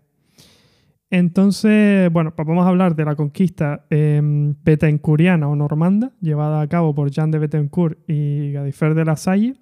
Entonces, 1.11 2.11
bueno, 2.11 2.35
pues 2.35 2.49
vamos 2.49 2.65
a 2.65 2.71
hablar 2.71 2.97
de 2.97 3.05
la 3.05 3.15
conquista 3.15 3.85
eh, 3.91 4.21
betancouriana 4.65 5.47
o 5.49 5.55
normanda, 5.55 6.13
llevada 6.21 6.63
a 6.63 6.67
cabo 6.69 6.95
por 6.95 7.11
Jean 7.11 7.31
de 7.31 7.39
Betancourt 7.39 7.99
y 8.09 8.53
Gadifer 8.53 8.95
de 8.95 9.05
la 9.05 9.17
Salle, 9.17 9.57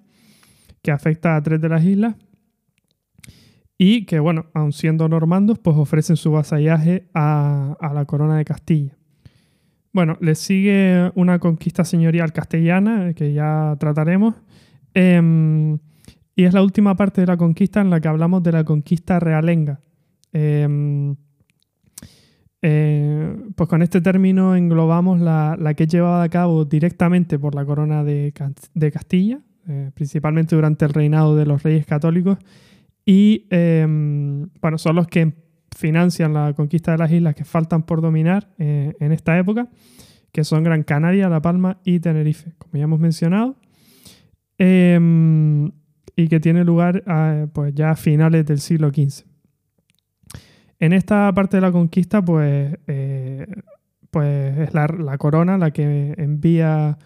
que 0.81 0.91
afecta 0.91 1.35
a 1.35 1.41
tres 1.43 1.61
de 1.61 1.69
las 1.69 1.83
islas, 1.83 2.15
y 3.77 4.05
que, 4.05 4.19
bueno, 4.19 4.45
aun 4.53 4.73
siendo 4.73 5.09
normandos, 5.09 5.57
pues 5.57 5.75
ofrecen 5.75 6.15
su 6.15 6.31
vasallaje 6.31 7.09
a, 7.15 7.75
a 7.79 7.93
la 7.95 8.05
corona 8.05 8.37
de 8.37 8.45
Castilla. 8.45 8.95
Bueno, 9.91 10.17
le 10.21 10.35
sigue 10.35 11.11
una 11.15 11.39
conquista 11.39 11.83
señorial 11.83 12.31
castellana, 12.31 13.09
eh, 13.09 13.15
que 13.15 13.33
ya 13.33 13.75
trataremos, 13.79 14.35
em, 14.93 15.79
y 16.35 16.43
es 16.43 16.53
la 16.53 16.61
última 16.61 16.95
parte 16.95 17.21
de 17.21 17.27
la 17.27 17.37
conquista 17.37 17.81
en 17.81 17.89
la 17.89 17.99
que 17.99 18.07
hablamos 18.07 18.41
de 18.43 18.51
la 18.51 18.63
conquista 18.63 19.19
realenga. 19.19 19.81
Em, 20.31 21.15
eh, 22.61 23.35
pues 23.55 23.67
con 23.67 23.81
este 23.81 23.99
término 23.99 24.55
englobamos 24.55 25.19
la, 25.19 25.57
la 25.59 25.73
que 25.73 25.83
es 25.83 25.89
llevada 25.89 26.23
a 26.23 26.29
cabo 26.29 26.65
directamente 26.65 27.39
por 27.39 27.55
la 27.55 27.65
corona 27.65 28.03
de, 28.03 28.31
de 28.75 28.91
Castilla, 28.91 29.41
eh, 29.67 29.91
principalmente 29.93 30.55
durante 30.55 30.85
el 30.85 30.93
reinado 30.93 31.35
de 31.35 31.45
los 31.45 31.63
reyes 31.63 31.85
católicos, 31.85 32.37
y 33.05 33.47
em, 33.49 34.49
bueno, 34.61 34.77
son 34.77 34.95
los 34.95 35.07
que 35.07 35.33
financian 35.75 36.33
la 36.33 36.53
conquista 36.53 36.91
de 36.91 36.97
las 36.97 37.11
islas 37.11 37.35
que 37.35 37.45
faltan 37.45 37.83
por 37.83 38.01
dominar 38.01 38.49
eh, 38.57 38.93
en 38.99 39.11
esta 39.11 39.37
época, 39.37 39.69
que 40.31 40.43
son 40.43 40.63
Gran 40.63 40.83
Canaria, 40.83 41.29
La 41.29 41.41
Palma 41.41 41.79
y 41.83 41.99
Tenerife, 41.99 42.53
como 42.57 42.73
ya 42.75 42.83
hemos 42.83 42.99
mencionado, 42.99 43.57
em, 44.57 45.71
y 46.15 46.27
que 46.27 46.39
tiene 46.39 46.63
lugar 46.63 47.03
a, 47.07 47.47
pues 47.53 47.73
ya 47.73 47.91
a 47.91 47.95
finales 47.95 48.45
del 48.45 48.59
siglo 48.59 48.89
XV. 48.89 49.25
En 50.79 50.93
esta 50.93 51.31
parte 51.33 51.57
de 51.57 51.61
la 51.61 51.71
conquista, 51.71 52.23
pues, 52.23 52.77
eh, 52.87 53.47
pues 54.09 54.57
es 54.57 54.73
la, 54.73 54.87
la 54.87 55.17
corona 55.17 55.57
la 55.57 55.71
que 55.71 56.13
envía 56.17 56.97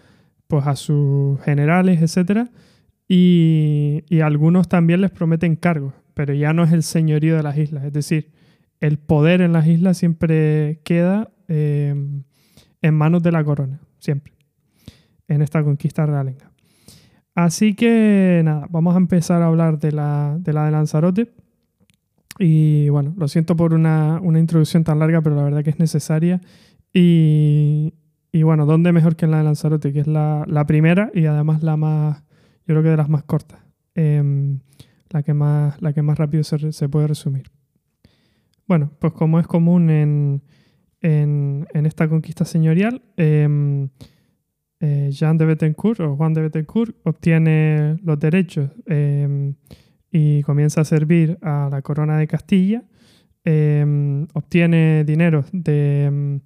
pues, 0.46 0.66
a 0.66 0.76
sus 0.76 1.40
generales, 1.42 2.00
etc. 2.02 2.48
Y, 3.08 4.04
y 4.08 4.20
algunos 4.20 4.68
también 4.68 5.00
les 5.00 5.10
prometen 5.10 5.56
cargos, 5.56 5.94
pero 6.14 6.34
ya 6.34 6.52
no 6.52 6.64
es 6.64 6.72
el 6.72 6.82
señorío 6.82 7.36
de 7.36 7.42
las 7.42 7.56
islas. 7.56 7.84
Es 7.84 7.92
decir, 7.92 8.30
el 8.80 8.98
poder 8.98 9.40
en 9.40 9.52
las 9.52 9.66
islas 9.66 9.96
siempre 9.96 10.80
queda 10.84 11.30
eh, 11.48 11.94
en 12.82 12.94
manos 12.94 13.22
de 13.22 13.32
la 13.32 13.44
corona, 13.44 13.80
siempre, 13.98 14.32
en 15.28 15.42
esta 15.42 15.62
conquista 15.62 16.06
realenga. 16.06 16.50
Así 17.34 17.74
que 17.74 18.40
nada, 18.44 18.66
vamos 18.70 18.94
a 18.94 18.98
empezar 18.98 19.42
a 19.42 19.46
hablar 19.46 19.78
de 19.78 19.92
la 19.92 20.36
de, 20.40 20.52
la 20.52 20.66
de 20.66 20.70
Lanzarote. 20.70 21.32
Y 22.38 22.88
bueno, 22.90 23.14
lo 23.16 23.28
siento 23.28 23.56
por 23.56 23.72
una, 23.74 24.20
una 24.22 24.38
introducción 24.38 24.84
tan 24.84 24.98
larga, 24.98 25.22
pero 25.22 25.36
la 25.36 25.42
verdad 25.42 25.64
que 25.64 25.70
es 25.70 25.78
necesaria. 25.78 26.40
Y, 26.92 27.94
y 28.36 28.42
bueno, 28.42 28.66
¿dónde 28.66 28.92
mejor 28.92 29.16
que 29.16 29.24
en 29.24 29.30
la 29.30 29.38
de 29.38 29.44
Lanzarote? 29.44 29.94
Que 29.94 30.00
es 30.00 30.06
la, 30.06 30.44
la 30.46 30.66
primera 30.66 31.10
y 31.14 31.24
además 31.24 31.62
la 31.62 31.78
más, 31.78 32.22
yo 32.66 32.74
creo 32.74 32.82
que 32.82 32.90
de 32.90 32.96
las 32.98 33.08
más 33.08 33.22
cortas. 33.22 33.58
Em, 33.94 34.58
la, 35.08 35.22
que 35.22 35.32
más, 35.32 35.80
la 35.80 35.94
que 35.94 36.02
más 36.02 36.18
rápido 36.18 36.44
se, 36.44 36.70
se 36.70 36.88
puede 36.90 37.06
resumir. 37.06 37.50
Bueno, 38.68 38.92
pues 38.98 39.14
como 39.14 39.40
es 39.40 39.46
común 39.46 39.88
en, 39.88 40.42
en, 41.00 41.66
en 41.72 41.86
esta 41.86 42.10
conquista 42.10 42.44
señorial, 42.44 43.00
em, 43.16 43.88
eh, 44.80 45.08
Jean 45.12 45.38
de 45.38 45.46
Betancourt 45.46 46.00
o 46.00 46.16
Juan 46.16 46.34
de 46.34 46.42
Betancourt 46.42 46.94
obtiene 47.04 47.96
los 48.04 48.18
derechos 48.18 48.68
em, 48.84 49.54
y 50.10 50.42
comienza 50.42 50.82
a 50.82 50.84
servir 50.84 51.38
a 51.40 51.70
la 51.70 51.80
corona 51.80 52.18
de 52.18 52.26
Castilla, 52.26 52.84
obtiene 54.34 55.04
dinero 55.04 55.44
de, 55.52 56.40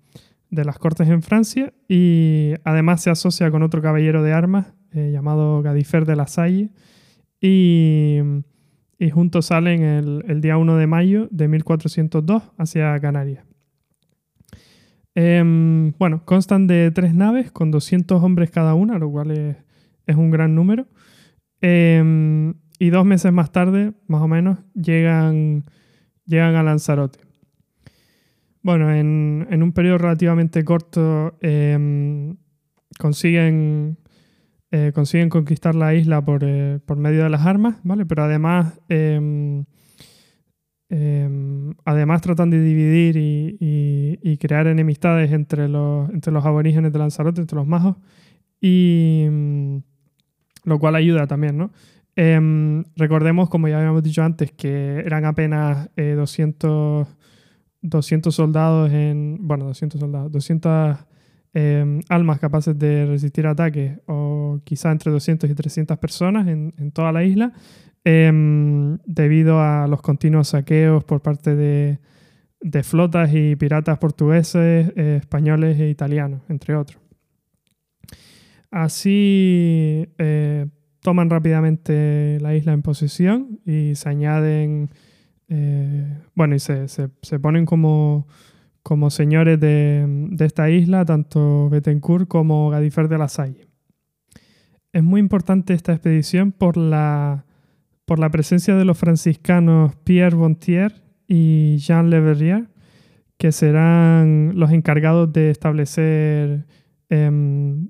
de 0.50 0.64
las 0.64 0.78
cortes 0.78 1.08
en 1.08 1.22
Francia 1.22 1.72
y 1.88 2.54
además 2.64 3.02
se 3.02 3.10
asocia 3.10 3.50
con 3.50 3.62
otro 3.62 3.80
caballero 3.82 4.22
de 4.22 4.32
armas 4.32 4.74
eh, 4.92 5.10
llamado 5.12 5.62
Gadifer 5.62 6.04
de 6.04 6.16
la 6.16 6.26
Salle 6.26 6.70
y, 7.40 8.18
y 8.98 9.10
juntos 9.10 9.46
salen 9.46 9.82
el, 9.82 10.24
el 10.28 10.40
día 10.40 10.56
1 10.56 10.76
de 10.76 10.86
mayo 10.86 11.28
de 11.30 11.48
1402 11.48 12.42
hacia 12.58 12.98
Canarias. 13.00 13.44
Em, 15.14 15.92
bueno, 15.98 16.24
constan 16.24 16.66
de 16.66 16.90
tres 16.92 17.14
naves 17.14 17.50
con 17.50 17.70
200 17.70 18.22
hombres 18.22 18.50
cada 18.50 18.74
una, 18.74 18.98
lo 18.98 19.10
cual 19.10 19.32
es, 19.32 19.56
es 20.06 20.16
un 20.16 20.30
gran 20.30 20.54
número. 20.54 20.86
Em, 21.60 22.54
y 22.78 22.90
dos 22.90 23.04
meses 23.04 23.32
más 23.32 23.52
tarde, 23.52 23.92
más 24.06 24.22
o 24.22 24.28
menos, 24.28 24.58
llegan, 24.74 25.64
llegan 26.24 26.54
a 26.54 26.62
Lanzarote. 26.62 27.18
Bueno, 28.62 28.92
en, 28.94 29.46
en 29.50 29.62
un 29.62 29.72
periodo 29.72 29.98
relativamente 29.98 30.64
corto 30.64 31.36
em, 31.40 32.36
consiguen, 32.98 33.96
eh, 34.70 34.92
consiguen 34.94 35.30
conquistar 35.30 35.74
la 35.74 35.94
isla 35.94 36.24
por, 36.24 36.42
eh, 36.44 36.80
por 36.86 36.98
medio 36.98 37.24
de 37.24 37.30
las 37.30 37.46
armas, 37.46 37.76
¿vale? 37.84 38.06
Pero 38.06 38.24
además, 38.24 38.80
em, 38.88 39.64
em, 40.88 41.72
además 41.84 42.20
tratan 42.22 42.50
de 42.50 42.60
dividir 42.62 43.16
y, 43.16 43.56
y- 44.22 44.36
crear 44.38 44.66
enemistades 44.66 45.30
entre 45.32 45.68
los, 45.68 46.10
entre 46.10 46.32
los 46.32 46.44
aborígenes 46.44 46.92
de 46.92 46.98
Lanzarote, 46.98 47.40
entre 47.40 47.56
los 47.56 47.66
majos, 47.66 47.96
y 48.60 49.26
lo 50.64 50.78
cual 50.78 50.94
ayuda 50.96 51.26
también, 51.26 51.56
¿no? 51.56 51.70
Em, 52.16 52.84
recordemos, 52.96 53.48
como 53.48 53.68
ya 53.68 53.78
habíamos 53.78 54.02
dicho 54.02 54.22
antes, 54.22 54.52
que 54.52 54.98
eran 55.06 55.24
apenas 55.24 55.88
eh, 55.96 56.14
200, 56.16 57.08
200 57.82 58.34
soldados 58.34 58.90
en. 58.92 59.38
Bueno, 59.40 59.66
200 59.66 60.00
soldados, 60.00 60.32
200 60.32 60.98
em, 61.54 62.00
almas 62.08 62.38
capaces 62.38 62.78
de 62.78 63.06
resistir 63.06 63.46
ataques, 63.46 63.98
o 64.06 64.60
quizá 64.64 64.92
entre 64.92 65.10
200 65.10 65.50
y 65.50 65.54
300 65.54 65.98
personas 65.98 66.48
en, 66.48 66.72
en 66.78 66.92
toda 66.92 67.12
la 67.12 67.24
isla, 67.24 67.52
em, 68.04 68.98
debido 69.06 69.60
a 69.60 69.86
los 69.88 70.02
continuos 70.02 70.48
saqueos 70.48 71.04
por 71.04 71.22
parte 71.22 71.54
de, 71.56 71.98
de 72.60 72.82
flotas 72.82 73.30
y 73.34 73.56
piratas 73.56 73.98
portugueses, 73.98 74.92
eh, 74.96 75.18
españoles 75.20 75.80
e 75.80 75.88
italianos, 75.88 76.42
entre 76.48 76.76
otros. 76.76 77.00
Así 78.70 80.08
eh, 80.18 80.66
toman 81.00 81.30
rápidamente 81.30 82.38
la 82.40 82.54
isla 82.54 82.72
en 82.72 82.82
posesión 82.82 83.60
y 83.64 83.94
se 83.96 84.08
añaden, 84.08 84.90
eh, 85.50 86.18
bueno, 86.34 86.54
y 86.54 86.58
se, 86.60 86.88
se- 86.88 87.10
se 87.20 87.38
ponen 87.38 87.66
como, 87.66 88.26
como 88.82 89.10
señores 89.10 89.60
de, 89.60 90.06
de 90.30 90.44
esta 90.46 90.70
isla, 90.70 91.04
tanto 91.04 91.68
Betancourt 91.68 92.26
como 92.28 92.70
Gadifer 92.70 93.08
de 93.08 93.18
la 93.18 93.28
Salle. 93.28 93.66
Es 94.92 95.02
muy 95.02 95.20
importante 95.20 95.74
esta 95.74 95.92
expedición 95.92 96.50
por 96.52 96.76
la, 96.76 97.44
por 98.06 98.18
la 98.18 98.30
presencia 98.30 98.74
de 98.74 98.84
los 98.84 98.96
franciscanos 98.98 99.94
Pierre 100.04 100.34
Bontier 100.36 101.02
y 101.28 101.76
Jean 101.78 102.10
Le 102.10 102.20
Verrier, 102.20 102.68
que 103.38 103.52
serán 103.52 104.52
los 104.56 104.70
encargados 104.72 105.32
de 105.32 105.50
establecer, 105.50 106.66
em, 107.08 107.88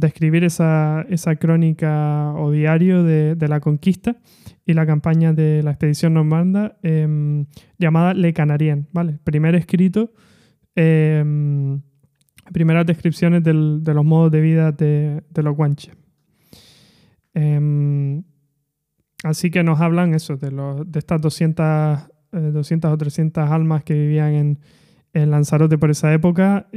de 0.00 0.06
escribir 0.08 0.44
esa, 0.44 1.06
esa 1.08 1.36
crónica 1.36 2.32
o 2.36 2.50
diario 2.50 3.04
de, 3.04 3.34
de 3.34 3.48
la 3.48 3.60
conquista 3.60 4.16
y 4.70 4.74
la 4.74 4.86
campaña 4.86 5.32
de 5.32 5.62
la 5.62 5.72
expedición 5.72 6.14
normanda 6.14 6.78
em, 6.82 7.46
llamada 7.78 8.14
Le 8.14 8.32
Canarien, 8.32 8.86
¿vale? 8.92 9.18
Primer 9.24 9.54
escrito, 9.54 10.12
em, 10.74 11.80
primeras 12.52 12.86
descripciones 12.86 13.42
de 13.42 13.52
los 13.52 14.04
modos 14.04 14.30
de 14.30 14.40
vida 14.40 14.72
de, 14.72 15.22
los 15.36 15.56
guanches. 15.56 15.94
Em, 17.34 18.22
así 19.24 19.50
que 19.50 19.62
nos 19.62 19.80
hablan 19.80 20.14
eso, 20.14 20.36
de, 20.36 20.50
los, 20.50 20.90
de 20.90 20.98
estas 20.98 21.20
200, 21.20 21.66
eh, 22.32 22.38
200 22.52 22.92
o 22.92 22.96
300 22.96 23.50
almas 23.50 23.84
que 23.84 23.94
vivían 23.94 24.32
en, 24.34 24.58
en 25.12 25.30
Lanzarote 25.30 25.78
por 25.78 25.90
esa 25.90 26.12
época, 26.12 26.68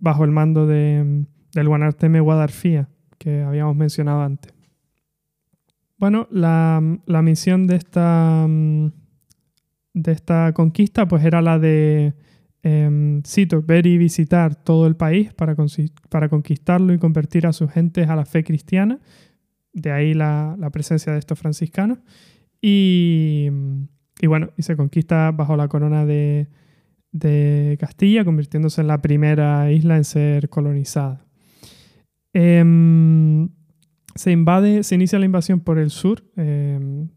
bajo 0.00 0.24
el 0.24 0.30
mando 0.30 0.66
de, 0.66 1.26
del 1.54 1.68
Guanarteme 1.68 2.20
Guadarfía, 2.20 2.88
que 3.18 3.42
habíamos 3.42 3.76
mencionado 3.76 4.22
antes. 4.22 4.52
Bueno, 5.98 6.26
la, 6.30 6.82
la 7.04 7.22
misión 7.22 7.66
de 7.66 7.76
esta, 7.76 8.46
de 8.48 10.12
esta 10.12 10.52
conquista 10.54 11.06
pues 11.06 11.24
era 11.24 11.42
la 11.42 11.58
de, 11.58 12.14
em, 12.62 13.22
cito, 13.22 13.62
ver 13.62 13.86
y 13.86 13.98
visitar 13.98 14.54
todo 14.54 14.86
el 14.86 14.96
país 14.96 15.34
para, 15.34 15.54
para 16.08 16.28
conquistarlo 16.30 16.94
y 16.94 16.98
convertir 16.98 17.46
a 17.46 17.52
sus 17.52 17.70
gentes 17.70 18.08
a 18.08 18.16
la 18.16 18.24
fe 18.24 18.44
cristiana. 18.44 18.98
De 19.72 19.92
ahí 19.92 20.14
la, 20.14 20.56
la 20.58 20.70
presencia 20.70 21.12
de 21.12 21.18
estos 21.18 21.38
franciscanos. 21.38 21.98
Y, 22.62 23.50
y 24.20 24.26
bueno, 24.26 24.50
y 24.56 24.62
se 24.62 24.76
conquista 24.76 25.30
bajo 25.32 25.54
la 25.56 25.68
corona 25.68 26.06
de, 26.06 26.48
de 27.12 27.76
Castilla, 27.78 28.24
convirtiéndose 28.24 28.80
en 28.80 28.86
la 28.86 29.02
primera 29.02 29.70
isla 29.70 29.96
en 29.96 30.04
ser 30.04 30.48
colonizada. 30.48 31.26
Em, 32.32 33.48
se 34.14 34.30
invade, 34.30 34.82
se 34.82 34.94
inicia 34.94 35.18
la 35.18 35.24
invasión 35.24 35.60
por 35.60 35.78
el 35.78 35.90
sur. 35.90 36.22
Em, 36.36 37.08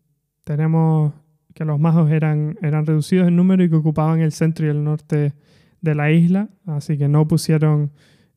tenemos 0.44 1.14
que 1.54 1.66
los 1.66 1.80
majos 1.80 2.12
eran, 2.12 2.58
eran 2.62 2.86
reducidos 2.86 3.28
en 3.28 3.36
número 3.36 3.64
y 3.64 3.70
que 3.70 3.76
ocupaban 3.76 4.22
el 4.22 4.32
centro 4.32 4.66
y 4.66 4.70
el 4.70 4.84
norte 4.84 5.34
de 5.82 5.96
la 5.96 6.12
isla, 6.12 6.50
así 6.66 6.98
que 6.98 7.08
no 7.08 7.28
pusieron 7.28 7.92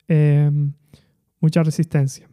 em, 0.08 0.72
mucha 1.40 1.62
resistencia. 1.62 2.28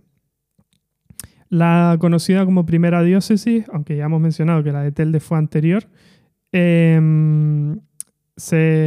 La 1.50 1.98
conocida 2.00 2.46
como 2.46 2.66
primera 2.66 3.04
diócesis, 3.04 3.66
aunque 3.72 3.96
ya 3.96 4.06
hemos 4.06 4.20
mencionado 4.20 4.64
que 4.64 4.72
la 4.72 4.82
de 4.82 4.92
Telde 4.92 5.20
fue 5.20 5.38
anterior, 5.38 5.84
se 6.52 7.80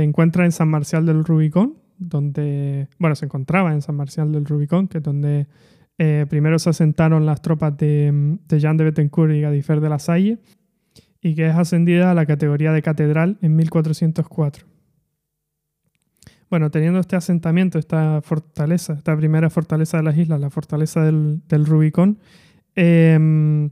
encuentra 0.03 0.45
en 0.45 0.53
San 0.53 0.69
Marcial 0.69 1.07
del 1.07 1.25
Rubicón, 1.25 1.79
donde, 1.99 2.89
bueno, 2.99 3.17
se 3.17 3.27
encontraba 3.27 3.73
en 3.73 3.83
San 3.83 3.97
Marcial 3.97 4.33
del 4.33 4.45
Rubicón, 4.45 4.89
que 4.89 4.99
es 4.99 5.05
donde 5.05 5.47
eh, 5.99 6.27
primero 6.29 6.59
se 6.59 6.71
asentaron 6.71 7.27
las 7.27 7.43
tropas 7.43 7.77
de, 7.77 8.39
de 8.47 8.61
Jean 8.61 8.77
de 8.77 8.85
Bettencourt 8.85 9.33
y 9.33 9.41
Gadifer 9.41 9.81
de 9.81 9.89
la 9.89 9.99
Salle, 9.99 10.39
y 11.21 11.35
que 11.35 11.49
es 11.49 11.55
ascendida 11.55 12.11
a 12.11 12.15
la 12.15 12.27
categoría 12.27 12.73
de 12.73 12.83
catedral 12.83 13.39
en 13.43 13.57
1404. 13.57 14.67
Bueno, 16.49 16.71
teniendo 16.71 17.01
este 17.01 17.17
asentamiento, 17.17 17.79
esta 17.79 18.21
fortaleza, 18.23 18.93
esta 18.93 19.17
primera 19.17 19.51
fortaleza 19.51 19.97
de 19.97 20.05
las 20.05 20.17
islas, 20.17 20.41
la 20.41 20.51
fortaleza 20.51 21.03
del, 21.03 21.41
del 21.49 21.67
Rubicón, 21.67 22.19
em, 22.77 23.71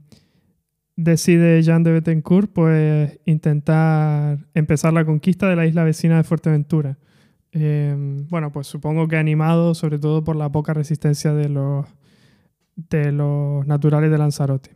decide 0.97 1.63
Jean 1.63 1.85
de 1.85 1.93
Bettencourt 1.93 2.53
pues, 2.53 3.21
intentar 3.27 4.39
empezar 4.55 4.93
la 4.93 5.05
conquista 5.05 5.49
de 5.49 5.57
la 5.57 5.67
isla 5.67 5.85
vecina 5.85 6.17
de 6.17 6.25
Fuerteventura. 6.25 6.99
Em, 7.55 8.27
bueno, 8.29 8.51
pues 8.51 8.67
supongo 8.67 9.07
que 9.07 9.17
animado 9.17 9.77
sobre 9.77 10.01
todo 10.01 10.25
por 10.25 10.35
la 10.35 10.51
poca 10.51 10.75
resistencia 10.75 11.33
de 11.33 11.49
los, 11.49 11.87
naturales 13.67 14.11
de 14.11 14.19
Lanzarote. 14.19 14.71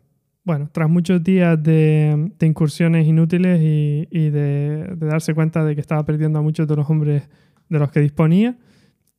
Bueno, 0.44 0.70
tras 0.72 0.88
muchos 0.88 1.22
días 1.22 1.60
de, 1.60 2.32
incursiones 2.40 3.06
inútiles 3.06 3.60
y, 3.60 4.30
de, 4.30 4.94
darse 4.96 5.34
cuenta 5.34 5.64
de 5.64 5.74
que 5.74 5.80
estaba 5.80 6.04
perdiendo 6.04 6.38
a 6.38 6.42
muchos 6.42 6.68
de 6.68 6.76
los 6.76 6.88
hombres 6.88 7.28
de 7.68 7.78
los 7.80 7.90
que 7.90 8.00
disponía, 8.00 8.56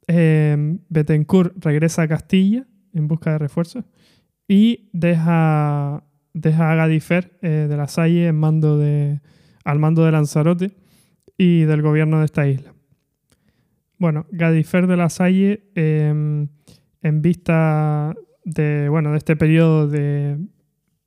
eh, 0.07 0.77
Bettencourt 0.87 1.53
regresa 1.63 2.03
a 2.03 2.07
Castilla 2.07 2.65
en 2.93 3.07
busca 3.09 3.33
de 3.33 3.39
refuerzos 3.39 3.83
y 4.47 4.89
deja, 4.93 5.97
a 5.97 6.75
Gadifer 6.75 7.37
eh, 7.41 7.67
de 7.69 7.77
la 7.77 7.89
Salle 7.89 8.29
al 8.29 8.33
mando 8.33 8.77
de 8.77 10.11
Lanzarote 10.11 10.71
y 11.37 11.63
del 11.63 11.81
gobierno 11.81 12.19
de 12.19 12.25
esta 12.25 12.47
isla. 12.47 12.73
Bueno, 13.99 14.25
Gadifer 14.31 14.87
de 14.87 14.97
la 14.97 15.09
Salle, 15.09 15.63
eh, 15.75 16.47
en 17.01 17.21
vista 17.21 18.15
de, 18.45 18.87
bueno, 18.89 19.11
de 19.11 19.17
este 19.17 19.35
periodo 19.35 19.87
de 19.87 20.37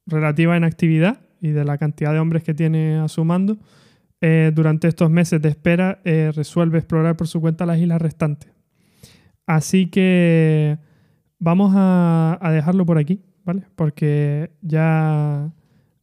relativa 0.07 0.57
inactividad 0.57 1.21
y 1.41 1.49
de 1.51 1.65
la 1.65 1.79
cantidad 1.79 2.13
de 2.13 2.19
hombres 2.19 2.45
que 2.45 2.55
tiene 2.55 2.97
a 2.97 3.09
su 3.09 3.25
mando, 3.25 3.57
eh, 4.21 4.53
durante 4.55 4.89
estos 4.89 5.11
meses 5.11 5.41
de 5.43 5.49
espera 5.49 6.01
eh, 6.05 6.31
resuelve 6.35 6.79
explorar 6.79 7.17
por 7.17 7.27
su 7.29 7.41
cuenta 7.41 7.67
las 7.67 7.79
islas 7.79 8.01
restantes. 8.01 8.51
Así 9.47 9.87
que 9.87 10.79
vamos 11.39 11.73
a, 11.75 12.39
a 12.41 12.53
dejarlo 12.53 12.87
por 12.87 12.99
aquí, 12.99 13.23
¿vale? 13.45 13.63
Porque 13.75 14.51
ya 14.61 15.51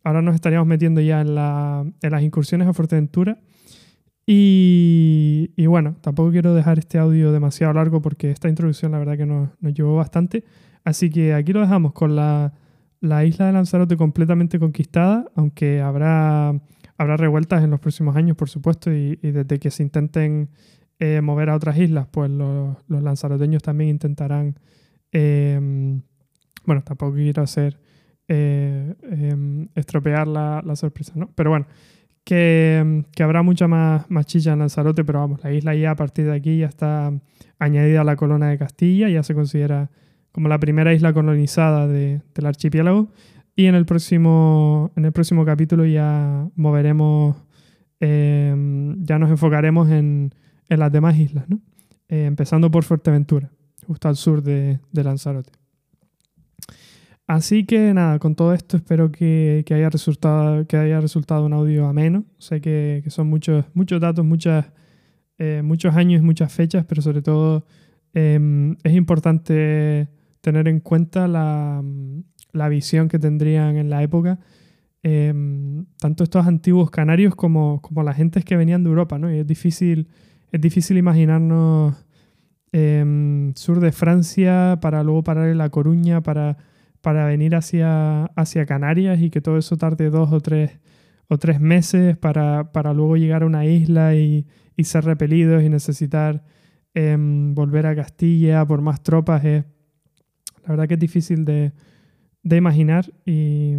ahora 0.04 0.22
nos 0.22 0.36
estaríamos 0.36 0.68
metiendo 0.68 1.00
ya 1.02 1.22
en, 1.22 1.36
la- 1.36 1.86
en 2.02 2.12
las 2.12 2.24
incursiones 2.24 2.68
a 2.68 2.74
Fuerteventura. 2.74 3.38
Y, 4.32 5.66
bueno, 5.66 5.96
tampoco 6.02 6.30
quiero 6.30 6.54
dejar 6.54 6.78
este 6.78 7.00
audio 7.00 7.32
demasiado 7.32 7.74
largo 7.74 8.00
porque 8.00 8.30
esta 8.30 8.48
introducción 8.48 8.92
la 8.92 9.00
verdad 9.00 9.18
que 9.18 9.26
nos, 9.26 9.50
llevó 9.60 9.96
bastante. 9.96 10.44
Así 10.84 11.10
que 11.10 11.34
aquí 11.34 11.52
lo 11.52 11.62
dejamos 11.62 11.94
con 11.94 12.16
la, 12.16 12.54
la 13.00 13.26
isla 13.26 13.48
de 13.48 13.54
Lanzarote 13.54 13.98
completamente 13.98 14.60
conquistada, 14.60 15.26
aunque 15.34 15.82
habrá, 15.82 16.50
habrá 16.96 17.18
revueltas 17.18 17.64
en 17.64 17.72
los 17.72 17.80
próximos 17.80 18.16
años, 18.16 18.38
por 18.38 18.50
supuesto, 18.50 18.94
y, 18.94 19.16
desde 19.16 19.58
que 19.58 19.72
se 19.72 19.82
intenten 19.82 20.50
eh, 21.00 21.22
mover 21.22 21.50
a 21.50 21.56
otras 21.56 21.80
islas, 21.80 22.06
pues 22.12 22.30
los, 22.30 22.78
los 22.88 23.02
lanzaroteños 23.02 23.64
también 23.64 23.90
intentarán, 23.90 24.60
eh, 25.12 25.60
bueno, 26.66 26.84
tampoco 26.84 27.16
quiero 27.16 27.42
hacer 27.42 27.80
eh, 28.28 28.94
eh, 29.02 29.68
estropear 29.74 30.28
la, 30.28 30.62
la 30.64 30.76
sorpresa, 30.76 31.14
¿no? 31.16 31.32
Pero 31.34 31.50
bueno, 31.50 31.66
que, 32.36 33.24
habrá 33.24 33.42
mucha 33.42 33.68
más, 33.68 34.06
más 34.10 34.26
chicha 34.28 34.54
en 34.54 34.60
Lanzarote, 34.60 35.04
pero 35.04 35.20
vamos, 35.20 35.44
la 35.44 35.52
isla 35.52 35.74
ya 35.74 35.92
a 35.92 35.96
partir 35.96 36.26
de 36.26 36.34
aquí 36.36 36.60
ya 36.60 36.68
está 36.68 37.12
añadida 37.58 38.02
a 38.02 38.04
la 38.04 38.16
corona 38.16 38.50
de 38.50 38.58
Castilla, 38.58 39.10
ya 39.10 39.24
se 39.24 39.34
considera 39.34 39.90
como 40.32 40.48
la 40.48 40.60
primera 40.60 40.94
isla 40.94 41.12
colonizada 41.12 41.88
de- 41.88 42.22
del 42.36 42.46
archipiélago. 42.46 43.10
Y 43.56 43.66
en 43.66 43.76
el 43.76 43.86
próximo, 43.86 44.92
en 44.96 45.06
el 45.06 45.12
próximo 45.12 45.44
capítulo 45.44 45.86
ya 45.86 46.48
moveremos, 46.56 47.36
eh, 48.00 48.56
ya 49.00 49.20
nos 49.20 49.30
enfocaremos 49.32 49.90
en, 49.90 50.34
en 50.70 50.80
las 50.80 50.92
demás 50.92 51.18
islas, 51.18 51.50
¿no? 51.50 51.60
Eh, 52.08 52.26
empezando 52.26 52.72
por 52.72 52.84
Fuerteventura, 52.84 53.50
justo 53.88 54.08
al 54.08 54.16
sur 54.16 54.42
de, 54.44 54.80
de 54.92 55.04
Lanzarote. 55.04 55.52
Así 57.30 57.64
que 57.64 57.94
nada, 57.94 58.18
con 58.18 58.34
todo 58.34 58.56
esto 58.56 58.76
espero 58.76 59.12
que, 59.12 59.62
que 59.68 59.76
haya, 59.76 59.88
resultado, 59.92 60.66
que 60.66 60.78
haya 60.78 61.00
resultado 61.00 61.46
un 61.46 61.54
audio 61.54 61.86
ameno. 61.86 62.26
Sé 62.40 62.60
que, 62.60 63.04
son 63.10 63.28
muchos, 63.28 63.66
muchos 63.76 64.02
datos, 64.02 64.26
muchas, 64.26 64.66
eh, 65.38 65.62
muchos 65.64 65.96
años, 65.96 66.24
muchas 66.24 66.52
fechas, 66.52 66.86
pero 66.90 67.04
sobre 67.04 67.22
todo 67.22 67.68
eh, 68.16 68.76
es 68.84 68.94
importante 68.96 70.08
tener 70.42 70.68
en 70.68 70.80
cuenta 70.80 71.28
la, 71.28 71.84
la 72.52 72.68
visión 72.68 73.08
que 73.08 73.20
tendrían 73.20 73.78
en 73.78 73.92
la 73.92 74.02
época 74.02 74.40
eh, 75.04 75.32
tanto 76.00 76.24
estos 76.24 76.48
antiguos 76.48 76.90
canarios 76.90 77.36
como, 77.36 77.80
como 77.84 78.02
las 78.02 78.18
gentes 78.18 78.44
que 78.44 78.58
venían 78.58 78.84
de 78.84 78.90
Europa. 78.90 79.20
¿no? 79.20 79.32
Y 79.32 79.38
es 79.38 79.46
difícil, 79.46 80.08
es 80.52 80.62
difícil 80.62 80.98
imaginarnos 80.98 81.96
eh, 82.72 83.52
sur 83.54 83.82
de 83.82 83.92
Francia 83.92 84.80
para 84.82 85.04
luego 85.04 85.24
parar 85.24 85.50
en 85.50 85.60
La 85.60 85.70
Coruña 85.70 86.22
para, 86.22 86.58
para 87.02 87.26
venir 87.26 87.56
hacia, 87.56 88.26
hacia 88.26 88.66
Canarias 88.66 89.22
y 89.22 89.30
que 89.30 89.42
todo 89.42 89.58
eso 89.58 89.78
tarde 89.78 90.10
dos 90.10 90.32
o 90.32 90.42
tres, 90.42 90.80
o 91.28 91.38
tres 91.38 91.60
meses 91.60 92.18
para, 92.18 92.72
para 92.72 92.94
luego 92.94 93.18
llegar 93.18 93.44
a 93.44 93.46
una 93.46 93.66
isla 93.66 94.16
y, 94.16 94.46
y 94.76 94.84
ser 94.84 95.06
repelidos 95.06 95.64
y 95.64 95.70
necesitar 95.70 96.44
em, 96.94 97.54
volver 97.56 97.86
a 97.86 97.96
Castilla 97.96 98.66
por 98.66 98.82
más 98.82 99.02
tropas. 99.02 99.44
Es, 99.46 99.66
la 100.64 100.70
verdad 100.70 100.88
que 100.88 100.96
es 100.96 101.00
difícil 101.00 101.46
de, 101.46 101.74
de 102.44 102.58
imaginar 102.58 103.12
y, 103.26 103.76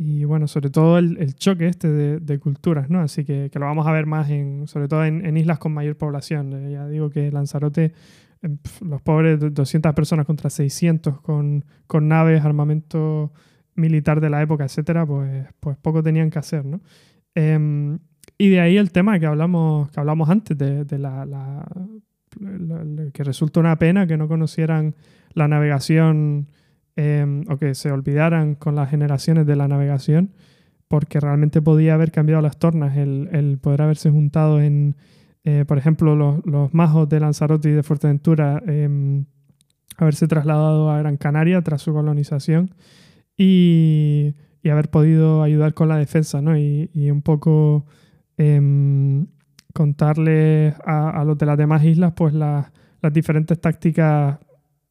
y 0.00 0.22
bueno, 0.24 0.46
sobre 0.46 0.70
todo 0.70 0.96
el, 0.96 1.18
el 1.18 1.34
choque 1.34 1.66
este 1.66 1.88
de, 1.88 2.20
culturas, 2.38 2.88
¿no? 2.88 3.00
Así 3.00 3.24
que, 3.24 3.50
que 3.52 3.58
lo 3.58 3.66
vamos 3.66 3.84
a 3.88 3.92
ver 3.92 4.06
más, 4.06 4.30
en, 4.30 4.68
sobre 4.68 4.86
todo 4.86 5.04
en, 5.04 5.36
islas 5.36 5.58
con 5.58 5.74
mayor 5.74 5.96
población. 5.96 6.52
Eh, 6.54 6.70
ya 6.72 6.86
digo 6.86 7.10
que 7.10 7.32
Lanzarote, 7.32 7.92
eh, 8.42 8.48
pf, 8.62 8.84
los 8.84 9.02
pobres 9.02 9.40
200 9.40 9.92
personas 9.94 10.24
contra 10.24 10.50
600 10.50 11.20
con, 11.20 11.64
con 11.88 12.06
naves, 12.06 12.44
armamento 12.44 13.32
militar 13.74 14.20
de 14.20 14.30
la 14.30 14.40
época, 14.40 14.64
etcétera, 14.66 15.04
pues, 15.04 15.46
pues 15.58 15.76
poco 15.78 16.00
tenían 16.00 16.30
que 16.30 16.38
hacer, 16.38 16.64
¿no? 16.64 16.80
Em, 17.34 17.98
y 18.38 18.50
de 18.50 18.60
ahí 18.60 18.76
el 18.76 18.92
tema 18.92 19.18
que 19.18 19.26
hablamos, 19.26 19.90
que 19.90 19.98
hablamos 19.98 20.28
antes, 20.30 20.56
de, 20.56 20.84
de 20.84 20.98
la- 20.98 21.26
la- 21.26 21.66
la- 22.38 23.10
que 23.12 23.24
resulta 23.24 23.58
una 23.58 23.76
pena 23.80 24.06
que 24.06 24.16
no 24.16 24.28
conocieran 24.28 24.94
la 25.34 25.48
navegación 25.48 26.46
eh, 27.00 27.44
o 27.48 27.58
que 27.58 27.76
se 27.76 27.92
olvidaran 27.92 28.56
con 28.56 28.74
las 28.74 28.90
generaciones 28.90 29.46
de 29.46 29.54
la 29.54 29.68
navegación, 29.68 30.32
porque 30.88 31.20
realmente 31.20 31.62
podía 31.62 31.94
haber 31.94 32.10
cambiado 32.10 32.42
las 32.42 32.58
tornas, 32.58 32.96
el, 32.96 33.60
poder 33.62 33.82
haberse 33.82 34.10
juntado 34.10 34.60
en, 34.60 34.96
eh, 35.44 35.64
por 35.64 35.78
ejemplo, 35.78 36.16
los, 36.16 36.44
los 36.44 36.74
majos 36.74 37.08
de 37.08 37.20
Lanzarote 37.20 37.68
y 37.68 37.72
de 37.72 37.84
Fuerteventura, 37.84 38.60
eh, 38.66 39.22
haberse 39.96 40.26
trasladado 40.26 40.90
a 40.90 40.98
Gran 40.98 41.18
Canaria 41.18 41.62
tras 41.62 41.82
su 41.82 41.92
colonización 41.92 42.74
y, 43.36 44.34
haber 44.68 44.90
podido 44.90 45.42
ayudar 45.42 45.74
con 45.74 45.88
la 45.88 45.96
defensa, 45.96 46.42
¿no? 46.42 46.58
Y, 46.58 46.90
un 47.10 47.22
poco 47.22 47.86
em, 48.36 49.28
contarles 49.72 50.74
a, 50.84 51.24
los 51.24 51.38
de 51.38 51.46
las 51.46 51.56
demás 51.56 51.84
islas, 51.84 52.12
pues 52.16 52.34
las 52.34 52.70
diferentes 53.12 53.58
tácticas 53.60 54.40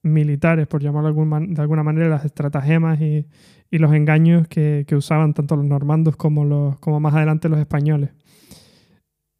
militares, 0.07 0.67
por 0.67 0.81
llamarlo 0.81 1.13
de, 1.13 1.61
alguna 1.61 1.83
manera, 1.83 2.09
las 2.09 2.25
estratagemas 2.25 2.99
y, 3.01 3.27
los 3.71 3.93
engaños 3.93 4.47
que, 4.47 4.85
que 4.87 4.95
usaban 4.95 5.33
tanto 5.33 5.55
los 5.55 5.65
normandos 5.65 6.15
como, 6.15 6.45
los, 6.45 6.79
como 6.79 6.99
más 6.99 7.13
adelante 7.13 7.49
los 7.49 7.59
españoles. 7.59 8.11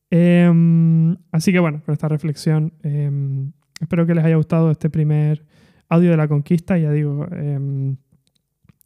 Em, 0.09 1.17
así 1.31 1.51
que 1.51 1.59
bueno, 1.59 1.81
con 1.85 1.93
esta 1.93 2.07
reflexión, 2.07 2.73
em, 2.83 3.51
espero 3.79 4.05
que 4.05 4.15
les 4.15 4.23
haya 4.23 4.35
gustado 4.37 4.71
este 4.71 4.89
primer 4.89 5.45
audio 5.89 6.11
de 6.11 6.17
la 6.17 6.27
conquista. 6.27 6.77
Ya 6.77 6.91
digo, 6.91 7.27
em, 7.31 7.97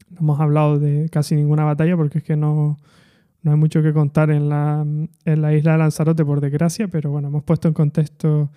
no 0.10 0.20
hemos 0.20 0.40
hablado 0.40 0.80
de 0.80 1.10
casi 1.10 1.36
ninguna 1.36 1.64
batalla 1.64 1.96
porque 1.96 2.20
es 2.20 2.24
que 2.24 2.36
no, 2.36 2.78
no 3.44 3.52
hay 3.52 3.58
mucho 3.58 3.82
que 3.84 3.94
contar 3.94 4.32
en 4.32 4.50
la, 4.50 4.86
en 5.26 5.42
la 5.42 5.54
isla 5.54 5.74
de 5.74 5.78
Lanzarote, 5.80 6.26
por 6.26 6.42
desgracia, 6.42 6.88
pero 6.88 7.12
bueno, 7.12 7.28
hemos 7.30 7.44
puesto 7.44 7.68
en 7.68 7.74
contexto 7.74 8.52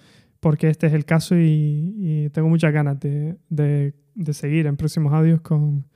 porque 0.45 0.69
este 0.69 0.89
es 0.89 0.93
el 0.93 1.07
caso 1.07 1.37
y, 1.39 2.29
tengo 2.35 2.51
muchas 2.51 2.71
ganas 2.71 3.01
de, 3.01 3.39
de- 3.49 3.95
seguir 4.35 4.67
en 4.67 4.77
próximos 4.77 5.15
audios 5.15 5.41
con, 5.41 5.87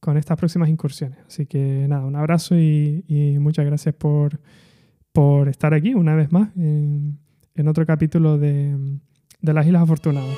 con 0.00 0.16
estas 0.16 0.36
próximas 0.36 0.68
incursiones. 0.68 1.20
Así 1.28 1.46
que 1.46 1.86
nada, 1.88 2.04
un 2.04 2.16
abrazo 2.16 2.56
y, 2.58 3.36
muchas 3.38 3.64
gracias 3.64 3.94
por, 3.94 4.40
por 5.12 5.48
estar 5.48 5.74
aquí 5.74 5.94
una 5.94 6.16
vez 6.16 6.32
más 6.32 6.48
en, 6.56 7.20
en 7.54 7.68
otro 7.68 7.86
capítulo 7.86 8.36
de, 8.36 8.76
de 9.40 9.52
las 9.54 9.64
Islas 9.64 9.82
Afortunadas. 9.84 10.36